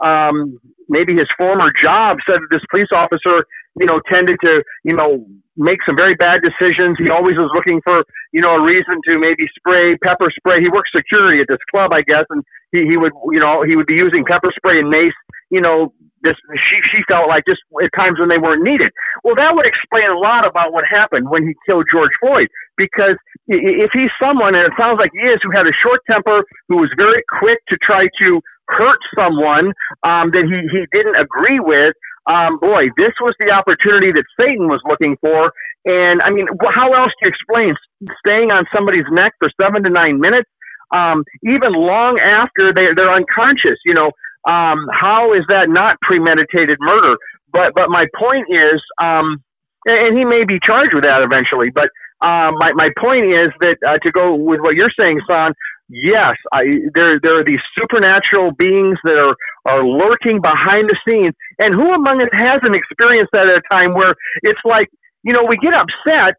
um, 0.04 0.58
maybe 0.88 1.14
his 1.16 1.28
former 1.38 1.70
job 1.82 2.18
said 2.26 2.40
that 2.40 2.48
this 2.50 2.62
police 2.70 2.88
officer 2.92 3.44
you 3.76 3.86
know, 3.86 4.00
tended 4.12 4.38
to, 4.42 4.62
you 4.84 4.94
know, 4.94 5.24
make 5.56 5.78
some 5.84 5.96
very 5.96 6.14
bad 6.14 6.40
decisions. 6.40 6.96
He 6.98 7.10
always 7.10 7.36
was 7.36 7.50
looking 7.54 7.80
for, 7.84 8.04
you 8.32 8.40
know, 8.40 8.56
a 8.56 8.62
reason 8.62 9.00
to 9.06 9.18
maybe 9.18 9.44
spray 9.56 9.96
pepper 9.98 10.30
spray. 10.34 10.60
He 10.60 10.68
worked 10.68 10.90
security 10.94 11.40
at 11.40 11.48
this 11.48 11.60
club, 11.70 11.92
I 11.92 12.02
guess, 12.02 12.24
and 12.30 12.42
he, 12.72 12.84
he 12.84 12.96
would, 12.96 13.12
you 13.32 13.40
know, 13.40 13.62
he 13.62 13.76
would 13.76 13.86
be 13.86 13.94
using 13.94 14.24
pepper 14.24 14.52
spray 14.56 14.80
and 14.80 14.88
mace, 14.88 15.12
you 15.50 15.60
know, 15.60 15.92
this, 16.22 16.36
she, 16.54 16.78
she 16.88 17.02
felt 17.08 17.28
like 17.28 17.44
just 17.46 17.60
at 17.82 17.90
times 17.96 18.18
when 18.20 18.28
they 18.28 18.38
weren't 18.38 18.62
needed. 18.62 18.92
Well, 19.24 19.34
that 19.34 19.54
would 19.54 19.66
explain 19.66 20.08
a 20.08 20.16
lot 20.16 20.46
about 20.46 20.72
what 20.72 20.84
happened 20.88 21.28
when 21.28 21.42
he 21.46 21.54
killed 21.66 21.86
George 21.92 22.12
Floyd, 22.20 22.48
because 22.76 23.16
if 23.48 23.90
he's 23.92 24.10
someone, 24.22 24.54
and 24.54 24.64
it 24.64 24.72
sounds 24.78 24.98
like 24.98 25.10
he 25.12 25.26
is, 25.26 25.40
who 25.42 25.50
had 25.50 25.66
a 25.66 25.74
short 25.82 26.00
temper, 26.08 26.44
who 26.68 26.76
was 26.76 26.90
very 26.96 27.22
quick 27.40 27.58
to 27.68 27.76
try 27.82 28.06
to 28.22 28.40
hurt 28.68 28.98
someone 29.18 29.74
um, 30.04 30.30
that 30.30 30.46
he, 30.46 30.62
he 30.70 30.86
didn't 30.92 31.16
agree 31.16 31.60
with, 31.60 31.94
um, 32.26 32.58
boy, 32.58 32.88
this 32.96 33.12
was 33.20 33.34
the 33.38 33.50
opportunity 33.50 34.12
that 34.12 34.24
Satan 34.38 34.68
was 34.68 34.80
looking 34.84 35.16
for. 35.20 35.52
And 35.84 36.22
I 36.22 36.30
mean, 36.30 36.46
how 36.70 36.92
else 36.92 37.12
do 37.20 37.26
you 37.26 37.28
explain 37.28 37.74
staying 38.18 38.50
on 38.50 38.66
somebody's 38.74 39.06
neck 39.10 39.32
for 39.38 39.50
seven 39.60 39.82
to 39.82 39.90
nine 39.90 40.20
minutes, 40.20 40.48
um, 40.94 41.24
even 41.42 41.72
long 41.72 42.18
after 42.20 42.72
they, 42.72 42.94
they're 42.94 43.12
unconscious? 43.12 43.78
You 43.84 43.94
know, 43.94 44.12
um, 44.46 44.86
how 44.92 45.34
is 45.34 45.44
that 45.48 45.68
not 45.68 46.00
premeditated 46.02 46.78
murder? 46.80 47.16
But 47.52 47.74
but 47.74 47.90
my 47.90 48.06
point 48.16 48.46
is, 48.48 48.80
um, 49.00 49.42
and 49.84 50.16
he 50.16 50.24
may 50.24 50.44
be 50.44 50.58
charged 50.62 50.94
with 50.94 51.04
that 51.04 51.22
eventually. 51.22 51.70
But 51.70 51.90
uh, 52.20 52.52
my 52.54 52.72
my 52.74 52.90
point 52.98 53.26
is 53.26 53.50
that 53.60 53.76
uh, 53.86 53.98
to 53.98 54.12
go 54.12 54.34
with 54.34 54.60
what 54.60 54.76
you're 54.76 54.94
saying, 54.96 55.20
Son, 55.26 55.54
yes, 55.92 56.36
I, 56.52 56.64
there 56.94 57.20
there 57.20 57.38
are 57.38 57.44
these 57.44 57.60
supernatural 57.76 58.52
beings 58.52 58.98
that 59.04 59.20
are 59.20 59.36
are 59.66 59.84
lurking 59.84 60.40
behind 60.40 60.88
the 60.88 60.96
scenes, 61.06 61.34
and 61.58 61.74
who 61.74 61.92
among 61.92 62.22
us 62.22 62.32
hasn't 62.32 62.74
experienced 62.74 63.30
that 63.32 63.46
at 63.46 63.60
a 63.60 63.62
time 63.70 63.94
where 63.94 64.14
it's 64.42 64.60
like 64.64 64.88
you 65.22 65.32
know 65.32 65.44
we 65.44 65.56
get 65.58 65.74
upset 65.74 66.34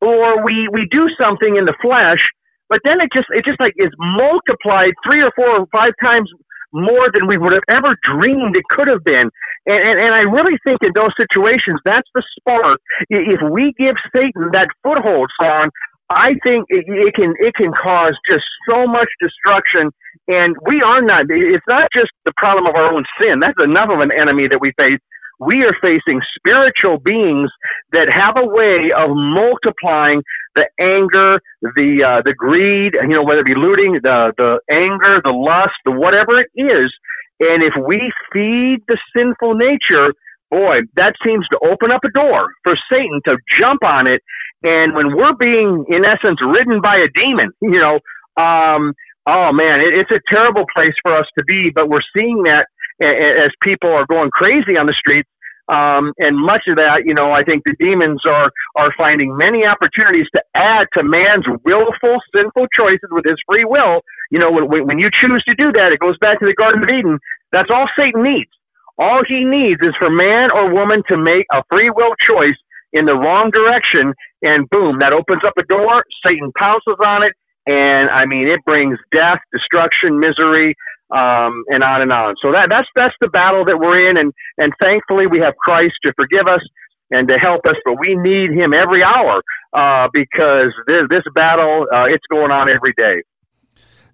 or 0.00 0.44
we 0.44 0.68
we 0.72 0.86
do 0.90 1.08
something 1.18 1.56
in 1.56 1.64
the 1.64 1.74
flesh, 1.80 2.20
but 2.68 2.80
then 2.84 3.00
it 3.00 3.08
just 3.12 3.28
it 3.30 3.44
just 3.44 3.60
like 3.60 3.74
is 3.76 3.90
multiplied 3.98 4.92
three 5.04 5.22
or 5.22 5.32
four 5.34 5.48
or 5.60 5.66
five 5.72 5.92
times 6.02 6.30
more 6.72 7.10
than 7.12 7.26
we 7.26 7.38
would 7.38 7.52
have 7.52 7.66
ever 7.68 7.96
dreamed 8.02 8.56
it 8.56 8.64
could 8.70 8.88
have 8.88 9.02
been. 9.04 9.30
And, 9.66 9.80
and, 9.88 9.98
and 10.00 10.14
I 10.14 10.22
really 10.22 10.58
think 10.64 10.78
in 10.82 10.92
those 10.94 11.12
situations, 11.16 11.80
that's 11.84 12.08
the 12.14 12.22
spark. 12.38 12.80
If 13.08 13.40
we 13.50 13.74
give 13.78 13.96
Satan 14.14 14.50
that 14.52 14.68
foothold, 14.82 15.30
Son, 15.40 15.70
I 16.10 16.34
think 16.44 16.66
it, 16.70 16.86
it 16.88 17.14
can 17.14 17.34
it 17.40 17.54
can 17.56 17.72
cause 17.72 18.18
just 18.30 18.44
so 18.68 18.86
much 18.86 19.08
destruction. 19.20 19.90
And 20.28 20.56
we 20.66 20.82
are 20.82 21.02
not. 21.02 21.26
It's 21.30 21.66
not 21.68 21.90
just 21.94 22.10
the 22.26 22.32
problem 22.38 22.66
of 22.66 22.76
our 22.76 22.92
own 22.92 23.04
sin. 23.20 23.40
That's 23.40 23.58
enough 23.62 23.90
of 23.90 24.00
an 24.00 24.12
enemy 24.12 24.48
that 24.48 24.60
we 24.60 24.72
face. 24.78 25.00
We 25.40 25.64
are 25.64 25.76
facing 25.82 26.22
spiritual 26.36 26.98
beings 26.98 27.50
that 27.92 28.08
have 28.12 28.36
a 28.38 28.46
way 28.46 28.92
of 28.96 29.10
multiplying 29.14 30.22
the 30.56 30.66
anger, 30.80 31.40
the 31.62 32.04
uh, 32.04 32.22
the 32.24 32.34
greed, 32.34 32.94
you 32.94 33.08
know, 33.08 33.24
whether 33.24 33.40
it 33.40 33.46
be 33.46 33.56
looting, 33.56 34.00
the 34.02 34.32
the 34.38 34.60
anger, 34.70 35.20
the 35.24 35.32
lust, 35.32 35.74
the 35.86 35.92
whatever 35.92 36.40
it 36.40 36.50
is. 36.56 36.92
And 37.40 37.62
if 37.62 37.74
we 37.86 38.12
feed 38.32 38.80
the 38.88 38.98
sinful 39.16 39.54
nature, 39.54 40.14
boy, 40.50 40.80
that 40.96 41.14
seems 41.24 41.46
to 41.48 41.58
open 41.62 41.90
up 41.90 42.02
a 42.04 42.10
door 42.10 42.48
for 42.64 42.74
Satan 42.90 43.20
to 43.24 43.36
jump 43.58 43.84
on 43.84 44.06
it. 44.06 44.22
And 44.62 44.94
when 44.94 45.16
we're 45.16 45.34
being, 45.34 45.86
in 45.88 46.04
essence, 46.04 46.40
ridden 46.42 46.80
by 46.80 46.96
a 46.96 47.08
demon, 47.14 47.50
you 47.62 47.80
know, 47.80 48.00
um, 48.36 48.94
oh 49.26 49.52
man, 49.52 49.80
it, 49.80 49.94
it's 49.94 50.10
a 50.10 50.20
terrible 50.28 50.64
place 50.74 50.94
for 51.02 51.16
us 51.16 51.26
to 51.38 51.44
be. 51.44 51.70
But 51.74 51.88
we're 51.88 52.04
seeing 52.14 52.42
that 52.44 52.66
as 53.00 53.50
people 53.62 53.90
are 53.90 54.06
going 54.06 54.30
crazy 54.30 54.76
on 54.76 54.86
the 54.86 54.94
streets. 54.98 55.28
Um, 55.68 56.12
and 56.18 56.36
much 56.36 56.62
of 56.66 56.76
that, 56.76 57.06
you 57.06 57.14
know, 57.14 57.30
I 57.30 57.44
think 57.44 57.62
the 57.64 57.76
demons 57.78 58.22
are 58.26 58.50
are 58.74 58.92
finding 58.98 59.36
many 59.36 59.64
opportunities 59.64 60.26
to 60.34 60.42
add 60.56 60.88
to 60.94 61.04
man's 61.04 61.44
willful, 61.64 62.18
sinful 62.34 62.66
choices 62.74 63.08
with 63.12 63.24
his 63.24 63.36
free 63.46 63.64
will. 63.64 64.00
You 64.32 64.40
know, 64.40 64.50
when 64.50 64.86
when 64.86 64.98
you 64.98 65.10
choose 65.12 65.44
to 65.44 65.54
do 65.54 65.70
that, 65.70 65.92
it 65.92 66.00
goes 66.00 66.18
back 66.18 66.40
to 66.40 66.46
the 66.46 66.54
Garden 66.54 66.82
of 66.82 66.88
Eden. 66.88 67.20
That's 67.52 67.70
all 67.70 67.86
Satan 67.96 68.24
needs. 68.24 68.50
All 69.00 69.22
he 69.26 69.44
needs 69.44 69.80
is 69.80 69.94
for 69.98 70.10
man 70.10 70.50
or 70.52 70.70
woman 70.72 71.02
to 71.08 71.16
make 71.16 71.46
a 71.50 71.62
free 71.70 71.88
will 71.88 72.14
choice 72.20 72.60
in 72.92 73.06
the 73.06 73.14
wrong 73.14 73.50
direction, 73.50 74.12
and 74.42 74.68
boom, 74.68 74.98
that 75.00 75.14
opens 75.14 75.40
up 75.42 75.54
a 75.56 75.62
door. 75.62 76.04
Satan 76.22 76.52
pounces 76.52 77.00
on 77.02 77.22
it, 77.22 77.32
and 77.66 78.10
I 78.10 78.26
mean, 78.26 78.46
it 78.46 78.60
brings 78.66 78.98
death, 79.10 79.40
destruction, 79.52 80.20
misery, 80.20 80.76
um, 81.10 81.64
and 81.68 81.82
on 81.82 82.02
and 82.02 82.12
on. 82.12 82.34
So 82.42 82.52
that 82.52 82.68
that's 82.68 82.88
that's 82.94 83.14
the 83.22 83.28
battle 83.28 83.64
that 83.64 83.78
we're 83.78 84.10
in, 84.10 84.18
and 84.18 84.34
and 84.58 84.72
thankfully 84.78 85.26
we 85.26 85.40
have 85.40 85.56
Christ 85.56 85.94
to 86.04 86.12
forgive 86.14 86.46
us 86.46 86.60
and 87.10 87.26
to 87.28 87.38
help 87.38 87.64
us, 87.64 87.76
but 87.86 87.98
we 87.98 88.14
need 88.16 88.50
Him 88.52 88.74
every 88.74 89.02
hour 89.02 89.42
uh, 89.72 90.08
because 90.12 90.74
this 90.86 91.08
this 91.08 91.24
battle 91.34 91.86
uh, 91.90 92.04
it's 92.04 92.26
going 92.30 92.50
on 92.50 92.68
every 92.68 92.92
day. 92.98 93.22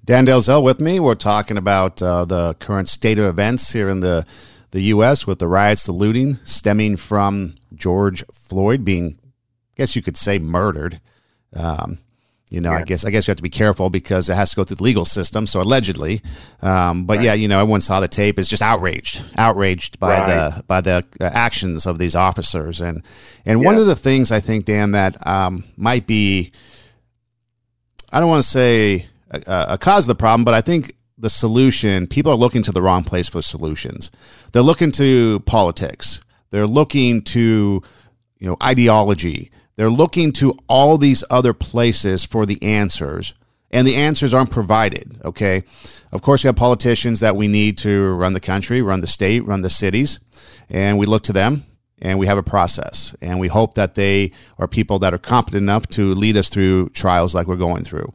Dan 0.05 0.27
Delzell 0.27 0.63
with 0.63 0.81
me. 0.81 1.01
We're 1.01 1.17
talking 1.17 1.57
about 1.57 2.01
uh, 2.01 2.25
the 2.25 2.55
current 2.61 2.89
state 2.89 3.19
of 3.19 3.25
events 3.25 3.73
here 3.73 3.89
in 3.89 3.99
the 3.99 4.25
the 4.71 4.81
U.S. 4.83 5.27
with 5.27 5.39
the 5.39 5.49
riots, 5.49 5.85
the 5.85 5.93
looting 5.93 6.37
stemming 6.45 6.97
from 6.97 7.55
George 7.75 8.25
Floyd 8.33 8.85
being, 8.85 9.19
I 9.23 9.75
guess 9.77 9.97
you 9.97 10.03
could 10.03 10.17
say, 10.17 10.39
murdered. 10.39 11.01
Um, 11.55 11.99
you 12.51 12.61
know, 12.61 12.71
yeah. 12.71 12.79
I 12.79 12.83
guess 12.83 13.05
I 13.05 13.11
guess 13.11 13.27
you 13.27 13.33
have 13.33 13.39
to 13.39 13.43
be 13.43 13.51
careful 13.51 13.91
because 13.91 14.31
it 14.31 14.35
has 14.35 14.51
to 14.51 14.57
go 14.57 14.65
through 14.65 14.77
the 14.77 14.85
legal 14.85 15.05
system. 15.05 15.49
So 15.49 15.61
allegedly, 15.61 16.21
um, 16.63 17.05
but 17.05 17.17
right. 17.17 17.27
yeah, 17.27 17.35
you 17.35 17.49
know, 17.49 17.61
everyone 17.61 17.81
saw 17.81 17.99
the 17.99 18.07
tape 18.07 18.39
is 18.39 18.47
just 18.47 18.63
outraged, 18.63 19.21
outraged 19.37 19.99
by 19.99 20.21
right. 20.21 20.27
the 20.29 20.63
by 20.65 20.81
the 20.81 21.05
uh, 21.21 21.25
actions 21.25 21.87
of 21.87 21.99
these 21.99 22.15
officers. 22.15 22.81
And 22.81 23.03
and 23.45 23.61
yeah. 23.61 23.67
one 23.67 23.77
of 23.77 23.87
the 23.87 23.97
things 23.97 24.31
I 24.31 24.39
think, 24.39 24.65
Dan, 24.65 24.93
that 24.93 25.27
um, 25.27 25.65
might 25.77 26.07
be, 26.07 26.53
I 28.13 28.21
don't 28.21 28.29
want 28.29 28.45
to 28.45 28.49
say 28.49 29.07
a, 29.31 29.67
a, 29.71 29.79
cause 29.79 30.05
of 30.05 30.09
the 30.09 30.15
problem, 30.15 30.45
but 30.45 30.55
I 30.55 30.61
think 30.61 30.95
the 31.19 31.31
solution. 31.31 32.07
People 32.07 32.33
are 32.33 32.37
looking 32.37 32.63
to 32.63 32.73
the 32.73 32.83
wrong 32.83 33.05
place 33.05 33.29
for 33.29 33.43
solutions. 33.43 34.11
They're 34.53 34.63
looking 34.63 34.91
to 34.93 35.41
politics. 35.41 36.21
They're 36.51 36.67
looking 36.67 37.23
to 37.23 37.83
you 38.39 38.47
know 38.47 38.57
ideology 38.63 39.51
they're 39.77 39.91
looking 39.91 40.33
to 40.33 40.55
all 40.69 40.99
these 40.99 41.23
other 41.31 41.53
places 41.53 42.25
for 42.25 42.47
the 42.47 42.63
answers, 42.63 43.35
and 43.71 43.87
the 43.87 43.95
answers 43.95 44.33
aren't 44.33 44.51
provided. 44.51 45.21
Okay. 45.25 45.63
Of 46.13 46.23
course, 46.23 46.43
we 46.43 46.49
have 46.49 46.57
politicians 46.57 47.21
that 47.21 47.37
we 47.37 47.47
need 47.47 47.77
to 47.79 48.15
run 48.15 48.33
the 48.33 48.41
country, 48.41 48.81
run 48.81 49.03
the 49.03 49.07
state, 49.07 49.45
run 49.45 49.61
the 49.61 49.71
cities, 49.71 50.19
and 50.71 50.99
we 50.99 51.07
look 51.07 51.23
to 51.25 51.33
them 51.33 51.65
and 52.01 52.19
we 52.19 52.27
have 52.27 52.39
a 52.39 52.43
process. 52.43 53.15
And 53.21 53.41
we 53.41 53.49
hope 53.49 53.75
that 53.75 53.95
they 53.95 54.33
are 54.59 54.69
people 54.69 54.99
that 55.01 55.15
are 55.15 55.19
competent 55.19 55.63
enough 55.63 55.87
to 55.89 56.15
lead 56.15 56.37
us 56.37 56.49
through 56.49 56.91
trials 56.91 57.35
like 57.35 57.47
we're 57.47 57.57
going 57.57 57.85
through 57.85 58.13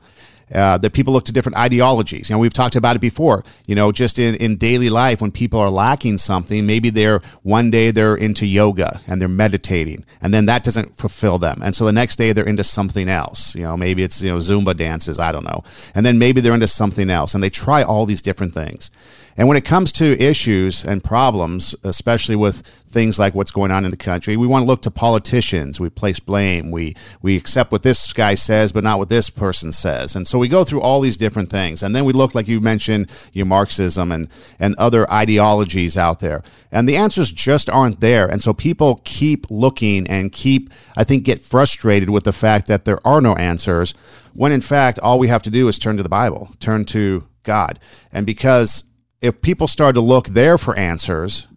uh, 0.53 0.77
that 0.77 0.93
people 0.93 1.13
look 1.13 1.25
to 1.25 1.31
different 1.31 1.57
ideologies. 1.57 2.29
You 2.29 2.35
know, 2.35 2.39
we've 2.39 2.53
talked 2.53 2.75
about 2.75 2.95
it 2.95 2.99
before. 2.99 3.43
You 3.67 3.75
know, 3.75 3.91
just 3.91 4.19
in, 4.19 4.35
in 4.35 4.57
daily 4.57 4.89
life, 4.89 5.21
when 5.21 5.31
people 5.31 5.59
are 5.59 5.69
lacking 5.69 6.17
something, 6.17 6.65
maybe 6.65 6.89
they're 6.89 7.21
one 7.43 7.71
day 7.71 7.91
they're 7.91 8.15
into 8.15 8.45
yoga 8.45 9.01
and 9.07 9.21
they're 9.21 9.29
meditating, 9.29 10.05
and 10.21 10.33
then 10.33 10.45
that 10.45 10.63
doesn't 10.63 10.95
fulfill 10.95 11.37
them, 11.37 11.61
and 11.63 11.75
so 11.75 11.85
the 11.85 11.91
next 11.91 12.15
day 12.15 12.33
they're 12.33 12.47
into 12.47 12.63
something 12.63 13.07
else. 13.07 13.55
You 13.55 13.63
know, 13.63 13.77
maybe 13.77 14.03
it's 14.03 14.21
you 14.21 14.31
know 14.31 14.37
Zumba 14.37 14.75
dances, 14.75 15.19
I 15.19 15.31
don't 15.31 15.45
know, 15.45 15.63
and 15.95 16.05
then 16.05 16.19
maybe 16.19 16.41
they're 16.41 16.53
into 16.53 16.67
something 16.67 17.09
else, 17.09 17.33
and 17.33 17.43
they 17.43 17.49
try 17.49 17.83
all 17.83 18.05
these 18.05 18.21
different 18.21 18.53
things. 18.53 18.91
And 19.37 19.47
when 19.47 19.57
it 19.57 19.65
comes 19.65 19.91
to 19.93 20.21
issues 20.21 20.83
and 20.83 21.03
problems, 21.03 21.75
especially 21.83 22.35
with 22.35 22.61
things 22.91 23.17
like 23.17 23.33
what's 23.33 23.51
going 23.51 23.71
on 23.71 23.85
in 23.85 23.91
the 23.91 23.97
country, 23.97 24.35
we 24.35 24.45
want 24.45 24.63
to 24.63 24.67
look 24.67 24.81
to 24.81 24.91
politicians. 24.91 25.79
We 25.79 25.89
place 25.89 26.19
blame. 26.19 26.71
We 26.71 26.95
we 27.21 27.37
accept 27.37 27.71
what 27.71 27.83
this 27.83 28.11
guy 28.13 28.35
says, 28.35 28.71
but 28.71 28.83
not 28.83 28.99
what 28.99 29.09
this 29.09 29.29
person 29.29 29.71
says. 29.71 30.15
And 30.15 30.27
so 30.27 30.37
we 30.37 30.47
go 30.47 30.63
through 30.63 30.81
all 30.81 31.01
these 31.01 31.17
different 31.17 31.49
things, 31.49 31.81
and 31.81 31.95
then 31.95 32.05
we 32.05 32.13
look 32.13 32.35
like 32.35 32.47
you 32.47 32.59
mentioned, 32.59 33.11
your 33.33 33.45
Marxism 33.45 34.11
and 34.11 34.27
and 34.59 34.75
other 34.75 35.09
ideologies 35.11 35.97
out 35.97 36.19
there, 36.19 36.43
and 36.71 36.87
the 36.87 36.97
answers 36.97 37.31
just 37.31 37.69
aren't 37.69 38.01
there. 38.01 38.27
And 38.27 38.43
so 38.43 38.53
people 38.53 39.01
keep 39.03 39.49
looking 39.49 40.07
and 40.07 40.31
keep, 40.31 40.69
I 40.97 41.03
think, 41.03 41.23
get 41.23 41.39
frustrated 41.39 42.09
with 42.09 42.25
the 42.25 42.33
fact 42.33 42.67
that 42.67 42.85
there 42.85 42.99
are 43.07 43.21
no 43.21 43.35
answers. 43.35 43.93
When 44.33 44.51
in 44.51 44.61
fact, 44.61 44.99
all 44.99 45.19
we 45.19 45.29
have 45.29 45.41
to 45.43 45.49
do 45.49 45.67
is 45.67 45.79
turn 45.79 45.97
to 45.97 46.03
the 46.03 46.09
Bible, 46.09 46.51
turn 46.59 46.85
to 46.85 47.27
God, 47.43 47.79
and 48.11 48.25
because 48.25 48.85
if 49.21 49.41
people 49.41 49.67
start 49.67 49.95
to 49.95 50.01
look 50.01 50.27
there 50.27 50.57
for 50.57 50.75
answers, 50.75 51.47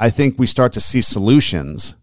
I 0.00 0.10
think 0.10 0.38
we 0.38 0.46
start 0.46 0.72
to 0.74 0.80
see 0.80 1.00
solutions 1.00 1.96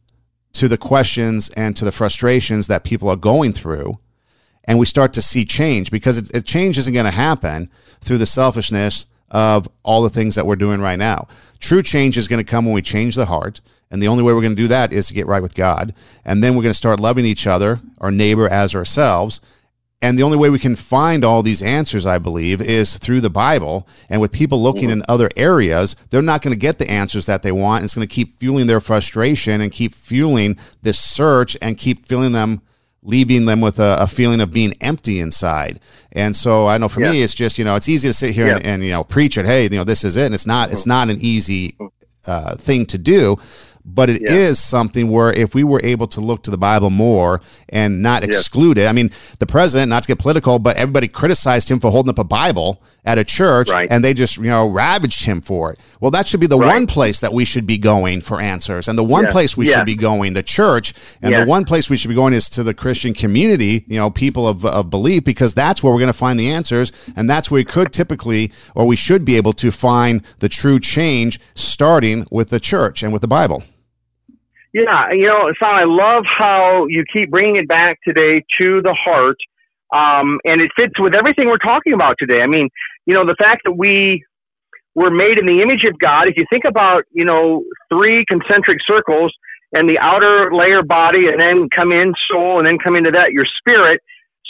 to 0.53 0.67
the 0.67 0.77
questions 0.77 1.49
and 1.49 1.75
to 1.75 1.83
the 1.83 1.91
frustrations 1.91 2.67
that 2.67 2.83
people 2.83 3.09
are 3.09 3.15
going 3.15 3.53
through. 3.53 3.99
And 4.65 4.79
we 4.79 4.85
start 4.85 5.11
to 5.13 5.21
see 5.21 5.45
change 5.45 5.91
because 5.91 6.17
it, 6.17 6.33
it 6.35 6.45
change 6.45 6.77
isn't 6.77 6.93
going 6.93 7.05
to 7.05 7.11
happen 7.11 7.69
through 7.99 8.19
the 8.19 8.25
selfishness 8.25 9.07
of 9.29 9.67
all 9.81 10.03
the 10.03 10.09
things 10.09 10.35
that 10.35 10.45
we're 10.45 10.55
doing 10.55 10.79
right 10.79 10.97
now. 10.97 11.27
True 11.59 11.81
change 11.81 12.17
is 12.17 12.27
going 12.27 12.43
to 12.43 12.49
come 12.49 12.65
when 12.65 12.73
we 12.73 12.81
change 12.81 13.15
the 13.15 13.25
heart. 13.25 13.61
And 13.89 14.01
the 14.01 14.07
only 14.07 14.23
way 14.23 14.33
we're 14.33 14.41
going 14.41 14.55
to 14.55 14.61
do 14.61 14.67
that 14.69 14.93
is 14.93 15.07
to 15.07 15.13
get 15.13 15.27
right 15.27 15.41
with 15.41 15.55
God. 15.55 15.93
And 16.23 16.43
then 16.43 16.55
we're 16.55 16.63
going 16.63 16.71
to 16.71 16.77
start 16.77 16.99
loving 16.99 17.25
each 17.25 17.45
other, 17.45 17.79
our 17.99 18.11
neighbor 18.11 18.47
as 18.47 18.73
ourselves. 18.75 19.41
And 20.03 20.19
the 20.19 20.23
only 20.23 20.35
way 20.37 20.49
we 20.49 20.59
can 20.59 20.75
find 20.75 21.23
all 21.23 21.41
these 21.41 21.63
answers, 21.63 22.05
I 22.05 22.17
believe, 22.17 22.61
is 22.61 22.97
through 22.97 23.21
the 23.21 23.29
Bible. 23.29 23.87
And 24.09 24.19
with 24.19 24.33
people 24.33 24.61
looking 24.61 24.89
mm-hmm. 24.89 24.99
in 24.99 25.05
other 25.07 25.29
areas, 25.37 25.95
they're 26.09 26.21
not 26.21 26.41
going 26.41 26.53
to 26.53 26.59
get 26.59 26.77
the 26.77 26.91
answers 26.91 27.25
that 27.27 27.41
they 27.41 27.53
want. 27.53 27.85
It's 27.85 27.95
going 27.95 28.05
to 28.05 28.13
keep 28.13 28.27
fueling 28.27 28.67
their 28.67 28.81
frustration 28.81 29.61
and 29.61 29.71
keep 29.71 29.93
fueling 29.93 30.57
this 30.81 30.99
search 30.99 31.55
and 31.61 31.77
keep 31.77 31.99
feeling 31.99 32.33
them, 32.33 32.61
leaving 33.01 33.45
them 33.45 33.61
with 33.61 33.79
a, 33.79 33.95
a 33.97 34.07
feeling 34.07 34.41
of 34.41 34.51
being 34.51 34.73
empty 34.81 35.21
inside. 35.21 35.79
And 36.11 36.35
so 36.35 36.67
I 36.67 36.77
know 36.77 36.89
for 36.89 36.99
yeah. 36.99 37.11
me, 37.11 37.21
it's 37.21 37.33
just, 37.33 37.57
you 37.57 37.63
know, 37.63 37.77
it's 37.77 37.87
easy 37.87 38.09
to 38.09 38.13
sit 38.13 38.31
here 38.31 38.47
yeah. 38.47 38.57
and, 38.57 38.65
and, 38.65 38.83
you 38.83 38.91
know, 38.91 39.05
preach 39.05 39.37
it. 39.37 39.45
Hey, 39.45 39.63
you 39.63 39.69
know, 39.69 39.85
this 39.85 40.03
is 40.03 40.17
it. 40.17 40.25
And 40.25 40.35
it's 40.35 40.45
not, 40.45 40.73
it's 40.73 40.81
mm-hmm. 40.81 40.89
not 40.89 41.09
an 41.11 41.17
easy 41.21 41.77
mm-hmm. 41.79 41.87
uh, 42.27 42.55
thing 42.55 42.85
to 42.87 42.97
do 42.97 43.37
but 43.85 44.09
it 44.09 44.21
yeah. 44.21 44.31
is 44.31 44.59
something 44.59 45.09
where 45.09 45.31
if 45.31 45.53
we 45.53 45.63
were 45.63 45.81
able 45.83 46.07
to 46.07 46.21
look 46.21 46.43
to 46.43 46.51
the 46.51 46.57
Bible 46.57 46.89
more 46.89 47.41
and 47.69 48.01
not 48.01 48.23
exclude 48.23 48.77
it. 48.77 48.87
I 48.87 48.93
mean, 48.93 49.11
the 49.39 49.45
president, 49.45 49.89
not 49.89 50.03
to 50.03 50.07
get 50.07 50.19
political, 50.19 50.59
but 50.59 50.77
everybody 50.77 51.07
criticized 51.07 51.69
him 51.69 51.79
for 51.79 51.91
holding 51.91 52.09
up 52.09 52.19
a 52.19 52.23
Bible 52.23 52.81
at 53.05 53.17
a 53.17 53.23
church 53.23 53.69
right. 53.69 53.89
and 53.91 54.03
they 54.03 54.13
just, 54.13 54.37
you 54.37 54.43
know, 54.43 54.65
ravaged 54.67 55.25
him 55.25 55.41
for 55.41 55.73
it. 55.73 55.79
Well, 55.99 56.11
that 56.11 56.27
should 56.27 56.39
be 56.39 56.47
the 56.47 56.57
right. 56.57 56.73
one 56.73 56.87
place 56.87 57.19
that 57.19 57.33
we 57.33 57.43
should 57.43 57.65
be 57.65 57.77
going 57.77 58.21
for 58.21 58.39
answers. 58.39 58.87
And 58.87 58.97
the 58.97 59.03
one 59.03 59.27
place 59.27 59.57
we 59.57 59.65
should 59.65 59.85
be 59.85 59.95
going, 59.95 60.33
the 60.33 60.43
church, 60.43 60.93
and 61.21 61.35
the 61.35 61.45
one 61.45 61.65
place 61.65 61.89
we 61.89 61.97
should 61.97 62.09
be 62.09 62.15
going 62.15 62.33
is 62.33 62.49
to 62.51 62.63
the 62.63 62.73
Christian 62.73 63.13
community, 63.13 63.83
you 63.87 63.97
know, 63.97 64.09
people 64.09 64.47
of, 64.47 64.65
of 64.65 64.89
belief, 64.89 65.23
because 65.25 65.53
that's 65.53 65.83
where 65.83 65.91
we're 65.91 65.99
going 65.99 66.07
to 66.07 66.13
find 66.13 66.39
the 66.39 66.51
answers. 66.51 66.91
And 67.15 67.29
that's 67.29 67.51
where 67.51 67.59
we 67.59 67.65
could 67.65 67.91
typically, 67.91 68.51
or 68.75 68.85
we 68.85 68.95
should 68.95 69.25
be 69.25 69.35
able 69.35 69.53
to 69.53 69.71
find 69.71 70.23
the 70.39 70.49
true 70.49 70.79
change 70.79 71.39
starting 71.55 72.25
with 72.31 72.49
the 72.49 72.59
church 72.59 73.03
and 73.03 73.11
with 73.11 73.21
the 73.21 73.27
Bible. 73.27 73.63
Yeah, 74.73 75.11
you 75.11 75.27
know, 75.27 75.53
Son, 75.59 75.69
I 75.69 75.83
love 75.85 76.23
how 76.25 76.87
you 76.87 77.03
keep 77.11 77.29
bringing 77.29 77.57
it 77.57 77.67
back 77.67 77.99
today 78.03 78.43
to 78.57 78.81
the 78.81 78.95
heart, 78.95 79.37
um, 79.93 80.39
and 80.45 80.61
it 80.61 80.71
fits 80.75 80.99
with 80.99 81.13
everything 81.13 81.47
we're 81.47 81.57
talking 81.59 81.93
about 81.93 82.15
today. 82.17 82.41
I 82.41 82.47
mean, 82.47 82.69
you 83.05 83.13
know, 83.13 83.25
the 83.25 83.35
fact 83.37 83.61
that 83.65 83.73
we 83.73 84.23
were 84.95 85.11
made 85.11 85.37
in 85.37 85.45
the 85.45 85.61
image 85.61 85.83
of 85.85 85.97
God. 85.99 86.27
If 86.27 86.37
you 86.37 86.45
think 86.49 86.63
about, 86.67 87.03
you 87.11 87.25
know, 87.25 87.63
three 87.91 88.25
concentric 88.27 88.79
circles 88.85 89.33
and 89.71 89.89
the 89.89 89.97
outer 89.99 90.51
layer 90.53 90.83
body, 90.83 91.27
and 91.27 91.39
then 91.39 91.67
come 91.75 91.91
in 91.91 92.13
soul, 92.29 92.59
and 92.59 92.67
then 92.67 92.77
come 92.77 92.95
into 92.95 93.11
that 93.11 93.31
your 93.31 93.45
spirit. 93.59 94.01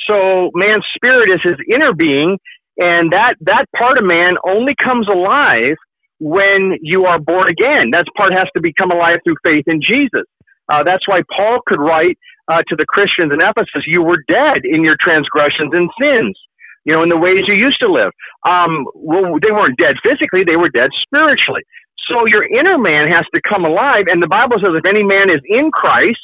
So 0.07 0.51
man's 0.53 0.85
spirit 0.95 1.29
is 1.33 1.39
his 1.43 1.57
inner 1.73 1.93
being, 1.93 2.37
and 2.77 3.11
that 3.11 3.35
that 3.41 3.65
part 3.75 3.97
of 3.97 4.03
man 4.03 4.35
only 4.45 4.75
comes 4.81 5.07
alive 5.07 5.75
when 6.23 6.79
you 6.81 7.05
are 7.05 7.19
born 7.19 7.49
again. 7.49 7.91
That 7.91 8.05
part 8.15 8.31
has 8.31 8.47
to 8.55 8.61
become 8.61 8.91
alive 8.91 9.19
through 9.23 9.35
faith 9.43 9.65
in 9.67 9.81
Jesus. 9.81 10.23
Uh, 10.71 10.83
that's 10.83 11.07
why 11.07 11.21
Paul 11.35 11.59
could 11.67 11.79
write 11.79 12.17
uh, 12.47 12.63
to 12.67 12.75
the 12.75 12.85
Christians 12.87 13.31
in 13.31 13.41
Ephesus, 13.41 13.83
you 13.87 14.01
were 14.01 14.23
dead 14.27 14.63
in 14.63 14.83
your 14.83 14.95
transgressions 14.99 15.71
and 15.73 15.89
sins, 15.99 16.39
you 16.85 16.93
know, 16.93 17.03
in 17.03 17.09
the 17.09 17.17
ways 17.17 17.43
you 17.47 17.55
used 17.55 17.79
to 17.79 17.91
live. 17.91 18.11
Um, 18.47 18.87
well, 18.95 19.39
they 19.41 19.51
weren't 19.51 19.77
dead 19.77 19.95
physically, 20.03 20.43
they 20.43 20.55
were 20.55 20.69
dead 20.69 20.91
spiritually. 21.03 21.63
So 22.07 22.25
your 22.25 22.43
inner 22.43 22.77
man 22.77 23.07
has 23.11 23.25
to 23.33 23.41
come 23.47 23.63
alive. 23.63 24.05
And 24.07 24.21
the 24.21 24.27
Bible 24.27 24.57
says 24.59 24.75
if 24.75 24.85
any 24.85 25.03
man 25.03 25.29
is 25.29 25.39
in 25.47 25.71
Christ, 25.71 26.19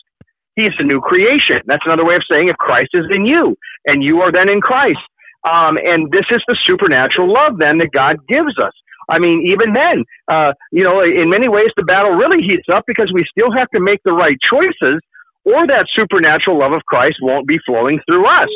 he's 0.55 0.75
a 0.79 0.83
new 0.83 0.99
creation. 0.99 1.59
That's 1.65 1.83
another 1.85 2.03
way 2.03 2.15
of 2.15 2.23
saying 2.29 2.49
if 2.49 2.57
Christ 2.57 2.91
is 2.93 3.05
in 3.09 3.25
you 3.25 3.55
and 3.85 4.03
you 4.03 4.19
are 4.19 4.31
then 4.31 4.49
in 4.49 4.59
Christ. 4.59 4.99
Um, 5.47 5.77
and 5.77 6.11
this 6.11 6.27
is 6.31 6.43
the 6.47 6.57
supernatural 6.67 7.31
love 7.31 7.59
then 7.59 7.77
that 7.77 7.91
God 7.93 8.17
gives 8.27 8.59
us. 8.59 8.73
I 9.09 9.19
mean, 9.19 9.45
even 9.51 9.73
then, 9.73 10.05
uh, 10.31 10.53
you 10.71 10.83
know, 10.83 11.01
in 11.01 11.29
many 11.29 11.49
ways, 11.49 11.69
the 11.75 11.83
battle 11.83 12.11
really 12.11 12.43
heats 12.43 12.67
up 12.71 12.83
because 12.87 13.11
we 13.13 13.25
still 13.29 13.51
have 13.51 13.69
to 13.71 13.79
make 13.79 14.01
the 14.03 14.13
right 14.13 14.37
choices, 14.41 15.01
or 15.45 15.65
that 15.67 15.87
supernatural 15.93 16.59
love 16.59 16.73
of 16.73 16.85
Christ 16.85 17.17
won't 17.21 17.47
be 17.47 17.57
flowing 17.65 17.99
through 18.07 18.27
us. 18.27 18.49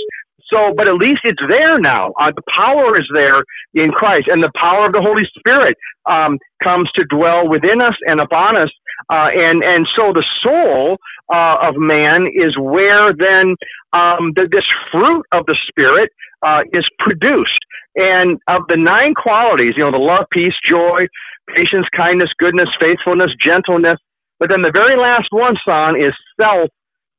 So, 0.50 0.74
but 0.76 0.88
at 0.88 0.96
least 0.96 1.22
it's 1.24 1.42
there 1.48 1.80
now. 1.80 2.14
Uh, 2.20 2.32
the 2.36 2.44
power 2.54 2.98
is 3.00 3.10
there 3.14 3.44
in 3.74 3.92
Christ, 3.92 4.28
and 4.28 4.44
the 4.44 4.52
power 4.56 4.86
of 4.86 4.92
the 4.92 5.02
Holy 5.02 5.24
Spirit 5.38 5.78
um, 6.06 6.38
comes 6.64 6.90
to 6.96 7.04
dwell 7.06 7.50
within 7.50 7.82
us 7.82 7.96
and 8.06 8.20
upon 8.20 8.58
us. 8.58 8.70
Uh, 9.10 9.30
and 9.34 9.64
and 9.64 9.88
so 9.96 10.14
the 10.14 10.26
soul 10.42 10.98
uh, 11.34 11.58
of 11.62 11.76
man 11.78 12.28
is 12.34 12.58
where 12.58 13.14
then 13.14 13.56
um, 13.94 14.34
the, 14.36 14.48
this 14.52 14.66
fruit 14.92 15.26
of 15.32 15.46
the 15.46 15.56
Spirit 15.68 16.10
uh, 16.42 16.62
is 16.74 16.86
produced. 17.00 17.60
And 17.96 18.40
of 18.48 18.64
the 18.68 18.78
nine 18.78 19.14
qualities, 19.14 19.76
you 19.78 19.84
know, 19.84 19.92
the 19.92 19.98
love, 19.98 20.26
peace, 20.32 20.56
joy, 20.68 21.08
patience, 21.56 21.88
kindness, 21.96 22.30
goodness, 22.38 22.70
faithfulness, 22.80 23.32
gentleness. 23.44 24.00
But 24.40 24.50
then 24.50 24.62
the 24.62 24.72
very 24.72 24.98
last 24.98 25.28
one, 25.32 25.56
son, 25.66 25.96
is 25.96 26.14
self 26.40 26.70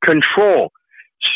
control. 0.05 0.70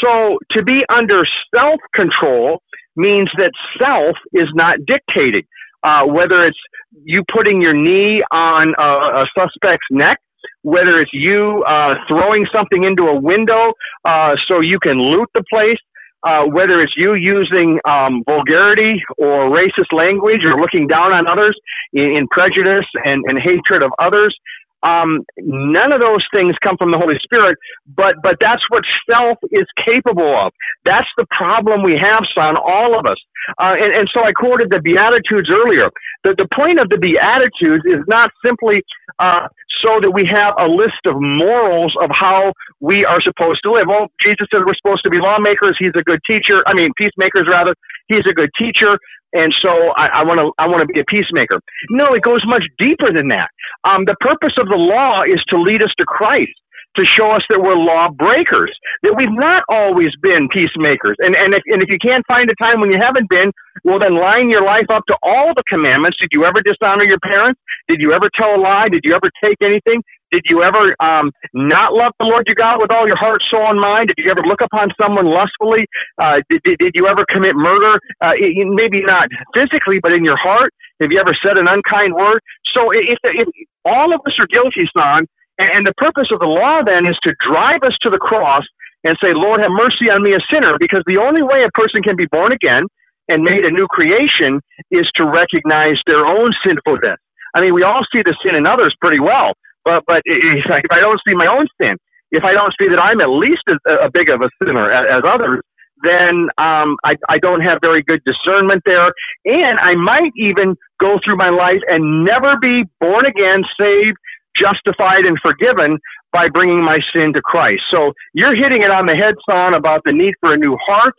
So 0.03 0.39
to 0.53 0.63
be 0.63 0.85
under 0.89 1.25
self 1.55 1.81
control 1.95 2.63
means 2.97 3.31
that 3.37 3.53
self 3.79 4.17
is 4.33 4.49
not 4.55 4.79
dictated. 4.87 5.47
Uh, 5.85 6.05
whether 6.05 6.45
it's 6.45 6.59
you 7.05 7.23
putting 7.33 7.63
your 7.63 7.73
knee 7.73 8.25
on 8.33 8.75
a, 8.77 9.23
a 9.23 9.27
suspect's 9.39 9.87
neck, 9.91 10.19
whether 10.63 11.01
it's 11.01 11.13
you 11.13 11.65
uh, 11.69 11.95
throwing 12.09 12.47
something 12.53 12.85
into 12.85 13.05
a 13.05 13.19
window 13.19 13.73
uh, 14.05 14.35
so 14.47 14.61
you 14.61 14.79
can 14.79 15.01
loot 15.01 15.29
the 15.35 15.45
place, 15.51 15.79
uh, 16.27 16.45
whether 16.45 16.81
it's 16.83 16.95
you 16.97 17.15
using 17.15 17.79
um, 17.89 18.23
vulgarity 18.27 19.03
or 19.19 19.51
racist 19.51 19.93
language 19.93 20.45
or 20.45 20.61
looking 20.61 20.87
down 20.87 21.13
on 21.13 21.27
others 21.27 21.59
in, 21.93 22.05
in 22.17 22.29
prejudice 22.29 22.87
and, 23.05 23.25
and 23.29 23.39
hatred 23.39 23.83
of 23.83 23.93
others, 23.99 24.37
um, 24.83 25.25
none 25.39 25.93
of 25.93 26.01
those 26.01 26.25
things 26.33 26.55
come 26.63 26.77
from 26.77 26.93
the 26.93 26.99
Holy 26.99 27.19
Spirit, 27.23 27.59
but 27.97 28.15
but 28.23 28.37
that's 28.41 28.63
what 28.69 28.85
self 29.11 29.39
is 29.51 29.67
capable 29.85 30.37
of. 30.39 30.53
That's 30.85 31.09
the 31.17 31.27
problem 31.37 31.83
we 31.83 31.99
have, 32.01 32.23
son, 32.35 32.57
all 32.57 32.99
of 32.99 33.05
us. 33.07 33.19
Uh, 33.59 33.75
and, 33.79 33.95
and 33.95 34.09
so 34.13 34.25
I 34.25 34.33
quoted 34.33 34.71
the 34.71 34.81
Beatitudes 34.81 35.51
earlier. 35.51 35.91
The, 36.25 36.35
the 36.37 36.49
point 36.55 36.79
of 36.79 36.89
the 36.89 36.99
Beatitudes 36.99 37.85
is 37.87 38.05
not 38.07 38.31
simply 38.45 38.83
uh, 39.19 39.49
so 39.83 40.01
that 40.01 40.11
we 40.11 40.27
have 40.27 40.55
a 40.59 40.67
list 40.67 41.07
of 41.07 41.17
morals 41.21 41.95
of 42.01 42.11
how 42.13 42.53
we 42.81 43.05
are 43.05 43.23
supposed 43.23 43.61
to 43.63 43.73
live. 43.73 43.87
Well, 43.87 44.11
Jesus 44.21 44.47
said 44.51 44.67
we're 44.67 44.75
supposed 44.75 45.03
to 45.05 45.11
be 45.11 45.19
lawmakers. 45.19 45.77
He's 45.79 45.95
a 45.95 46.03
good 46.03 46.21
teacher. 46.27 46.63
I 46.67 46.75
mean, 46.75 46.91
peacemakers 46.97 47.47
rather. 47.49 47.75
He's 48.09 48.27
a 48.29 48.33
good 48.33 48.51
teacher, 48.59 48.99
and 49.33 49.55
so 49.61 49.93
I 49.93 50.25
want 50.25 50.41
to 50.41 50.53
I 50.57 50.67
want 50.67 50.81
to 50.81 50.91
be 50.91 50.99
a 50.99 51.05
peacemaker. 51.05 51.61
No, 51.91 52.15
it 52.15 52.23
goes 52.23 52.43
much 52.47 52.65
deeper 52.79 53.13
than 53.13 53.29
that. 53.29 53.51
Um, 53.85 54.07
the 54.07 54.17
purpose 54.21 54.57
of 54.57 54.69
the 54.69 54.81
law 54.81 55.23
is 55.23 55.43
to 55.51 55.61
lead 55.61 55.83
us 55.83 55.93
to 55.99 56.05
Christ 56.07 56.57
to 56.99 57.07
show 57.07 57.31
us 57.31 57.43
that 57.49 57.63
we're 57.63 57.79
law 57.79 58.11
breakers, 58.11 58.75
that 59.03 59.15
we've 59.17 59.33
not 59.33 59.63
always 59.69 60.11
been 60.21 60.49
peacemakers. 60.51 61.17
And, 61.19 61.35
and, 61.35 61.55
if, 61.55 61.63
and 61.67 61.83
if 61.83 61.89
you 61.89 61.99
can't 61.99 62.27
find 62.27 62.51
a 62.51 62.57
time 62.57 62.81
when 62.81 62.91
you 62.91 62.99
haven't 62.99 63.31
been, 63.31 63.53
well, 63.85 63.99
then 63.99 64.19
line 64.19 64.51
your 64.51 64.65
life 64.65 64.91
up 64.91 65.07
to 65.07 65.17
all 65.23 65.55
the 65.55 65.63
commandments. 65.69 66.19
Did 66.21 66.31
you 66.33 66.45
ever 66.45 66.61
dishonor 66.61 67.05
your 67.05 67.23
parents? 67.23 67.61
Did 67.89 68.01
you 68.01 68.13
ever 68.13 68.29
tell 68.35 68.55
a 68.55 68.61
lie? 68.61 68.89
Did 68.91 69.03
you 69.05 69.15
ever 69.15 69.31
take 69.43 69.57
anything? 69.63 70.03
Did 70.31 70.43
you 70.51 70.63
ever 70.63 70.93
um, 71.01 71.33
not 71.55 71.95
love 71.95 72.13
the 72.19 72.27
Lord 72.27 72.45
your 72.47 72.57
God 72.57 72.81
with 72.81 72.91
all 72.91 73.07
your 73.07 73.17
heart, 73.17 73.41
soul, 73.51 73.71
and 73.71 73.81
mind? 73.81 74.09
Did 74.09 74.23
you 74.23 74.31
ever 74.31 74.43
look 74.43 74.61
upon 74.61 74.91
someone 75.01 75.25
lustfully? 75.25 75.87
Uh, 76.21 76.45
did, 76.51 76.61
did, 76.65 76.79
did 76.79 76.93
you 76.95 77.07
ever 77.07 77.25
commit 77.33 77.57
murder? 77.57 77.99
Uh, 78.21 78.33
maybe 78.75 79.01
not 79.01 79.29
physically, 79.55 80.01
but 80.03 80.13
in 80.13 80.25
your 80.25 80.37
heart? 80.37 80.75
Have 81.01 81.11
you 81.13 81.21
ever 81.21 81.35
said 81.41 81.57
an 81.57 81.67
unkind 81.69 82.15
word? 82.15 82.41
So 82.75 82.91
if, 82.91 83.19
if 83.23 83.49
all 83.85 84.13
of 84.13 84.21
us 84.27 84.35
are 84.39 84.47
guilty, 84.47 84.85
son, 84.93 85.27
and 85.59 85.87
the 85.87 85.95
purpose 85.97 86.29
of 86.33 86.39
the 86.39 86.47
law 86.47 86.83
then 86.85 87.07
is 87.07 87.19
to 87.25 87.35
drive 87.47 87.83
us 87.83 87.97
to 88.03 88.11
the 88.11 88.19
cross 88.19 88.65
and 89.05 89.17
say, 89.23 89.35
Lord, 89.35 89.61
have 89.61 89.71
mercy 89.71 90.11
on 90.11 90.23
me, 90.23 90.35
a 90.35 90.43
sinner, 90.51 90.77
because 90.79 91.03
the 91.07 91.19
only 91.19 91.43
way 91.43 91.63
a 91.63 91.71
person 91.75 92.03
can 92.03 92.17
be 92.17 92.27
born 92.27 92.53
again 92.53 92.87
and 93.29 93.43
made 93.43 93.65
a 93.65 93.71
new 93.71 93.87
creation 93.87 94.61
is 94.91 95.07
to 95.17 95.25
recognize 95.27 95.99
their 96.07 96.25
own 96.27 96.53
sinfulness. 96.65 97.19
I 97.55 97.61
mean, 97.61 97.75
we 97.75 97.83
all 97.83 98.05
see 98.13 98.23
the 98.23 98.37
sin 98.45 98.55
in 98.55 98.67
others 98.67 98.95
pretty 99.01 99.21
well, 99.21 99.55
but 99.85 100.05
but 100.07 100.23
if 100.25 100.91
I 100.91 101.01
don't 101.01 101.21
see 101.27 101.35
my 101.35 101.47
own 101.47 101.67
sin, 101.81 101.97
if 102.31 102.45
I 102.45 102.53
don't 102.53 102.75
see 102.79 102.89
that 102.89 103.01
I'm 103.01 103.21
at 103.21 103.31
least 103.31 103.63
as 103.69 103.79
a 103.87 104.11
big 104.11 104.31
of 104.31 104.41
a 104.43 104.51
sinner 104.63 104.91
as, 104.91 105.23
others, 105.27 105.61
then 106.03 106.49
um, 106.59 106.97
I, 107.05 107.17
I 107.29 107.39
don't 107.39 107.61
have 107.63 107.79
very 107.81 108.03
good 108.03 108.21
discernment 108.25 108.83
there, 108.85 109.13
and 109.45 109.79
I 109.81 109.95
might 109.95 110.33
even 110.37 110.77
go 111.01 111.19
through 111.25 111.37
my 111.37 111.49
life 111.49 111.81
and 111.89 112.25
never 112.25 112.57
be 112.61 112.85
born 113.01 113.25
again, 113.27 113.65
saved, 113.81 114.19
justified 114.59 115.25
and 115.25 115.39
forgiven 115.41 115.99
by 116.33 116.49
bringing 116.49 116.83
my 116.83 116.99
sin 117.13 117.33
to 117.35 117.41
Christ. 117.41 117.83
So 117.91 118.13
you're 118.35 118.55
hitting 118.55 118.83
it 118.83 118.91
on 118.91 119.07
the 119.07 119.15
head, 119.15 119.35
son, 119.49 119.75
about 119.75 120.03
the 120.05 120.13
need 120.13 120.35
for 120.41 120.53
a 120.53 120.57
new 120.57 120.77
heart. 120.87 121.15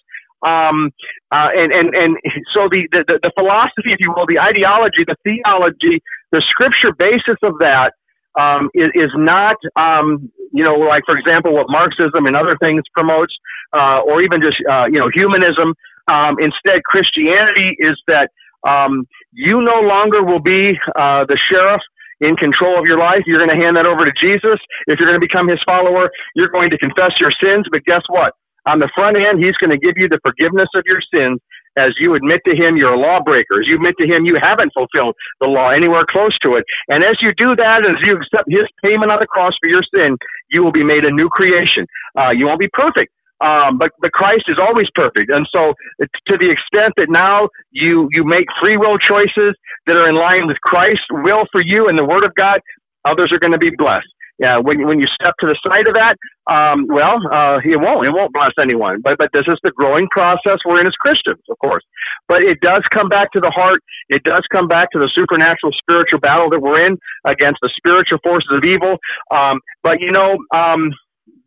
Um, 0.46 0.92
uh, 1.32 1.50
and, 1.54 1.72
and, 1.74 1.94
and 1.94 2.18
so 2.54 2.70
the, 2.70 2.88
the, 2.92 3.20
the 3.22 3.32
philosophy, 3.38 3.92
if 3.92 4.00
you 4.00 4.14
will, 4.16 4.26
the 4.26 4.40
ideology, 4.40 5.04
the 5.06 5.16
theology, 5.24 6.02
the 6.32 6.42
scripture 6.48 6.94
basis 6.94 7.36
of 7.44 7.56
that 7.60 7.92
um, 8.40 8.70
is, 8.74 8.90
is 8.96 9.12
not, 9.16 9.58
um, 9.76 10.32
you 10.54 10.64
know, 10.64 10.76
like, 10.76 11.04
for 11.06 11.18
example, 11.18 11.54
what 11.54 11.68
Marxism 11.70 12.26
and 12.26 12.36
other 12.36 12.56
things 12.58 12.84
promotes, 12.94 13.34
uh, 13.74 14.00
or 14.00 14.22
even 14.22 14.42
just, 14.42 14.58
uh, 14.70 14.86
you 14.86 15.00
know, 15.00 15.10
humanism. 15.14 15.74
Um, 16.08 16.38
instead, 16.40 16.84
Christianity 16.84 17.76
is 17.78 18.00
that 18.08 18.30
um, 18.68 19.08
you 19.32 19.62
no 19.62 19.82
longer 19.82 20.24
will 20.24 20.40
be 20.42 20.80
uh, 20.96 21.26
the 21.26 21.38
sheriff 21.50 21.82
in 22.22 22.36
control 22.36 22.80
of 22.80 22.86
your 22.86 22.98
life. 22.98 23.24
You're 23.26 23.44
going 23.44 23.56
to 23.56 23.62
hand 23.62 23.76
that 23.78 23.86
over 23.86 24.06
to 24.06 24.14
Jesus. 24.20 24.60
If 24.88 25.00
you're 25.00 25.08
going 25.08 25.20
to 25.20 25.26
become 25.26 25.48
his 25.48 25.60
follower, 25.66 26.10
you're 26.36 26.50
going 26.52 26.70
to 26.70 26.78
confess 26.78 27.12
your 27.20 27.32
sins. 27.42 27.68
But 27.72 27.86
guess 27.86 28.04
what? 28.08 28.34
On 28.66 28.80
the 28.80 28.90
front 28.94 29.18
end, 29.18 29.44
he's 29.44 29.56
going 29.56 29.72
to 29.72 29.80
give 29.80 29.96
you 29.96 30.08
the 30.08 30.20
forgiveness 30.24 30.70
of 30.76 30.84
your 30.86 31.02
sins 31.14 31.40
as 31.78 31.94
you 32.00 32.16
admit 32.16 32.42
to 32.46 32.56
him 32.56 32.76
you're 32.78 32.94
a 32.94 33.00
lawbreaker, 33.00 33.62
as 33.62 33.68
you 33.68 33.76
admit 33.76 33.96
to 34.00 34.06
him 34.06 34.26
you 34.26 34.38
haven't 34.42 34.74
fulfilled 34.74 35.16
the 35.40 35.48
law 35.48 35.70
anywhere 35.70 36.06
close 36.10 36.38
to 36.40 36.56
it. 36.56 36.66
And 36.88 37.04
as 37.04 37.18
you 37.22 37.34
do 37.34 37.56
that, 37.56 37.86
as 37.86 37.98
you 38.06 38.18
accept 38.18 38.50
his 38.50 38.68
payment 38.84 39.12
on 39.12 39.20
the 39.20 39.28
cross 39.28 39.54
for 39.62 39.70
your 39.70 39.84
sin, 39.94 40.18
you 40.50 40.64
will 40.64 40.72
be 40.72 40.84
made 40.84 41.06
a 41.06 41.12
new 41.12 41.30
creation. 41.30 41.86
Uh, 42.18 42.32
you 42.32 42.48
won't 42.48 42.60
be 42.60 42.70
perfect, 42.74 43.14
um, 43.42 43.78
but 43.78 43.92
but 44.00 44.12
Christ 44.12 44.46
is 44.48 44.58
always 44.60 44.88
perfect, 44.94 45.30
and 45.32 45.48
so 45.52 45.74
to 46.00 46.38
the 46.38 46.52
extent 46.52 46.94
that 46.98 47.08
now 47.10 47.50
you 47.72 48.10
you 48.12 48.24
make 48.24 48.48
free 48.62 48.78
will 48.78 48.98
choices 48.98 49.56
that 49.86 49.96
are 49.96 50.08
in 50.10 50.16
line 50.16 50.48
with 50.48 50.58
Christ's 50.62 51.06
will 51.12 51.46
for 51.52 51.62
you 51.62 51.88
and 51.88 51.98
the 51.98 52.06
Word 52.06 52.24
of 52.24 52.34
God, 52.36 52.62
others 53.06 53.32
are 53.32 53.40
going 53.40 53.54
to 53.54 53.58
be 53.58 53.72
blessed. 53.76 54.08
Yeah, 54.40 54.58
when 54.58 54.88
when 54.88 55.00
you 55.02 55.08
step 55.08 55.36
to 55.42 55.48
the 55.48 55.60
side 55.68 55.88
of 55.88 55.96
that, 55.96 56.16
um, 56.50 56.88
well, 56.88 57.20
uh, 57.28 57.60
it 57.64 57.76
won't 57.76 58.08
it 58.08 58.12
won't 58.12 58.32
bless 58.32 58.54
anyone. 58.60 59.02
But 59.04 59.18
but 59.18 59.30
this 59.34 59.48
is 59.48 59.60
the 59.64 59.72
growing 59.72 60.08
process 60.12 60.60
we're 60.66 60.80
in 60.80 60.88
as 60.88 60.96
Christians, 60.96 61.44
of 61.50 61.58
course. 61.60 61.84
But 62.28 62.42
it 62.42 62.60
does 62.62 62.84
come 62.90 63.10
back 63.10 63.34
to 63.34 63.42
the 63.42 63.52
heart. 63.52 63.82
It 64.08 64.24
does 64.24 64.44
come 64.50 64.68
back 64.68 64.92
to 64.92 65.00
the 65.00 65.12
supernatural 65.14 65.74
spiritual 65.78 66.20
battle 66.20 66.50
that 66.52 66.62
we're 66.62 66.86
in 66.86 66.98
against 67.26 67.60
the 67.62 67.70
spiritual 67.76 68.20
forces 68.24 68.50
of 68.52 68.64
evil. 68.64 68.98
Um, 69.32 69.60
but 69.84 70.00
you 70.00 70.12
know. 70.12 70.38
Um, 70.54 70.92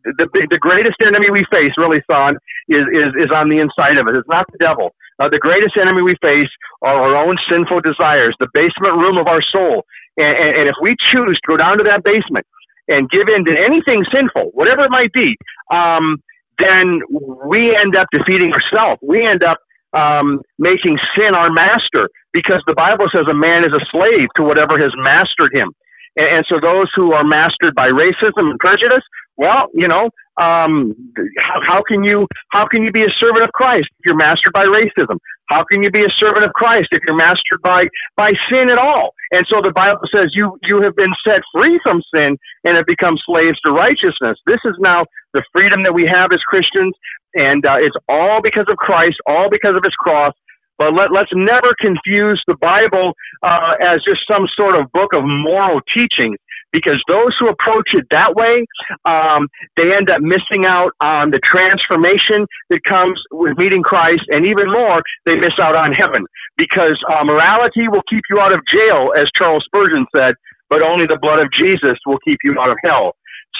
the 0.05 0.27
the 0.49 0.57
greatest 0.59 0.97
enemy 1.05 1.29
we 1.31 1.45
face, 1.51 1.73
really, 1.77 2.01
son, 2.09 2.37
is 2.67 2.85
is 2.91 3.13
is 3.17 3.31
on 3.31 3.49
the 3.49 3.59
inside 3.59 3.97
of 3.97 4.07
us. 4.07 4.15
It's 4.17 4.29
not 4.29 4.45
the 4.51 4.57
devil. 4.59 4.95
Uh, 5.19 5.29
the 5.29 5.39
greatest 5.39 5.77
enemy 5.77 6.01
we 6.01 6.15
face 6.21 6.49
are 6.81 6.95
our 6.95 7.15
own 7.15 7.37
sinful 7.49 7.81
desires, 7.81 8.35
the 8.39 8.49
basement 8.53 8.95
room 8.97 9.17
of 9.17 9.27
our 9.27 9.41
soul. 9.41 9.85
And, 10.17 10.35
and, 10.37 10.57
and 10.57 10.69
if 10.69 10.75
we 10.81 10.95
choose 11.11 11.39
to 11.43 11.47
go 11.47 11.57
down 11.57 11.77
to 11.77 11.83
that 11.85 12.03
basement 12.03 12.45
and 12.87 13.09
give 13.09 13.27
in 13.29 13.45
to 13.45 13.53
anything 13.57 14.05
sinful, 14.11 14.51
whatever 14.53 14.83
it 14.85 14.91
might 14.91 15.13
be, 15.13 15.35
um, 15.71 16.21
then 16.59 17.01
we 17.45 17.75
end 17.75 17.95
up 17.95 18.07
defeating 18.11 18.53
ourselves. 18.53 18.99
We 19.01 19.25
end 19.25 19.43
up 19.43 19.57
um, 19.93 20.41
making 20.59 20.97
sin 21.15 21.35
our 21.35 21.51
master 21.51 22.09
because 22.33 22.61
the 22.67 22.73
Bible 22.73 23.07
says 23.13 23.25
a 23.29 23.33
man 23.33 23.63
is 23.63 23.71
a 23.73 23.83
slave 23.91 24.29
to 24.35 24.43
whatever 24.43 24.77
has 24.79 24.91
mastered 24.97 25.53
him. 25.53 25.71
And, 26.15 26.27
and 26.37 26.45
so 26.49 26.59
those 26.59 26.89
who 26.95 27.13
are 27.13 27.23
mastered 27.23 27.75
by 27.75 27.89
racism 27.89 28.49
and 28.51 28.59
prejudice, 28.59 29.03
well, 29.37 29.67
you 29.73 29.87
know, 29.87 30.09
um, 30.37 30.95
how, 31.37 31.61
how 31.65 31.83
can 31.87 32.03
you 32.03 32.27
how 32.51 32.67
can 32.67 32.83
you 32.83 32.91
be 32.91 33.03
a 33.03 33.13
servant 33.19 33.43
of 33.43 33.51
Christ 33.51 33.87
if 33.99 34.05
you're 34.05 34.15
mastered 34.15 34.53
by 34.53 34.65
racism? 34.65 35.17
How 35.49 35.63
can 35.69 35.83
you 35.83 35.91
be 35.91 36.01
a 36.01 36.13
servant 36.19 36.45
of 36.45 36.53
Christ 36.53 36.89
if 36.91 37.01
you're 37.05 37.15
mastered 37.15 37.61
by 37.63 37.85
by 38.15 38.31
sin 38.49 38.69
at 38.69 38.77
all? 38.77 39.13
And 39.31 39.45
so 39.49 39.61
the 39.61 39.71
Bible 39.73 40.01
says 40.13 40.31
you 40.33 40.57
you 40.63 40.81
have 40.81 40.95
been 40.95 41.13
set 41.25 41.41
free 41.53 41.79
from 41.83 42.01
sin 42.13 42.37
and 42.63 42.77
have 42.77 42.85
become 42.85 43.17
slaves 43.25 43.59
to 43.65 43.71
righteousness. 43.71 44.37
This 44.45 44.61
is 44.65 44.75
now 44.79 45.05
the 45.33 45.43
freedom 45.51 45.83
that 45.83 45.93
we 45.93 46.05
have 46.05 46.31
as 46.31 46.39
Christians, 46.41 46.93
and 47.33 47.65
uh, 47.65 47.77
it's 47.77 47.95
all 48.07 48.41
because 48.41 48.65
of 48.69 48.77
Christ, 48.77 49.17
all 49.27 49.49
because 49.49 49.75
of 49.75 49.83
His 49.83 49.95
cross. 49.95 50.33
But 50.77 50.93
let, 50.93 51.11
let's 51.11 51.29
never 51.33 51.75
confuse 51.79 52.41
the 52.47 52.55
Bible 52.57 53.13
uh, 53.43 53.73
as 53.79 54.01
just 54.03 54.21
some 54.27 54.47
sort 54.57 54.75
of 54.75 54.91
book 54.91 55.13
of 55.13 55.23
moral 55.23 55.81
teachings 55.93 56.37
because 56.73 57.01
those 57.07 57.37
who 57.39 57.47
approach 57.47 57.89
it 57.93 58.05
that 58.11 58.35
way, 58.35 58.65
um, 59.05 59.47
they 59.77 59.93
end 59.95 60.09
up 60.09 60.21
missing 60.21 60.65
out 60.65 60.91
on 60.99 61.31
the 61.31 61.39
transformation 61.39 62.47
that 62.69 62.83
comes 62.83 63.21
with 63.31 63.57
meeting 63.57 63.83
Christ, 63.83 64.23
and 64.29 64.45
even 64.45 64.67
more, 64.71 65.01
they 65.25 65.35
miss 65.35 65.53
out 65.61 65.75
on 65.75 65.93
heaven 65.93 66.25
because 66.57 66.99
uh, 67.07 67.23
morality 67.23 67.87
will 67.87 68.03
keep 68.09 68.23
you 68.29 68.39
out 68.39 68.51
of 68.51 68.59
jail, 68.67 69.13
as 69.15 69.29
Charles 69.37 69.63
Spurgeon 69.65 70.05
said, 70.13 70.33
but 70.69 70.81
only 70.81 71.05
the 71.07 71.19
blood 71.21 71.39
of 71.39 71.47
Jesus 71.53 71.97
will 72.05 72.19
keep 72.25 72.39
you 72.43 72.59
out 72.59 72.69
of 72.69 72.77
hell. 72.83 73.15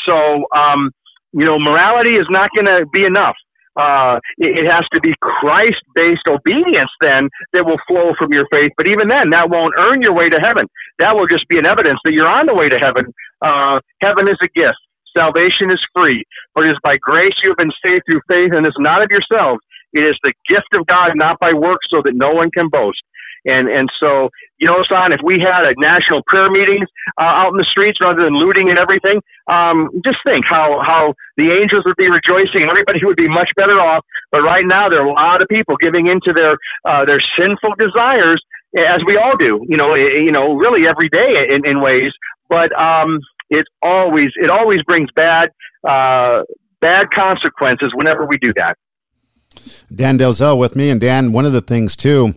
So, 0.06 0.46
um, 0.56 0.92
you 1.32 1.46
know, 1.46 1.60
morality 1.60 2.16
is 2.16 2.28
not 2.30 2.50
going 2.56 2.66
to 2.66 2.86
be 2.92 3.06
enough 3.06 3.36
uh, 3.76 4.20
it, 4.38 4.70
has 4.70 4.86
to 4.94 5.00
be 5.00 5.14
Christ 5.22 5.82
based 5.96 6.28
obedience 6.28 6.92
then 7.02 7.30
that 7.54 7.66
will 7.66 7.80
flow 7.88 8.14
from 8.18 8.32
your 8.32 8.48
faith. 8.52 8.72
But 8.78 8.88
even 8.88 9.08
then, 9.08 9.32
that 9.32 9.50
won't 9.50 9.74
earn 9.78 10.02
your 10.02 10.14
way 10.14 10.30
to 10.30 10.40
heaven. 10.40 10.68
That 11.00 11.16
will 11.16 11.28
just 11.28 11.48
be 11.48 11.58
an 11.58 11.66
evidence 11.66 12.00
that 12.04 12.14
you're 12.14 12.28
on 12.28 12.46
the 12.46 12.54
way 12.54 12.70
to 12.70 12.78
heaven. 12.78 13.14
Uh, 13.42 13.80
heaven 14.02 14.28
is 14.28 14.38
a 14.42 14.48
gift. 14.54 14.78
Salvation 15.16 15.70
is 15.70 15.82
free, 15.94 16.24
but 16.56 16.66
it 16.66 16.72
is 16.72 16.78
by 16.84 16.98
grace 16.98 17.34
you 17.44 17.50
have 17.50 17.58
been 17.58 17.74
saved 17.86 18.04
through 18.06 18.22
faith, 18.28 18.52
and 18.54 18.66
it's 18.66 18.80
not 18.80 19.04
of 19.04 19.10
yourselves. 19.12 19.62
It 19.94 20.02
is 20.02 20.18
the 20.24 20.34
gift 20.50 20.74
of 20.74 20.88
God, 20.88 21.12
not 21.16 21.40
by 21.40 21.54
works, 21.54 21.86
so 21.90 22.02
that 22.04 22.16
no 22.16 22.32
one 22.34 22.50
can 22.50 22.68
boast. 22.70 23.02
And 23.46 23.68
and 23.68 23.90
so 24.00 24.30
you 24.64 24.68
know, 24.68 24.80
son, 24.88 25.12
if 25.12 25.20
we 25.22 25.44
had 25.44 25.68
a 25.68 25.76
national 25.78 26.24
prayer 26.24 26.50
meeting 26.50 26.86
uh, 27.20 27.44
out 27.44 27.52
in 27.52 27.58
the 27.58 27.68
streets 27.70 28.00
rather 28.00 28.24
than 28.24 28.32
looting 28.32 28.70
and 28.70 28.80
everything, 28.80 29.20
um, 29.52 29.90
just 30.06 30.20
think 30.24 30.46
how 30.48 30.80
how 30.86 31.14
the 31.36 31.52
angels 31.52 31.84
would 31.86 31.98
be 31.98 32.08
rejoicing. 32.08 32.64
And 32.64 32.70
everybody 32.70 33.00
would 33.04 33.18
be 33.18 33.28
much 33.28 33.50
better 33.58 33.76
off. 33.76 34.06
But 34.32 34.42
right 34.42 34.64
now, 34.66 34.88
there 34.88 35.02
are 35.02 35.08
a 35.08 35.12
lot 35.12 35.42
of 35.42 35.50
people 35.50 35.76
giving 35.76 36.08
into 36.08 36.32
their 36.32 36.56
uh, 36.88 37.04
their 37.04 37.22
sinful 37.38 37.76
desires, 37.76 38.42
as 38.78 39.02
we 39.06 39.18
all 39.18 39.36
do. 39.36 39.60
You 39.68 39.76
know, 39.76 39.96
you 39.96 40.32
know, 40.32 40.54
really 40.56 40.88
every 40.88 41.10
day 41.10 41.44
in, 41.50 41.68
in 41.68 41.82
ways. 41.82 42.14
But 42.48 42.72
um, 42.80 43.20
it 43.50 43.68
always 43.82 44.32
it 44.36 44.50
always 44.50 44.82
brings 44.84 45.10
bad 45.14 45.50
uh, 45.84 46.44
bad 46.80 47.12
consequences 47.12 47.92
whenever 47.94 48.26
we 48.26 48.38
do 48.38 48.54
that. 48.56 48.78
Dan 49.94 50.18
Delzell 50.18 50.58
with 50.58 50.76
me, 50.76 50.90
and 50.90 51.02
Dan, 51.02 51.34
one 51.34 51.46
of 51.46 51.52
the 51.52 51.62
things 51.62 51.98
too 51.98 52.36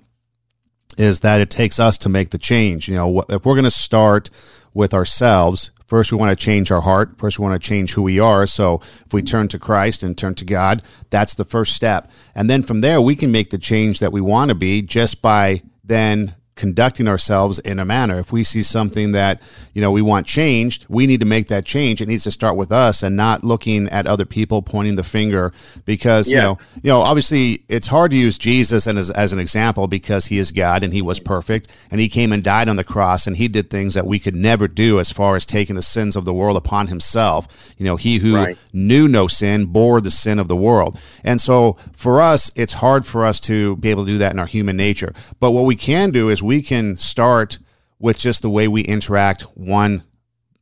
is 0.97 1.21
that 1.21 1.41
it 1.41 1.51
takes 1.51 1.79
us 1.79 1.99
to 1.99 2.09
make 2.09 2.31
the 2.31 2.39
change. 2.39 2.89
You 2.89 2.95
know, 2.95 3.23
if 3.29 3.45
we're 3.45 3.55
going 3.55 3.65
to 3.65 3.71
start 3.71 4.31
with 4.75 4.95
ourselves, 4.95 5.71
first 5.87 6.13
we 6.13 6.19
want 6.19 6.37
to 6.37 6.45
change 6.45 6.71
our 6.71 6.81
heart. 6.81 7.19
First, 7.19 7.39
we 7.39 7.45
want 7.45 7.61
to 7.61 7.69
change 7.69 7.95
who 7.95 8.03
we 8.03 8.19
are. 8.19 8.47
So 8.47 8.81
if 9.05 9.13
we 9.13 9.23
turn 9.23 9.49
to 9.49 9.59
Christ 9.59 10.03
and 10.03 10.17
turn 10.17 10.35
to 10.37 10.45
God, 10.45 10.83
that's 11.11 11.35
the 11.35 11.45
first 11.45 11.75
step. 11.75 12.11
And 12.35 12.51
then 12.51 12.63
from 12.63 12.81
there, 12.81 13.01
we 13.01 13.17
can 13.17 13.33
make 13.33 13.51
the 13.51 13.59
change 13.59 14.01
that 14.01 14.13
we 14.13 14.21
want 14.21 14.51
to 14.51 14.55
be 14.55 14.83
just 14.83 15.23
by 15.23 15.63
then 15.85 16.35
conducting 16.57 17.07
ourselves 17.07 17.59
in 17.61 17.79
a 17.79 17.85
manner. 17.85 18.19
If 18.19 18.33
we 18.33 18.43
see 18.43 18.63
something 18.63 19.13
that, 19.13 19.41
you 19.75 19.83
know, 19.83 19.93
we 19.93 20.03
want 20.03 20.27
changed, 20.27 20.87
we 20.89 21.07
need 21.07 21.21
to 21.21 21.27
make 21.27 21.49
that 21.49 21.65
change. 21.67 22.01
It 22.01 22.09
needs 22.09 22.25
to 22.25 22.31
start 22.31 22.57
with 22.57 22.73
us 22.73 23.03
and 23.03 23.15
not 23.15 23.45
looking 23.45 23.89
at 23.91 24.07
other 24.07 24.25
people 24.25 24.63
pointing 24.63 24.97
the 24.97 25.05
finger 25.05 25.53
because, 25.85 26.31
yeah. 26.31 26.37
you 26.37 26.43
know, 26.43 26.59
you 26.83 26.91
know, 26.91 27.01
obviously 27.03 27.63
it's 27.69 27.87
hard 27.87 28.11
to 28.11 28.17
use 28.17 28.39
Jesus 28.39 28.87
as, 28.87 29.11
as 29.11 29.33
an 29.35 29.39
example 29.39 29.87
because 29.87 30.27
he 30.27 30.39
is 30.39 30.51
God 30.51 30.83
and 30.83 30.95
he 30.95 31.03
was 31.03 31.21
perfect 31.21 31.69
and 31.91 32.01
he 32.01 32.09
came 32.09 32.33
and 32.33 32.43
died 32.43 32.69
on 32.69 32.77
the 32.77 32.85
cross 32.85 33.27
and 33.27 33.37
he 33.37 33.49
did 33.49 33.69
things 33.69 33.93
that 33.93 34.07
we 34.07 34.19
could 34.19 34.35
never 34.35 34.67
do 34.67 34.99
as 34.99 35.13
far 35.13 35.37
as 35.37 35.45
taking 35.45 35.77
the 35.77 35.83
sins 35.83 36.17
of 36.17 36.25
the 36.25 36.35
world 36.35 36.57
upon 36.57 36.87
himself. 36.87 37.75
You 37.77 37.85
know, 37.85 37.97
he 37.97 38.17
who 38.19 38.35
right. 38.35 38.65
knew 38.73 39.09
no 39.09 39.27
sin 39.27 39.67
bore 39.67 40.01
the 40.01 40.11
sin 40.11 40.39
of 40.39 40.49
the 40.49 40.57
world. 40.57 40.99
And 41.23 41.39
so 41.39 41.77
for 41.93 42.23
us, 42.23 42.51
it's 42.57 42.73
hard 42.75 43.05
for 43.05 43.27
us 43.27 43.41
to 43.41 43.77
be 43.77 43.91
able 43.91 44.07
to 44.07 44.13
do 44.13 44.19
that 44.19 44.33
in 44.33 44.39
our 44.39 44.47
human 44.47 44.79
nature. 44.79 45.13
But 45.39 45.51
what 45.51 45.67
we 45.67 45.77
can 45.77 46.11
do 46.13 46.31
is 46.31 46.46
we 46.47 46.63
can 46.63 46.97
start 46.97 47.59
with 47.99 48.19
just 48.19 48.43
the 48.43 48.51
way 48.51 48.69
we 48.69 48.83
interact 48.83 49.43
one 49.55 50.05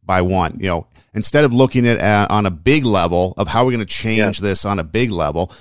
by 0.04 0.22
one. 0.22 0.56
You 0.58 0.68
know, 0.68 0.86
instead 1.14 1.44
of 1.44 1.52
looking 1.52 1.86
at 1.86 2.00
uh, 2.00 2.26
on 2.30 2.46
a 2.46 2.50
big 2.50 2.84
level 2.84 3.34
of 3.36 3.48
how 3.48 3.64
we're 3.64 3.72
going 3.72 3.80
to 3.80 3.86
change 3.86 4.40
yeah. 4.40 4.48
this 4.48 4.64
on 4.64 4.78
a 4.78 4.84
big 4.84 5.10
level, 5.10 5.52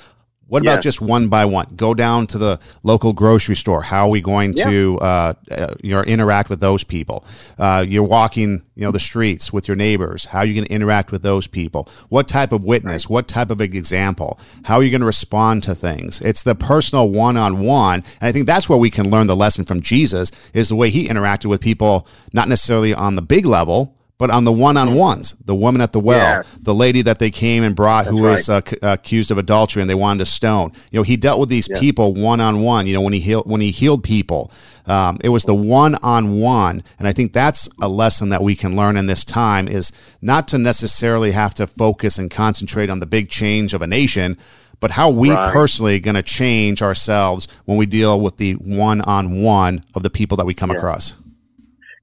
what 0.54 0.62
about 0.62 0.84
just 0.84 1.02
one 1.02 1.30
by 1.30 1.46
one? 1.46 1.66
Go 1.76 1.96
down 1.96 2.28
to 2.28 2.38
the 2.38 2.60
local 2.84 3.12
grocery 3.12 3.56
store. 3.56 3.82
How 3.82 4.06
are 4.06 4.10
we 4.10 4.22
going 4.22 4.54
yeah. 4.54 4.70
to 4.70 5.00
uh, 5.00 5.34
uh, 5.50 5.74
you 5.82 5.96
know 5.96 6.04
interact 6.04 6.52
with 6.52 6.60
those 6.60 6.84
people? 6.84 7.26
Uh, 7.58 7.84
you're 7.88 8.04
walking 8.04 8.62
you 8.76 8.86
know 8.86 8.92
the 8.92 9.00
streets 9.00 9.52
with 9.52 9.68
your 9.68 9.76
neighbors. 9.76 10.26
How 10.26 10.40
are 10.40 10.46
you 10.46 10.54
going 10.54 10.68
to 10.68 10.72
interact 10.72 11.12
with 11.12 11.24
those 11.24 11.48
people? 11.48 11.90
What 12.10 12.28
type 12.28 12.52
of 12.52 12.64
witness? 12.64 13.06
Right. 13.06 13.14
What 13.14 13.28
type 13.28 13.50
of 13.50 13.62
example? 13.62 14.40
How 14.66 14.76
are 14.76 14.84
you 14.84 14.92
going 14.92 15.02
to 15.02 15.08
respond 15.08 15.64
to 15.64 15.74
things? 15.74 16.22
It's 16.22 16.44
the 16.44 16.54
personal 16.54 17.10
one 17.10 17.36
on 17.36 17.60
one, 17.60 18.04
and 18.22 18.30
I 18.30 18.32
think 18.32 18.46
that's 18.46 18.70
where 18.70 18.78
we 18.78 18.92
can 18.92 19.10
learn 19.10 19.26
the 19.26 19.36
lesson 19.36 19.66
from 19.66 19.82
Jesus 19.82 20.32
is 20.54 20.70
the 20.70 20.76
way 20.76 20.92
he 20.92 21.08
interacted 21.08 21.48
with 21.48 21.62
people, 21.62 22.08
not 22.32 22.48
necessarily 22.48 22.94
on 22.94 23.16
the 23.16 23.24
big 23.24 23.48
level 23.48 23.98
but 24.18 24.30
on 24.30 24.44
the 24.44 24.52
one-on-ones, 24.52 25.36
the 25.44 25.56
woman 25.56 25.82
at 25.82 25.92
the 25.92 26.00
well, 26.00 26.44
the 26.62 26.74
lady 26.74 27.02
that 27.02 27.20
they 27.20 27.32
came 27.32 27.64
and 27.64 27.76
brought 27.76 28.06
That's 28.06 28.16
who 28.16 28.22
was 28.22 28.48
uh, 28.48 28.62
c- 28.66 28.78
accused 28.82 29.32
of 29.32 29.38
adultery 29.38 29.82
and 29.82 29.90
they 29.90 29.96
wanted 29.96 30.20
to 30.20 30.26
stone. 30.26 30.72
You 30.92 31.00
know, 31.00 31.04
he 31.04 31.18
dealt 31.18 31.40
with 31.40 31.50
these 31.50 31.68
yeah. 31.68 31.80
people 31.80 32.14
one-on-one. 32.14 32.86
You 32.88 32.94
know, 32.94 33.02
when 33.02 33.14
he 33.14 33.20
healed 33.20 33.50
when 33.50 33.60
he 33.60 33.72
healed 33.72 34.04
people, 34.04 34.52
um, 34.86 35.18
it 35.24 35.30
was 35.30 35.46
the 35.46 35.56
one-on-one, 35.56 36.84
and 37.00 37.08
I 37.08 37.12
think 37.12 37.34
that's 37.34 37.68
a 37.82 37.90
lesson 37.90 38.30
that 38.30 38.44
we 38.44 38.56
can 38.56 38.76
learn 38.76 38.98
in 38.98 39.08
this 39.08 39.24
time 39.26 39.68
is 39.68 39.92
not 40.22 40.48
to 40.50 40.58
necessarily 40.58 41.32
have 41.32 41.54
to 41.56 41.66
focus 41.66 42.18
and 42.20 42.30
concentrate 42.30 42.90
on 42.90 43.00
the 43.00 43.06
big 43.06 43.30
change 43.30 43.74
of 43.74 43.82
a 43.82 43.88
nation, 43.88 44.38
but 44.80 44.92
how 44.92 45.10
we 45.10 45.32
right. 45.32 45.48
personally 45.52 46.00
going 46.00 46.16
to 46.16 46.24
change 46.24 46.82
ourselves 46.82 47.48
when 47.66 47.78
we 47.78 47.86
deal 47.86 48.22
with 48.22 48.38
the 48.38 48.54
one-on-one 48.54 49.84
of 49.96 50.04
the 50.04 50.10
people 50.10 50.38
that 50.38 50.46
we 50.46 50.54
come 50.54 50.72
yeah. 50.72 50.78
across. 50.78 51.16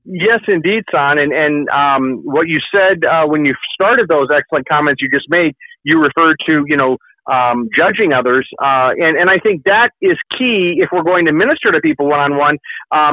Yes, 0.05 0.41
indeed, 0.49 0.85
son. 0.91 1.19
And 1.19 1.33
and 1.33 1.69
um, 1.71 2.21
what 2.25 2.49
you 2.49 2.59
said 2.75 3.05
uh, 3.05 3.27
when 3.27 3.45
you 3.45 3.55
started 3.75 4.09
those 4.09 4.29
excellent 4.35 4.69
comments 4.69 5.03
you 5.03 5.09
just 5.11 5.27
made, 5.31 5.55
you 5.85 6.01
referred 6.01 6.37
to 6.47 6.65
you 6.67 6.77
know 6.77 6.97
um, 7.31 7.69
judging 7.77 8.13
others, 8.13 8.49
uh, 8.63 8.91
and 8.99 9.17
and 9.19 9.31
I 9.31 9.39
think 9.39 9.65
that 9.65 9.91
is 10.01 10.17
key 10.37 10.77
if 10.79 10.89
we're 10.93 11.05
going 11.05 11.27
to 11.27 11.33
minister 11.33 11.71
to 11.71 11.81
people 11.81 12.09
one 12.09 12.21
on 12.21 12.37
one. 12.39 12.57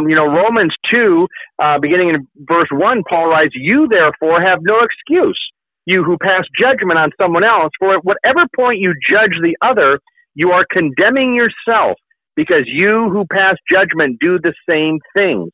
You 0.09 0.15
know, 0.15 0.25
Romans 0.27 0.73
two, 0.89 1.27
uh, 1.61 1.77
beginning 1.79 2.09
in 2.09 2.27
verse 2.47 2.69
one, 2.71 3.03
Paul 3.09 3.27
writes, 3.29 3.53
"You 3.55 3.88
therefore 3.89 4.41
have 4.41 4.59
no 4.61 4.79
excuse, 4.79 5.39
you 5.85 6.03
who 6.03 6.17
pass 6.17 6.45
judgment 6.59 6.97
on 6.99 7.11
someone 7.21 7.43
else, 7.43 7.71
for 7.79 7.95
at 7.95 8.05
whatever 8.05 8.45
point 8.55 8.79
you 8.79 8.93
judge 9.09 9.38
the 9.43 9.57
other, 9.61 9.99
you 10.35 10.51
are 10.51 10.65
condemning 10.71 11.35
yourself, 11.35 11.97
because 12.35 12.63
you 12.65 13.09
who 13.11 13.25
pass 13.31 13.57
judgment 13.71 14.17
do 14.21 14.39
the 14.41 14.53
same 14.67 14.99
things." 15.13 15.51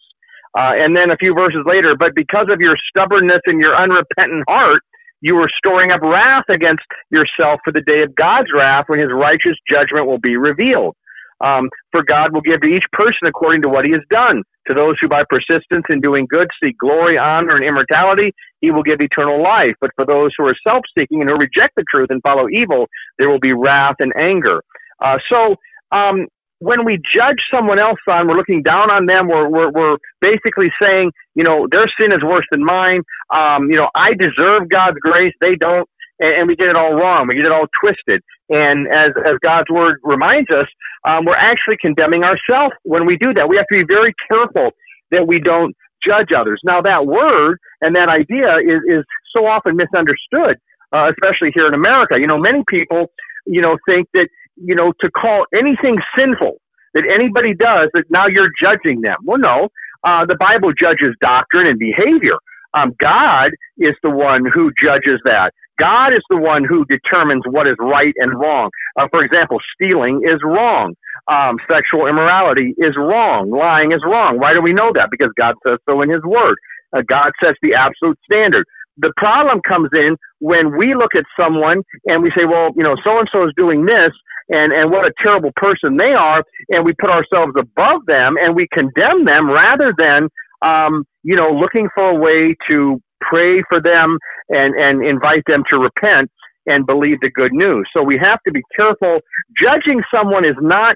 Uh, 0.57 0.73
and 0.77 0.95
then 0.95 1.09
a 1.09 1.17
few 1.17 1.33
verses 1.33 1.61
later, 1.65 1.95
but 1.97 2.13
because 2.15 2.47
of 2.49 2.61
your 2.61 2.77
stubbornness 2.89 3.41
and 3.45 3.59
your 3.59 3.75
unrepentant 3.75 4.43
heart, 4.47 4.81
you 5.21 5.37
are 5.37 5.49
storing 5.57 5.91
up 5.91 6.01
wrath 6.01 6.45
against 6.49 6.83
yourself 7.09 7.61
for 7.63 7.71
the 7.71 7.81
day 7.81 8.03
of 8.03 8.13
God's 8.13 8.49
wrath 8.53 8.85
when 8.87 8.99
his 8.99 9.09
righteous 9.11 9.55
judgment 9.69 10.05
will 10.05 10.19
be 10.19 10.37
revealed. 10.37 10.95
Um, 11.41 11.69
for 11.91 12.03
God 12.03 12.33
will 12.33 12.41
give 12.41 12.61
to 12.61 12.67
each 12.67 12.83
person 12.91 13.27
according 13.27 13.61
to 13.63 13.69
what 13.69 13.85
he 13.85 13.91
has 13.91 14.01
done. 14.09 14.43
To 14.67 14.73
those 14.73 14.95
who 15.01 15.09
by 15.09 15.23
persistence 15.27 15.83
in 15.89 15.99
doing 15.99 16.25
good 16.29 16.47
seek 16.61 16.77
glory, 16.77 17.17
honor, 17.17 17.55
and 17.55 17.65
immortality, 17.65 18.33
he 18.61 18.71
will 18.71 18.83
give 18.83 19.01
eternal 19.01 19.41
life. 19.41 19.75
But 19.81 19.91
for 19.95 20.05
those 20.05 20.31
who 20.37 20.45
are 20.45 20.55
self 20.65 20.83
seeking 20.97 21.21
and 21.21 21.29
who 21.29 21.35
reject 21.35 21.75
the 21.75 21.83
truth 21.89 22.07
and 22.09 22.21
follow 22.21 22.47
evil, 22.49 22.87
there 23.17 23.29
will 23.29 23.39
be 23.39 23.51
wrath 23.51 23.95
and 23.99 24.13
anger. 24.17 24.61
Uh, 25.03 25.17
so, 25.29 25.55
um, 25.91 26.27
when 26.63 26.85
we 26.85 26.95
judge 26.95 27.43
someone 27.51 27.77
else 27.77 27.99
on, 28.07 28.27
we're 28.27 28.37
looking 28.37 28.63
down 28.63 28.89
on 28.89 29.05
them. 29.05 29.27
We're, 29.27 29.49
we're, 29.49 29.69
we're 29.69 29.97
basically 30.21 30.71
saying, 30.81 31.11
you 31.35 31.43
know, 31.43 31.67
their 31.69 31.91
sin 31.99 32.13
is 32.13 32.23
worse 32.23 32.45
than 32.51 32.63
mine. 32.63 33.01
Um, 33.35 33.69
you 33.69 33.75
know, 33.75 33.89
I 33.95 34.13
deserve 34.13 34.69
God's 34.69 34.97
grace. 34.99 35.33
They 35.41 35.55
don't. 35.55 35.87
And, 36.19 36.33
and 36.39 36.47
we 36.47 36.55
get 36.55 36.67
it 36.67 36.77
all 36.77 36.93
wrong. 36.93 37.27
We 37.27 37.35
get 37.35 37.45
it 37.45 37.51
all 37.51 37.67
twisted. 37.81 38.21
And 38.49 38.87
as, 38.87 39.11
as 39.27 39.35
God's 39.43 39.69
word 39.69 39.99
reminds 40.03 40.49
us, 40.51 40.67
um, 41.05 41.25
we're 41.25 41.35
actually 41.35 41.77
condemning 41.81 42.23
ourselves 42.23 42.73
when 42.83 43.05
we 43.05 43.17
do 43.17 43.33
that. 43.33 43.49
We 43.49 43.57
have 43.57 43.67
to 43.67 43.79
be 43.79 43.85
very 43.85 44.13
careful 44.29 44.71
that 45.11 45.27
we 45.27 45.39
don't 45.39 45.75
judge 46.05 46.29
others. 46.35 46.61
Now, 46.63 46.81
that 46.81 47.05
word 47.05 47.57
and 47.81 47.93
that 47.95 48.07
idea 48.07 48.57
is, 48.63 48.79
is 48.87 49.03
so 49.35 49.47
often 49.47 49.75
misunderstood, 49.75 50.55
uh, 50.93 51.11
especially 51.11 51.51
here 51.53 51.67
in 51.67 51.73
America. 51.73 52.15
You 52.19 52.27
know, 52.27 52.37
many 52.37 52.63
people, 52.69 53.11
you 53.45 53.61
know, 53.61 53.77
think 53.85 54.07
that 54.13 54.29
you 54.57 54.75
know, 54.75 54.93
to 55.01 55.11
call 55.11 55.45
anything 55.53 55.97
sinful 56.17 56.57
that 56.93 57.03
anybody 57.13 57.53
does 57.55 57.89
that 57.93 58.05
now 58.09 58.27
you're 58.27 58.51
judging 58.61 59.01
them. 59.01 59.17
Well, 59.23 59.39
no, 59.39 59.69
uh, 60.03 60.25
the 60.25 60.37
Bible 60.39 60.73
judges 60.73 61.15
doctrine 61.21 61.67
and 61.67 61.79
behavior. 61.79 62.37
Um, 62.73 62.93
God 62.99 63.51
is 63.77 63.95
the 64.03 64.09
one 64.11 64.45
who 64.45 64.71
judges 64.81 65.21
that. 65.25 65.51
God 65.79 66.13
is 66.13 66.21
the 66.29 66.37
one 66.37 66.63
who 66.65 66.85
determines 66.85 67.43
what 67.49 67.67
is 67.67 67.75
right 67.79 68.13
and 68.17 68.39
wrong. 68.39 68.69
Uh, 68.99 69.07
for 69.11 69.23
example, 69.23 69.59
stealing 69.75 70.21
is 70.23 70.41
wrong. 70.43 70.93
Um, 71.27 71.57
sexual 71.71 72.07
immorality 72.07 72.75
is 72.77 72.95
wrong. 72.97 73.51
Lying 73.51 73.91
is 73.93 74.01
wrong. 74.05 74.39
Why 74.39 74.53
do 74.53 74.61
we 74.61 74.73
know 74.73 74.91
that? 74.95 75.09
Because 75.11 75.31
God 75.37 75.55
says 75.67 75.79
so 75.89 76.01
in 76.01 76.09
His 76.09 76.23
Word. 76.23 76.57
Uh, 76.95 77.01
God 77.07 77.31
sets 77.43 77.57
the 77.61 77.75
absolute 77.75 78.19
standard. 78.25 78.65
The 78.97 79.13
problem 79.17 79.61
comes 79.67 79.89
in 79.93 80.17
when 80.39 80.77
we 80.77 80.93
look 80.95 81.15
at 81.15 81.25
someone 81.39 81.81
and 82.05 82.21
we 82.21 82.31
say, 82.35 82.45
well, 82.45 82.71
you 82.75 82.83
know, 82.83 82.95
so 83.03 83.19
and 83.19 83.27
so 83.31 83.45
is 83.45 83.53
doing 83.57 83.85
this, 83.85 84.11
and 84.49 84.73
and 84.73 84.91
what 84.91 85.05
a 85.05 85.13
terrible 85.21 85.51
person 85.55 85.97
they 85.97 86.13
are, 86.13 86.43
and 86.69 86.85
we 86.85 86.93
put 86.99 87.09
ourselves 87.09 87.53
above 87.57 88.05
them 88.05 88.35
and 88.37 88.55
we 88.55 88.67
condemn 88.71 89.25
them 89.25 89.49
rather 89.49 89.93
than 89.97 90.29
um, 90.65 91.05
you 91.23 91.35
know 91.35 91.49
looking 91.51 91.87
for 91.95 92.09
a 92.09 92.15
way 92.15 92.55
to 92.67 93.01
pray 93.21 93.63
for 93.69 93.81
them 93.81 94.17
and 94.49 94.75
and 94.75 95.05
invite 95.05 95.43
them 95.47 95.63
to 95.71 95.79
repent 95.79 96.29
and 96.65 96.85
believe 96.85 97.19
the 97.21 97.29
good 97.29 97.53
news. 97.53 97.87
So 97.93 98.03
we 98.03 98.17
have 98.17 98.39
to 98.45 98.51
be 98.51 98.61
careful. 98.75 99.19
Judging 99.61 100.01
someone 100.13 100.45
is 100.45 100.55
not 100.61 100.95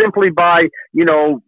simply 0.00 0.30
by 0.30 0.68
you 0.92 1.04
know 1.04 1.40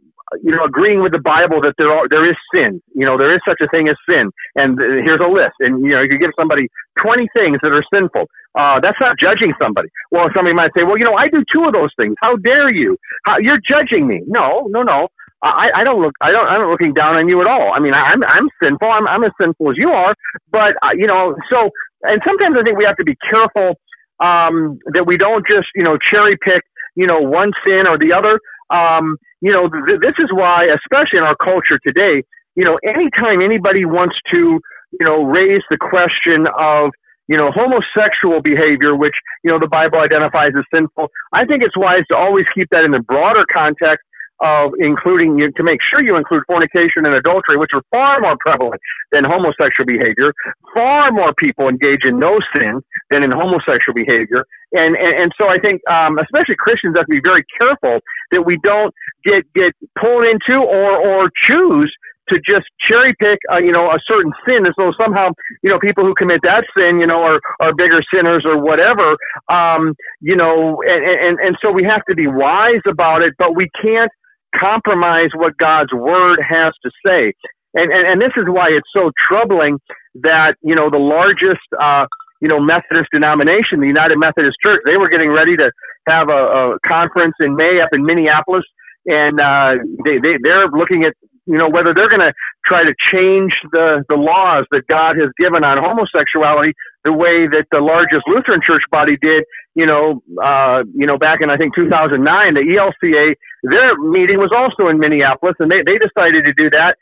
you 0.42 0.52
know, 0.54 0.64
agreeing 0.64 1.02
with 1.02 1.12
the 1.12 1.20
Bible 1.22 1.60
that 1.62 1.74
there 1.78 1.92
are 1.92 2.08
there 2.08 2.28
is 2.28 2.36
sin. 2.54 2.82
You 2.94 3.06
know, 3.06 3.18
there 3.18 3.34
is 3.34 3.40
such 3.46 3.60
a 3.62 3.68
thing 3.68 3.88
as 3.88 3.96
sin, 4.08 4.30
and 4.56 4.78
here's 4.78 5.20
a 5.20 5.28
list. 5.28 5.56
And 5.60 5.84
you 5.84 5.92
know, 5.92 6.02
you 6.02 6.18
give 6.18 6.30
somebody 6.38 6.68
20 7.02 7.28
things 7.34 7.58
that 7.62 7.72
are 7.72 7.84
sinful. 7.92 8.26
Uh, 8.58 8.80
that's 8.80 8.98
not 9.00 9.18
judging 9.18 9.54
somebody. 9.60 9.88
Well, 10.10 10.28
somebody 10.34 10.54
might 10.54 10.72
say, 10.76 10.84
well, 10.84 10.98
you 10.98 11.04
know, 11.04 11.14
I 11.14 11.28
do 11.28 11.44
two 11.52 11.64
of 11.64 11.72
those 11.72 11.90
things. 11.96 12.14
How 12.20 12.36
dare 12.36 12.70
you? 12.70 12.96
How, 13.24 13.38
you're 13.38 13.60
judging 13.60 14.06
me. 14.06 14.22
No, 14.26 14.66
no, 14.70 14.82
no. 14.82 15.08
I, 15.42 15.70
I 15.76 15.84
don't 15.84 16.02
look. 16.02 16.14
I 16.20 16.32
don't. 16.32 16.46
I'm 16.48 16.62
not 16.62 16.70
looking 16.70 16.94
down 16.94 17.16
on 17.16 17.28
you 17.28 17.40
at 17.40 17.46
all. 17.46 17.72
I 17.74 17.80
mean, 17.80 17.94
I'm 17.94 18.24
I'm 18.24 18.48
sinful. 18.62 18.90
I'm 18.90 19.06
I'm 19.06 19.24
as 19.24 19.32
sinful 19.40 19.70
as 19.70 19.76
you 19.78 19.90
are. 19.90 20.14
But 20.50 20.74
uh, 20.82 20.92
you 20.94 21.06
know, 21.06 21.36
so 21.50 21.70
and 22.02 22.20
sometimes 22.26 22.56
I 22.58 22.62
think 22.64 22.78
we 22.78 22.84
have 22.84 22.96
to 22.96 23.04
be 23.04 23.16
careful 23.30 23.78
um, 24.20 24.78
that 24.94 25.06
we 25.06 25.16
don't 25.16 25.46
just 25.46 25.68
you 25.76 25.84
know 25.84 25.96
cherry 25.98 26.36
pick 26.42 26.62
you 26.96 27.06
know 27.06 27.20
one 27.20 27.52
sin 27.64 27.86
or 27.86 27.98
the 27.98 28.12
other. 28.12 28.40
Um, 28.70 29.16
you 29.40 29.52
know, 29.52 29.68
th- 29.68 30.00
this 30.00 30.14
is 30.18 30.30
why, 30.32 30.66
especially 30.66 31.18
in 31.18 31.24
our 31.24 31.36
culture 31.36 31.78
today, 31.84 32.22
you 32.56 32.64
know, 32.64 32.78
anytime 32.84 33.40
anybody 33.40 33.84
wants 33.84 34.16
to, 34.32 34.60
you 34.98 35.06
know, 35.06 35.22
raise 35.22 35.62
the 35.70 35.76
question 35.78 36.46
of, 36.58 36.90
you 37.28 37.36
know, 37.36 37.52
homosexual 37.52 38.40
behavior, 38.42 38.96
which, 38.96 39.14
you 39.44 39.50
know, 39.50 39.58
the 39.58 39.68
Bible 39.68 39.98
identifies 40.00 40.52
as 40.58 40.64
sinful, 40.72 41.08
I 41.32 41.44
think 41.44 41.62
it's 41.62 41.76
wise 41.76 42.02
to 42.10 42.16
always 42.16 42.46
keep 42.54 42.68
that 42.70 42.84
in 42.84 42.90
the 42.90 43.00
broader 43.00 43.44
context 43.52 44.04
of 44.40 44.72
including 44.78 45.38
you 45.38 45.50
to 45.52 45.62
make 45.62 45.80
sure 45.82 46.02
you 46.02 46.16
include 46.16 46.42
fornication 46.46 47.04
and 47.04 47.14
adultery, 47.14 47.56
which 47.56 47.70
are 47.74 47.82
far 47.90 48.20
more 48.20 48.36
prevalent 48.38 48.80
than 49.12 49.24
homosexual 49.24 49.86
behavior. 49.86 50.32
Far 50.74 51.10
more 51.10 51.32
people 51.34 51.68
engage 51.68 52.04
in 52.04 52.20
those 52.20 52.42
sin 52.54 52.80
than 53.10 53.22
in 53.22 53.30
homosexual 53.30 53.94
behavior, 53.94 54.44
and 54.72 54.96
and, 54.96 55.14
and 55.22 55.32
so 55.38 55.48
I 55.48 55.58
think, 55.58 55.80
um, 55.90 56.18
especially 56.18 56.56
Christians, 56.58 56.96
have 56.96 57.06
to 57.06 57.10
be 57.10 57.20
very 57.22 57.44
careful 57.58 58.00
that 58.30 58.42
we 58.42 58.58
don't 58.62 58.94
get 59.24 59.44
get 59.54 59.74
pulled 59.98 60.24
into 60.24 60.58
or 60.58 60.96
or 60.96 61.30
choose 61.34 61.92
to 62.28 62.36
just 62.36 62.66
cherry 62.86 63.14
pick, 63.18 63.38
uh, 63.50 63.58
you 63.58 63.72
know, 63.72 63.90
a 63.90 63.98
certain 64.06 64.32
sin 64.46 64.66
as 64.66 64.74
though 64.76 64.92
somehow, 65.00 65.30
you 65.62 65.70
know, 65.70 65.78
people 65.78 66.04
who 66.04 66.14
commit 66.14 66.40
that 66.42 66.64
sin, 66.76 67.00
you 67.00 67.06
know, 67.06 67.22
are, 67.22 67.40
are 67.60 67.74
bigger 67.74 68.02
sinners 68.12 68.44
or 68.44 68.58
whatever. 68.58 69.16
Um, 69.48 69.94
you 70.20 70.36
know, 70.36 70.82
and, 70.86 71.04
and, 71.04 71.38
and 71.40 71.56
so 71.62 71.70
we 71.70 71.84
have 71.84 72.04
to 72.08 72.14
be 72.14 72.26
wise 72.26 72.82
about 72.86 73.22
it, 73.22 73.34
but 73.38 73.56
we 73.56 73.68
can't 73.80 74.10
compromise 74.58 75.30
what 75.34 75.56
God's 75.56 75.92
word 75.92 76.38
has 76.46 76.72
to 76.84 76.90
say. 77.04 77.32
And, 77.74 77.92
and, 77.92 78.06
and 78.06 78.20
this 78.20 78.32
is 78.36 78.44
why 78.46 78.68
it's 78.70 78.88
so 78.92 79.10
troubling 79.18 79.78
that, 80.22 80.54
you 80.62 80.74
know, 80.74 80.90
the 80.90 80.98
largest, 80.98 81.66
uh, 81.80 82.06
you 82.40 82.48
know, 82.48 82.60
Methodist 82.60 83.08
denomination, 83.12 83.80
the 83.80 83.86
United 83.86 84.16
Methodist 84.16 84.56
Church, 84.64 84.80
they 84.84 84.96
were 84.96 85.08
getting 85.08 85.30
ready 85.30 85.56
to 85.56 85.70
have 86.08 86.28
a, 86.28 86.32
a 86.32 86.78
conference 86.86 87.34
in 87.40 87.56
May 87.56 87.80
up 87.80 87.90
in 87.92 88.04
Minneapolis. 88.04 88.64
And, 89.06 89.40
uh, 89.40 89.82
they, 90.04 90.18
they, 90.18 90.38
they're 90.42 90.68
looking 90.68 91.04
at, 91.04 91.14
you 91.46 91.56
know, 91.56 91.68
whether 91.68 91.94
they're 91.94 92.10
going 92.10 92.20
to 92.20 92.32
try 92.64 92.84
to 92.84 92.94
change 92.98 93.52
the, 93.72 94.04
the 94.08 94.16
laws 94.16 94.66
that 94.70 94.86
God 94.86 95.16
has 95.16 95.30
given 95.38 95.64
on 95.64 95.78
homosexuality 95.78 96.74
the 97.04 97.12
way 97.12 97.46
that 97.46 97.66
the 97.70 97.80
largest 97.80 98.24
Lutheran 98.26 98.60
church 98.62 98.82
body 98.90 99.16
did, 99.20 99.44
you 99.74 99.86
know, 99.86 100.22
uh, 100.42 100.84
you 100.94 101.06
know, 101.06 101.18
back 101.18 101.40
in 101.40 101.50
I 101.50 101.56
think 101.56 101.74
2009, 101.74 102.54
the 102.54 102.60
ELCA, 102.60 103.34
their 103.62 103.96
meeting 103.98 104.38
was 104.38 104.50
also 104.54 104.88
in 104.88 104.98
Minneapolis, 104.98 105.54
and 105.58 105.70
they 105.70 105.82
they 105.82 105.98
decided 105.98 106.44
to 106.44 106.52
do 106.52 106.70
that. 106.70 106.96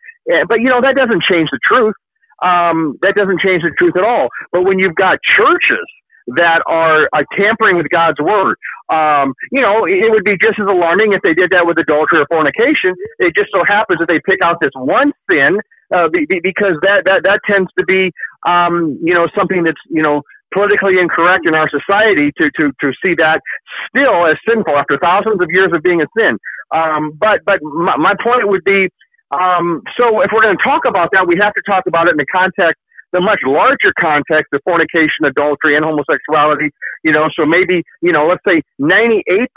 But 0.48 0.60
you 0.60 0.68
know, 0.68 0.80
that 0.80 0.96
doesn't 0.96 1.22
change 1.22 1.50
the 1.50 1.58
truth. 1.64 1.94
Um, 2.42 2.98
that 3.00 3.14
doesn't 3.14 3.40
change 3.40 3.62
the 3.62 3.72
truth 3.78 3.96
at 3.96 4.04
all. 4.04 4.28
But 4.52 4.62
when 4.64 4.78
you've 4.78 4.94
got 4.94 5.18
churches 5.22 5.86
that 6.34 6.60
are, 6.66 7.08
are 7.12 7.24
tampering 7.36 7.76
with 7.76 7.88
God's 7.88 8.18
word. 8.18 8.56
Um, 8.90 9.32
you 9.52 9.60
know, 9.60 9.86
it 9.86 10.10
would 10.10 10.24
be 10.24 10.36
just 10.36 10.58
as 10.58 10.66
alarming 10.66 11.12
if 11.12 11.22
they 11.22 11.34
did 11.34 11.50
that 11.50 11.66
with 11.66 11.78
adultery 11.78 12.18
or 12.18 12.26
fornication. 12.26 12.94
It 13.18 13.34
just 13.34 13.50
so 13.52 13.62
happens 13.64 14.00
that 14.00 14.08
they 14.08 14.20
pick 14.26 14.42
out 14.42 14.58
this 14.60 14.72
one 14.74 15.12
sin 15.30 15.60
uh, 15.94 16.08
be, 16.08 16.26
be, 16.26 16.40
because 16.42 16.74
that, 16.82 17.04
that 17.04 17.22
that 17.22 17.40
tends 17.46 17.70
to 17.78 17.84
be 17.84 18.10
um, 18.46 18.98
you 19.02 19.14
know 19.14 19.28
something 19.36 19.64
that's 19.64 19.80
you 19.90 20.02
know 20.02 20.22
politically 20.54 20.98
incorrect 20.98 21.46
in 21.46 21.54
our 21.54 21.68
society 21.68 22.32
to 22.38 22.50
to 22.56 22.72
to 22.80 22.92
see 23.02 23.14
that 23.14 23.40
still 23.88 24.26
as 24.26 24.36
sinful 24.48 24.76
after 24.76 24.98
thousands 24.98 25.40
of 25.40 25.48
years 25.50 25.70
of 25.72 25.82
being 25.82 26.00
a 26.00 26.06
sin. 26.16 26.38
Um, 26.74 27.12
but 27.18 27.40
but 27.44 27.62
my, 27.62 27.96
my 27.96 28.14
point 28.22 28.48
would 28.48 28.64
be 28.64 28.88
um, 29.32 29.82
so 29.98 30.22
if 30.22 30.30
we're 30.32 30.42
going 30.42 30.56
to 30.56 30.62
talk 30.62 30.82
about 30.86 31.10
that, 31.12 31.26
we 31.26 31.36
have 31.42 31.52
to 31.54 31.62
talk 31.66 31.84
about 31.86 32.06
it 32.06 32.12
in 32.12 32.16
the 32.16 32.26
context 32.26 32.80
the 33.12 33.20
much 33.20 33.40
larger 33.46 33.92
context 33.98 34.52
of 34.52 34.60
fornication, 34.64 35.24
adultery, 35.24 35.76
and 35.76 35.84
homosexuality. 35.84 36.70
You 37.04 37.12
know, 37.12 37.28
so 37.34 37.46
maybe, 37.46 37.82
you 38.02 38.12
know, 38.12 38.26
let's 38.26 38.42
say 38.46 38.62
98% 38.80 39.48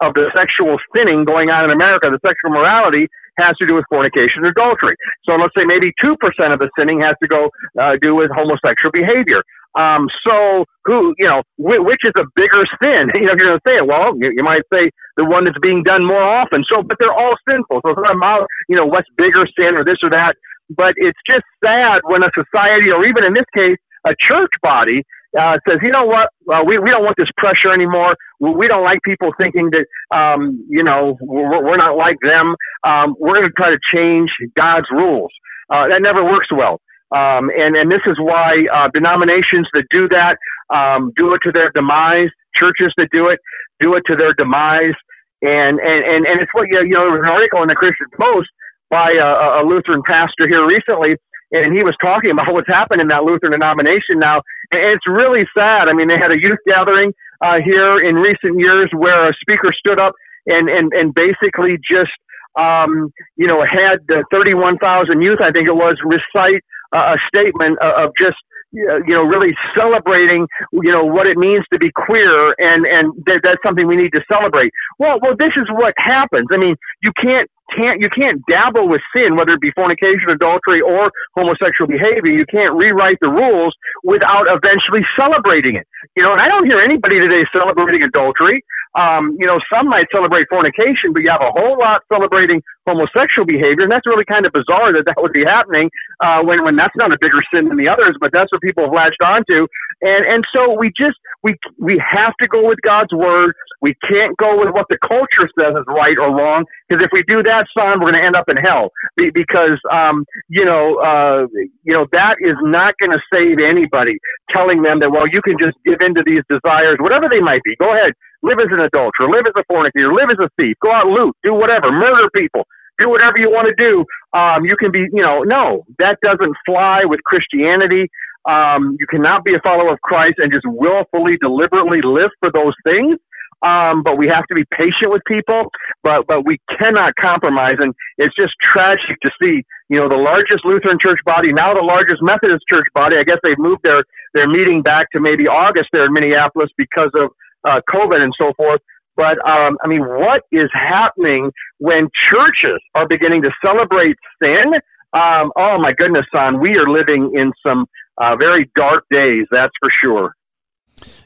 of 0.00 0.14
the 0.14 0.30
sexual 0.34 0.76
sinning 0.94 1.24
going 1.24 1.48
on 1.48 1.64
in 1.64 1.70
America, 1.70 2.10
the 2.10 2.20
sexual 2.20 2.50
morality, 2.50 3.08
has 3.38 3.56
to 3.58 3.66
do 3.66 3.74
with 3.74 3.84
fornication 3.88 4.44
and 4.44 4.46
adultery. 4.46 4.94
So 5.24 5.34
let's 5.34 5.54
say 5.56 5.64
maybe 5.64 5.92
2% 6.02 6.14
of 6.52 6.58
the 6.58 6.70
sinning 6.78 7.00
has 7.00 7.16
to 7.22 7.28
go 7.28 7.50
uh, 7.80 7.96
do 8.00 8.14
with 8.14 8.30
homosexual 8.34 8.92
behavior. 8.92 9.42
Um, 9.78 10.08
so 10.26 10.64
who, 10.84 11.14
you 11.18 11.26
know, 11.26 11.42
wh- 11.56 11.84
which 11.84 12.02
is 12.04 12.12
a 12.18 12.24
bigger 12.34 12.64
sin? 12.82 13.10
You 13.18 13.26
know, 13.26 13.32
if 13.32 13.38
you're 13.38 13.48
going 13.54 13.60
to 13.60 13.66
say 13.66 13.76
it, 13.76 13.86
well, 13.86 14.16
you, 14.16 14.32
you, 14.34 14.42
might 14.42 14.62
say 14.72 14.90
the 15.16 15.24
one 15.24 15.44
that's 15.44 15.58
being 15.60 15.82
done 15.82 16.04
more 16.06 16.22
often. 16.22 16.64
So, 16.68 16.82
but 16.82 16.96
they're 16.98 17.12
all 17.12 17.36
sinful. 17.48 17.80
So 17.84 17.90
it's 17.90 18.00
not 18.02 18.16
about, 18.16 18.46
you 18.68 18.76
know, 18.76 18.86
what's 18.86 19.08
bigger 19.16 19.46
sin 19.58 19.76
or 19.76 19.84
this 19.84 19.98
or 20.02 20.10
that. 20.10 20.34
But 20.70 20.94
it's 20.96 21.18
just 21.26 21.44
sad 21.64 22.00
when 22.04 22.22
a 22.22 22.30
society, 22.34 22.90
or 22.90 23.04
even 23.04 23.24
in 23.24 23.34
this 23.34 23.46
case, 23.54 23.76
a 24.06 24.14
church 24.18 24.52
body, 24.62 25.04
uh, 25.38 25.58
says, 25.68 25.78
you 25.82 25.90
know 25.90 26.04
what, 26.04 26.30
uh, 26.52 26.62
we, 26.64 26.78
we 26.78 26.90
don't 26.90 27.04
want 27.04 27.16
this 27.16 27.28
pressure 27.36 27.72
anymore. 27.72 28.16
We 28.40 28.68
don't 28.68 28.84
like 28.84 29.00
people 29.02 29.32
thinking 29.36 29.70
that, 29.72 29.86
um, 30.16 30.64
you 30.68 30.82
know, 30.82 31.18
we're, 31.20 31.64
we're 31.64 31.76
not 31.76 31.96
like 31.96 32.16
them. 32.22 32.54
Um, 32.84 33.16
we're 33.18 33.34
going 33.34 33.48
to 33.48 33.52
try 33.52 33.70
to 33.70 33.78
change 33.92 34.30
God's 34.56 34.86
rules. 34.90 35.30
Uh, 35.70 35.88
that 35.88 36.00
never 36.00 36.24
works 36.24 36.48
well. 36.50 36.80
Um, 37.10 37.50
and, 37.56 37.76
and 37.76 37.90
this 37.90 38.00
is 38.06 38.16
why 38.18 38.66
uh, 38.72 38.88
denominations 38.92 39.66
that 39.72 39.84
do 39.90 40.08
that 40.08 40.36
um, 40.70 41.12
do 41.16 41.34
it 41.34 41.40
to 41.44 41.52
their 41.52 41.70
demise. 41.70 42.28
Churches 42.54 42.92
that 42.96 43.08
do 43.12 43.28
it 43.28 43.38
do 43.80 43.94
it 43.94 44.02
to 44.06 44.16
their 44.16 44.34
demise. 44.34 44.94
And, 45.40 45.78
and, 45.78 46.04
and, 46.04 46.26
and 46.26 46.40
it's 46.40 46.52
what, 46.52 46.68
you 46.68 46.82
know, 46.88 47.04
there 47.04 47.12
was 47.12 47.22
an 47.22 47.30
article 47.30 47.62
in 47.62 47.68
the 47.68 47.76
Christian 47.76 48.08
Post 48.18 48.48
by 48.90 49.12
a, 49.12 49.60
a 49.60 49.62
Lutheran 49.64 50.02
pastor 50.04 50.48
here 50.48 50.66
recently, 50.66 51.16
and 51.52 51.74
he 51.74 51.82
was 51.82 51.96
talking 52.00 52.30
about 52.30 52.52
what's 52.52 52.68
happened 52.68 53.00
in 53.00 53.08
that 53.08 53.24
Lutheran 53.24 53.52
denomination 53.52 54.18
now. 54.18 54.42
It's 54.70 55.06
really 55.06 55.44
sad. 55.56 55.88
I 55.88 55.92
mean, 55.92 56.08
they 56.08 56.18
had 56.18 56.30
a 56.30 56.40
youth 56.40 56.58
gathering 56.66 57.12
uh, 57.40 57.58
here 57.64 57.98
in 58.00 58.16
recent 58.16 58.58
years 58.58 58.90
where 58.94 59.28
a 59.28 59.34
speaker 59.40 59.72
stood 59.72 59.98
up 59.98 60.14
and 60.46 60.68
and 60.68 60.92
and 60.92 61.14
basically 61.14 61.78
just 61.78 62.12
um, 62.58 63.12
you 63.36 63.46
know 63.46 63.64
had 63.64 64.00
the 64.08 64.24
31,000 64.30 65.20
youth, 65.22 65.40
I 65.40 65.52
think 65.52 65.68
it 65.68 65.76
was, 65.76 65.96
recite 66.04 66.62
uh, 66.94 67.14
a 67.14 67.18
statement 67.28 67.78
of 67.80 68.10
just 68.18 68.36
you 68.72 69.02
know, 69.08 69.22
really 69.22 69.54
celebrating, 69.74 70.46
you 70.72 70.92
know, 70.92 71.04
what 71.04 71.26
it 71.26 71.38
means 71.38 71.64
to 71.72 71.78
be 71.78 71.90
queer, 71.90 72.54
and 72.58 72.84
and 72.84 73.12
th- 73.26 73.40
that's 73.42 73.62
something 73.64 73.86
we 73.86 73.96
need 73.96 74.12
to 74.12 74.20
celebrate. 74.30 74.72
Well, 74.98 75.18
well, 75.22 75.34
this 75.38 75.52
is 75.56 75.68
what 75.70 75.94
happens. 75.96 76.48
I 76.52 76.58
mean, 76.58 76.76
you 77.02 77.12
can't 77.20 77.50
can't 77.76 78.00
you 78.00 78.08
can't 78.10 78.42
dabble 78.48 78.88
with 78.88 79.00
sin, 79.14 79.36
whether 79.36 79.52
it 79.52 79.60
be 79.60 79.72
fornication, 79.72 80.30
adultery, 80.30 80.80
or 80.80 81.10
homosexual 81.36 81.88
behavior. 81.88 82.32
You 82.32 82.46
can't 82.46 82.74
rewrite 82.74 83.18
the 83.20 83.28
rules 83.28 83.74
without 84.04 84.46
eventually 84.48 85.04
celebrating 85.16 85.76
it. 85.76 85.86
You 86.16 86.22
know, 86.22 86.32
and 86.32 86.40
I 86.40 86.48
don't 86.48 86.66
hear 86.66 86.80
anybody 86.80 87.18
today 87.18 87.44
celebrating 87.52 88.02
adultery. 88.02 88.64
Um, 88.98 89.36
you 89.38 89.46
know, 89.46 89.60
some 89.72 89.88
might 89.88 90.06
celebrate 90.10 90.48
fornication, 90.48 91.12
but 91.12 91.20
you 91.20 91.30
have 91.30 91.42
a 91.42 91.52
whole 91.52 91.78
lot 91.78 92.02
celebrating 92.12 92.62
homosexual 92.86 93.46
behavior, 93.46 93.84
and 93.84 93.92
that's 93.92 94.06
really 94.06 94.24
kind 94.24 94.46
of 94.46 94.52
bizarre 94.52 94.92
that 94.92 95.04
that 95.06 95.16
would 95.18 95.32
be 95.32 95.44
happening 95.44 95.90
uh, 96.24 96.40
when 96.42 96.64
when 96.64 96.76
that's 96.76 96.96
not 96.96 97.12
a 97.12 97.18
bigger 97.20 97.42
sin 97.52 97.68
than 97.68 97.76
the 97.76 97.88
others, 97.88 98.16
but 98.20 98.30
that's 98.32 98.50
what 98.52 98.60
people 98.62 98.84
have 98.84 98.92
latched 98.92 99.22
onto. 99.22 99.66
And 100.00 100.24
and 100.26 100.44
so 100.54 100.72
we 100.72 100.88
just 100.96 101.18
we 101.42 101.56
we 101.78 102.00
have 102.00 102.34
to 102.40 102.48
go 102.48 102.66
with 102.66 102.80
God's 102.82 103.12
word. 103.12 103.54
We 103.80 103.94
can't 104.08 104.36
go 104.36 104.58
with 104.58 104.74
what 104.74 104.86
the 104.88 104.98
culture 105.00 105.48
says 105.58 105.74
is 105.76 105.84
right 105.86 106.18
or 106.18 106.34
wrong, 106.34 106.64
because 106.88 107.04
if 107.04 107.10
we 107.12 107.22
do 107.28 107.42
that 107.42 107.66
son, 107.76 108.00
we're 108.00 108.10
going 108.10 108.20
to 108.20 108.26
end 108.26 108.36
up 108.36 108.48
in 108.48 108.56
hell. 108.56 108.90
Because, 109.16 109.78
um, 109.92 110.24
you 110.48 110.64
know, 110.64 110.98
uh, 110.98 111.46
you 111.84 111.94
know, 111.94 112.06
that 112.12 112.36
is 112.40 112.56
not 112.62 112.94
going 112.98 113.12
to 113.12 113.22
save 113.32 113.58
anybody 113.62 114.18
telling 114.50 114.82
them 114.82 115.00
that, 115.00 115.10
well, 115.10 115.28
you 115.30 115.42
can 115.42 115.56
just 115.58 115.76
give 115.86 116.00
into 116.00 116.22
these 116.26 116.42
desires, 116.50 116.98
whatever 117.00 117.28
they 117.30 117.40
might 117.40 117.62
be. 117.62 117.76
Go 117.76 117.94
ahead, 117.94 118.12
live 118.42 118.58
as 118.58 118.70
an 118.70 118.80
adulterer, 118.80 119.30
live 119.30 119.46
as 119.46 119.54
a 119.56 119.64
fornicator, 119.68 120.12
live 120.12 120.30
as 120.30 120.38
a 120.42 120.50
thief, 120.58 120.76
go 120.82 120.90
out, 120.90 121.06
and 121.06 121.14
loot, 121.14 121.36
do 121.42 121.54
whatever, 121.54 121.90
murder 121.92 122.28
people, 122.34 122.66
do 122.98 123.08
whatever 123.08 123.38
you 123.38 123.50
want 123.50 123.68
to 123.70 123.76
do. 123.78 124.04
Um, 124.36 124.64
you 124.64 124.76
can 124.76 124.90
be, 124.90 125.06
you 125.12 125.22
know, 125.22 125.42
no, 125.42 125.84
that 125.98 126.18
doesn't 126.22 126.54
fly 126.66 127.02
with 127.04 127.22
Christianity. 127.24 128.10
Um, 128.48 128.96
you 128.98 129.06
cannot 129.06 129.44
be 129.44 129.54
a 129.54 129.60
follower 129.60 129.92
of 129.92 130.00
Christ 130.00 130.34
and 130.38 130.50
just 130.50 130.64
willfully, 130.66 131.36
deliberately 131.40 132.00
live 132.02 132.30
for 132.40 132.50
those 132.50 132.74
things. 132.84 133.18
Um, 133.62 134.02
but 134.02 134.16
we 134.16 134.28
have 134.28 134.46
to 134.46 134.54
be 134.54 134.64
patient 134.70 135.10
with 135.10 135.22
people. 135.26 135.70
But 136.02 136.26
but 136.26 136.46
we 136.46 136.58
cannot 136.78 137.14
compromise, 137.20 137.76
and 137.80 137.94
it's 138.16 138.34
just 138.36 138.54
tragic 138.62 139.18
to 139.22 139.30
see. 139.40 139.62
You 139.88 139.98
know, 139.98 140.08
the 140.08 140.16
largest 140.16 140.64
Lutheran 140.64 140.98
church 141.00 141.18
body 141.24 141.52
now 141.52 141.74
the 141.74 141.80
largest 141.80 142.22
Methodist 142.22 142.64
church 142.68 142.86
body. 142.94 143.16
I 143.16 143.24
guess 143.24 143.38
they've 143.42 143.58
moved 143.58 143.82
their 143.82 144.04
their 144.34 144.48
meeting 144.48 144.82
back 144.82 145.10
to 145.12 145.20
maybe 145.20 145.48
August 145.48 145.88
there 145.92 146.04
in 146.06 146.12
Minneapolis 146.12 146.70
because 146.76 147.10
of 147.14 147.30
uh, 147.64 147.80
COVID 147.90 148.20
and 148.20 148.32
so 148.38 148.52
forth. 148.56 148.80
But 149.16 149.38
um, 149.44 149.78
I 149.82 149.88
mean, 149.88 150.02
what 150.02 150.42
is 150.52 150.70
happening 150.72 151.50
when 151.78 152.08
churches 152.30 152.80
are 152.94 153.06
beginning 153.08 153.42
to 153.42 153.50
celebrate 153.60 154.16
sin? 154.40 154.74
Um, 155.12 155.50
oh 155.56 155.78
my 155.78 155.92
goodness, 155.92 156.26
son, 156.32 156.60
we 156.60 156.76
are 156.76 156.88
living 156.88 157.32
in 157.34 157.52
some 157.66 157.86
uh, 158.18 158.36
very 158.36 158.70
dark 158.76 159.04
days. 159.10 159.46
That's 159.50 159.72
for 159.80 159.90
sure. 159.90 160.34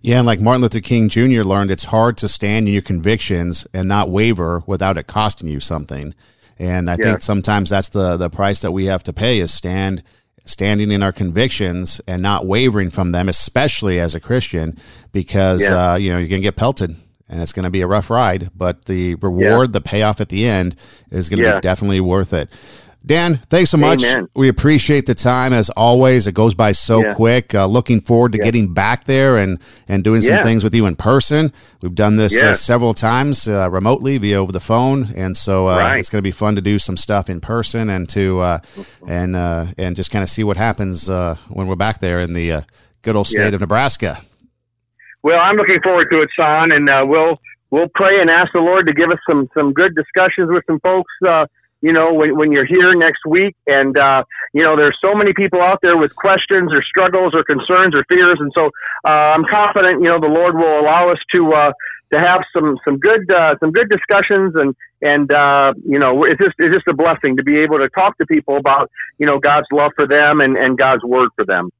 Yeah, 0.02 0.18
and 0.18 0.26
like 0.26 0.40
Martin 0.40 0.62
Luther 0.62 0.80
King 0.80 1.08
Jr. 1.08 1.42
learned, 1.42 1.70
it's 1.70 1.84
hard 1.84 2.16
to 2.18 2.28
stand 2.28 2.66
in 2.66 2.72
your 2.72 2.82
convictions 2.82 3.66
and 3.72 3.88
not 3.88 4.10
waver 4.10 4.62
without 4.66 4.98
it 4.98 5.06
costing 5.06 5.48
you 5.48 5.60
something. 5.60 6.14
And 6.58 6.90
I 6.90 6.96
yeah. 6.98 7.04
think 7.04 7.22
sometimes 7.22 7.70
that's 7.70 7.88
the 7.88 8.16
the 8.16 8.30
price 8.30 8.60
that 8.60 8.72
we 8.72 8.86
have 8.86 9.02
to 9.04 9.12
pay 9.12 9.40
is 9.40 9.52
stand 9.52 10.02
standing 10.44 10.90
in 10.90 11.02
our 11.02 11.12
convictions 11.12 12.00
and 12.06 12.20
not 12.20 12.46
wavering 12.46 12.90
from 12.90 13.12
them, 13.12 13.28
especially 13.28 14.00
as 14.00 14.14
a 14.14 14.20
Christian, 14.20 14.76
because 15.12 15.62
yeah. 15.62 15.92
uh, 15.92 15.96
you 15.96 16.12
know 16.12 16.18
you're 16.18 16.28
gonna 16.28 16.40
get 16.40 16.56
pelted 16.56 16.96
and 17.32 17.40
it's 17.40 17.52
going 17.52 17.64
to 17.64 17.70
be 17.70 17.80
a 17.80 17.86
rough 17.86 18.10
ride. 18.10 18.50
But 18.54 18.84
the 18.84 19.14
reward, 19.16 19.70
yeah. 19.70 19.72
the 19.72 19.80
payoff 19.80 20.20
at 20.20 20.28
the 20.28 20.46
end, 20.46 20.76
is 21.10 21.30
going 21.30 21.42
to 21.42 21.54
be 21.54 21.60
definitely 21.60 22.00
worth 22.00 22.34
it. 22.34 22.50
Dan, 23.04 23.36
thanks 23.48 23.70
so 23.70 23.76
much. 23.76 24.04
Amen. 24.04 24.28
We 24.34 24.48
appreciate 24.48 25.06
the 25.06 25.14
time 25.14 25.52
as 25.52 25.70
always. 25.70 26.28
It 26.28 26.34
goes 26.34 26.54
by 26.54 26.70
so 26.70 27.04
yeah. 27.04 27.14
quick. 27.14 27.52
Uh, 27.52 27.66
looking 27.66 28.00
forward 28.00 28.32
to 28.32 28.38
yeah. 28.38 28.44
getting 28.44 28.72
back 28.72 29.04
there 29.04 29.36
and 29.36 29.58
and 29.88 30.04
doing 30.04 30.22
some 30.22 30.36
yeah. 30.36 30.42
things 30.44 30.62
with 30.62 30.72
you 30.72 30.86
in 30.86 30.94
person. 30.94 31.52
We've 31.80 31.94
done 31.94 32.14
this 32.14 32.40
uh, 32.40 32.54
several 32.54 32.94
times 32.94 33.48
uh, 33.48 33.68
remotely 33.70 34.18
via 34.18 34.36
over 34.36 34.52
the 34.52 34.60
phone, 34.60 35.08
and 35.16 35.36
so 35.36 35.68
uh, 35.68 35.78
right. 35.78 35.98
it's 35.98 36.10
going 36.10 36.20
to 36.20 36.22
be 36.22 36.30
fun 36.30 36.54
to 36.54 36.60
do 36.60 36.78
some 36.78 36.96
stuff 36.96 37.28
in 37.28 37.40
person 37.40 37.90
and 37.90 38.08
to 38.10 38.38
uh, 38.38 38.58
and 39.08 39.34
uh, 39.34 39.66
and 39.78 39.96
just 39.96 40.12
kind 40.12 40.22
of 40.22 40.28
see 40.28 40.44
what 40.44 40.56
happens 40.56 41.08
when 41.08 41.66
we're 41.66 41.74
back 41.74 41.98
there 41.98 42.20
in 42.20 42.34
the 42.34 42.64
good 43.02 43.16
old 43.16 43.26
state 43.26 43.52
of 43.52 43.60
Nebraska. 43.60 44.18
Well, 45.24 45.38
I'm 45.40 45.56
looking 45.56 45.80
forward 45.82 46.08
to 46.10 46.22
it, 46.22 46.30
Son, 46.36 46.70
and 46.70 46.88
we'll 47.10 47.40
we'll 47.72 47.90
pray 47.96 48.20
and 48.20 48.30
ask 48.30 48.52
the 48.52 48.60
Lord 48.60 48.86
to 48.86 48.92
give 48.92 49.10
us 49.10 49.18
some 49.28 49.48
some 49.54 49.72
good 49.72 49.96
discussions 49.96 50.50
with 50.52 50.62
some 50.68 50.78
folks 50.80 51.12
you 51.82 51.92
know, 51.92 52.14
when, 52.14 52.36
when 52.36 52.52
you're 52.52 52.64
here 52.66 52.94
next 52.94 53.26
week. 53.26 53.54
And, 53.66 53.98
uh, 53.98 54.22
you 54.54 54.62
know, 54.62 54.76
there's 54.76 54.96
so 55.02 55.14
many 55.14 55.32
people 55.34 55.60
out 55.60 55.80
there 55.82 55.96
with 55.96 56.14
questions 56.16 56.72
or 56.72 56.82
struggles 56.82 57.34
or 57.34 57.44
concerns 57.44 57.94
or 57.94 58.04
fears. 58.08 58.38
And 58.40 58.52
so 58.54 58.70
uh, 59.04 59.34
I'm 59.34 59.44
confident, 59.44 60.00
you 60.00 60.08
know, 60.08 60.20
the 60.20 60.32
Lord 60.32 60.54
will 60.54 60.80
allow 60.80 61.10
us 61.10 61.18
to, 61.32 61.52
uh, 61.52 61.72
to 62.12 62.20
have 62.20 62.42
some, 62.54 62.78
some 62.84 62.98
good, 62.98 63.28
uh, 63.30 63.56
some 63.58 63.72
good 63.72 63.90
discussions 63.90 64.54
and, 64.54 64.74
and, 65.02 65.32
uh, 65.32 65.74
you 65.84 65.98
know, 65.98 66.24
it's 66.24 66.40
just, 66.40 66.54
it's 66.58 66.72
just 66.72 66.86
a 66.86 66.94
blessing 66.94 67.36
to 67.36 67.42
be 67.42 67.58
able 67.58 67.78
to 67.78 67.88
talk 67.90 68.16
to 68.18 68.26
people 68.26 68.56
about, 68.56 68.90
you 69.18 69.26
know, 69.26 69.38
God's 69.40 69.66
love 69.72 69.90
for 69.96 70.06
them 70.06 70.40
and, 70.40 70.56
and 70.56 70.78
God's 70.78 71.02
word 71.02 71.30
for 71.34 71.44
them. 71.44 71.70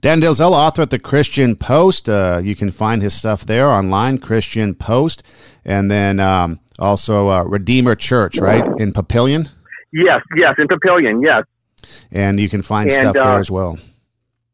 Dan 0.00 0.20
Delzell, 0.20 0.52
author 0.52 0.82
at 0.82 0.90
the 0.90 0.98
Christian 0.98 1.56
Post. 1.56 2.08
Uh, 2.08 2.40
you 2.42 2.54
can 2.54 2.70
find 2.70 3.02
his 3.02 3.14
stuff 3.14 3.44
there 3.44 3.68
online, 3.68 4.18
Christian 4.18 4.74
Post. 4.74 5.22
And 5.64 5.90
then, 5.90 6.20
um, 6.20 6.60
also 6.78 7.28
uh, 7.30 7.44
Redeemer 7.44 7.94
Church, 7.94 8.38
right 8.38 8.64
in 8.78 8.92
Papillion. 8.92 9.48
Yes, 9.92 10.22
yes, 10.36 10.54
in 10.58 10.68
Papillion, 10.68 11.22
yes. 11.22 11.44
And 12.10 12.40
you 12.40 12.48
can 12.48 12.62
find 12.62 12.90
and, 12.90 13.00
stuff 13.00 13.16
uh, 13.16 13.22
there 13.22 13.38
as 13.38 13.50
well. 13.50 13.78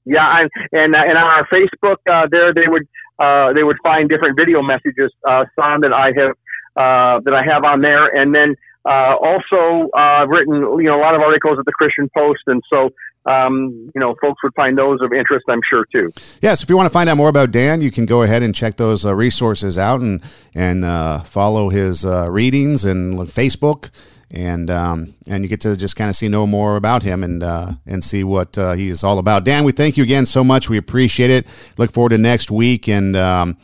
Yeah, 0.04 0.40
and 0.40 0.50
and, 0.72 0.94
uh, 0.94 0.98
and 0.98 1.16
on 1.16 1.24
our 1.24 1.46
Facebook 1.48 1.96
uh, 2.10 2.26
there 2.30 2.52
they 2.52 2.68
would 2.68 2.86
uh, 3.18 3.52
they 3.52 3.62
would 3.62 3.78
find 3.82 4.08
different 4.08 4.36
video 4.36 4.62
messages, 4.62 5.12
uh, 5.28 5.44
some 5.58 5.80
that 5.82 5.92
I 5.92 6.12
have 6.16 6.30
uh, 6.76 7.20
that 7.24 7.34
I 7.34 7.44
have 7.44 7.64
on 7.64 7.80
there, 7.80 8.06
and 8.06 8.34
then 8.34 8.56
also 8.91 9.89
I've 9.95 10.28
written 10.28 10.57
you 10.78 10.85
know 10.85 10.99
a 10.99 11.03
lot 11.03 11.14
of 11.14 11.20
articles 11.20 11.59
at 11.59 11.64
the 11.64 11.72
Christian 11.72 12.11
Post, 12.14 12.43
and 12.47 12.62
so 12.68 12.91
um, 13.24 13.91
you 13.95 14.01
know, 14.01 14.16
folks 14.20 14.43
would 14.43 14.55
find 14.55 14.76
those 14.76 15.01
of 15.01 15.12
interest, 15.12 15.45
I'm 15.49 15.61
sure, 15.68 15.87
too. 15.93 16.12
Yes, 16.41 16.62
if 16.62 16.68
you 16.68 16.76
want 16.76 16.87
to 16.87 16.93
find 16.93 17.09
out 17.09 17.16
more 17.16 17.28
about 17.28 17.53
Dan, 17.53 17.80
you 17.80 17.91
can 17.91 18.05
go 18.05 18.22
ahead 18.22 18.43
and 18.43 18.55
check 18.55 18.76
those 18.76 19.07
uh, 19.07 19.14
resources 19.14 19.78
out 19.78 20.01
and 20.01 20.22
and 20.55 20.85
uh, 20.85 21.22
follow 21.22 21.68
his 21.68 22.05
uh, 22.05 22.28
readings 22.30 22.85
and 22.85 23.14
Facebook, 23.14 23.91
and 24.30 24.70
um, 24.70 25.14
and 25.28 25.45
you 25.45 25.49
get 25.49 25.61
to 25.61 25.76
just 25.76 25.95
kind 25.95 26.11
of 26.11 26.16
see 26.16 26.26
know 26.26 26.47
more 26.47 26.74
about 26.74 27.05
him 27.05 27.22
and 27.22 27.45
uh, 27.45 27.72
and 27.87 28.03
see 28.03 28.24
what 28.24 28.59
uh, 28.59 28.72
he's 28.72 29.05
all 29.05 29.18
about. 29.18 29.45
Dan, 29.45 29.62
we 29.62 29.72
thank 29.72 29.97
you 29.97 30.03
again 30.03 30.26
so 30.26 30.43
much. 30.43 30.68
We 30.68 30.76
appreciate 30.76 31.30
it. 31.30 31.47
Look 31.78 31.93
forward 31.93 32.11
to 32.11 32.18
next 32.18 32.51
week 32.51 32.89
and. 32.89 33.16
Um, 33.16 33.57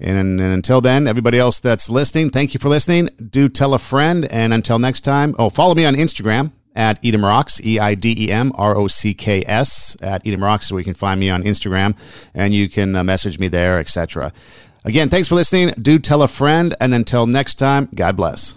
and, 0.00 0.40
and, 0.40 0.40
until 0.40 0.80
then, 0.80 1.06
everybody 1.06 1.38
else 1.38 1.60
that's 1.60 1.90
listening, 1.90 2.30
thank 2.30 2.54
you 2.54 2.60
for 2.60 2.68
listening. 2.68 3.08
Do 3.30 3.48
tell 3.48 3.74
a 3.74 3.78
friend. 3.78 4.24
And 4.30 4.54
until 4.54 4.78
next 4.78 5.00
time, 5.00 5.34
oh, 5.38 5.50
follow 5.50 5.74
me 5.74 5.84
on 5.84 5.94
Instagram 5.94 6.52
at 6.74 7.02
Eidem 7.02 7.22
Rocks, 7.22 7.60
E 7.64 7.78
I 7.78 7.94
D 7.94 8.14
E 8.26 8.30
M 8.30 8.52
R 8.54 8.76
O 8.76 8.86
C 8.86 9.14
K 9.14 9.44
S, 9.46 9.96
at 10.00 10.24
Eidem 10.24 10.42
Rocks, 10.42 10.68
so 10.68 10.76
you 10.78 10.84
can 10.84 10.94
find 10.94 11.20
me 11.20 11.30
on 11.30 11.42
Instagram 11.42 11.96
and 12.34 12.54
you 12.54 12.68
can 12.68 12.96
uh, 12.96 13.04
message 13.04 13.38
me 13.38 13.48
there, 13.48 13.78
etc. 13.78 14.32
Again, 14.84 15.08
thanks 15.08 15.28
for 15.28 15.34
listening. 15.34 15.74
Do 15.80 15.98
tell 15.98 16.22
a 16.22 16.28
friend, 16.28 16.74
and 16.80 16.94
until 16.94 17.26
next 17.26 17.56
time, 17.56 17.88
God 17.94 18.16
bless. 18.16 18.54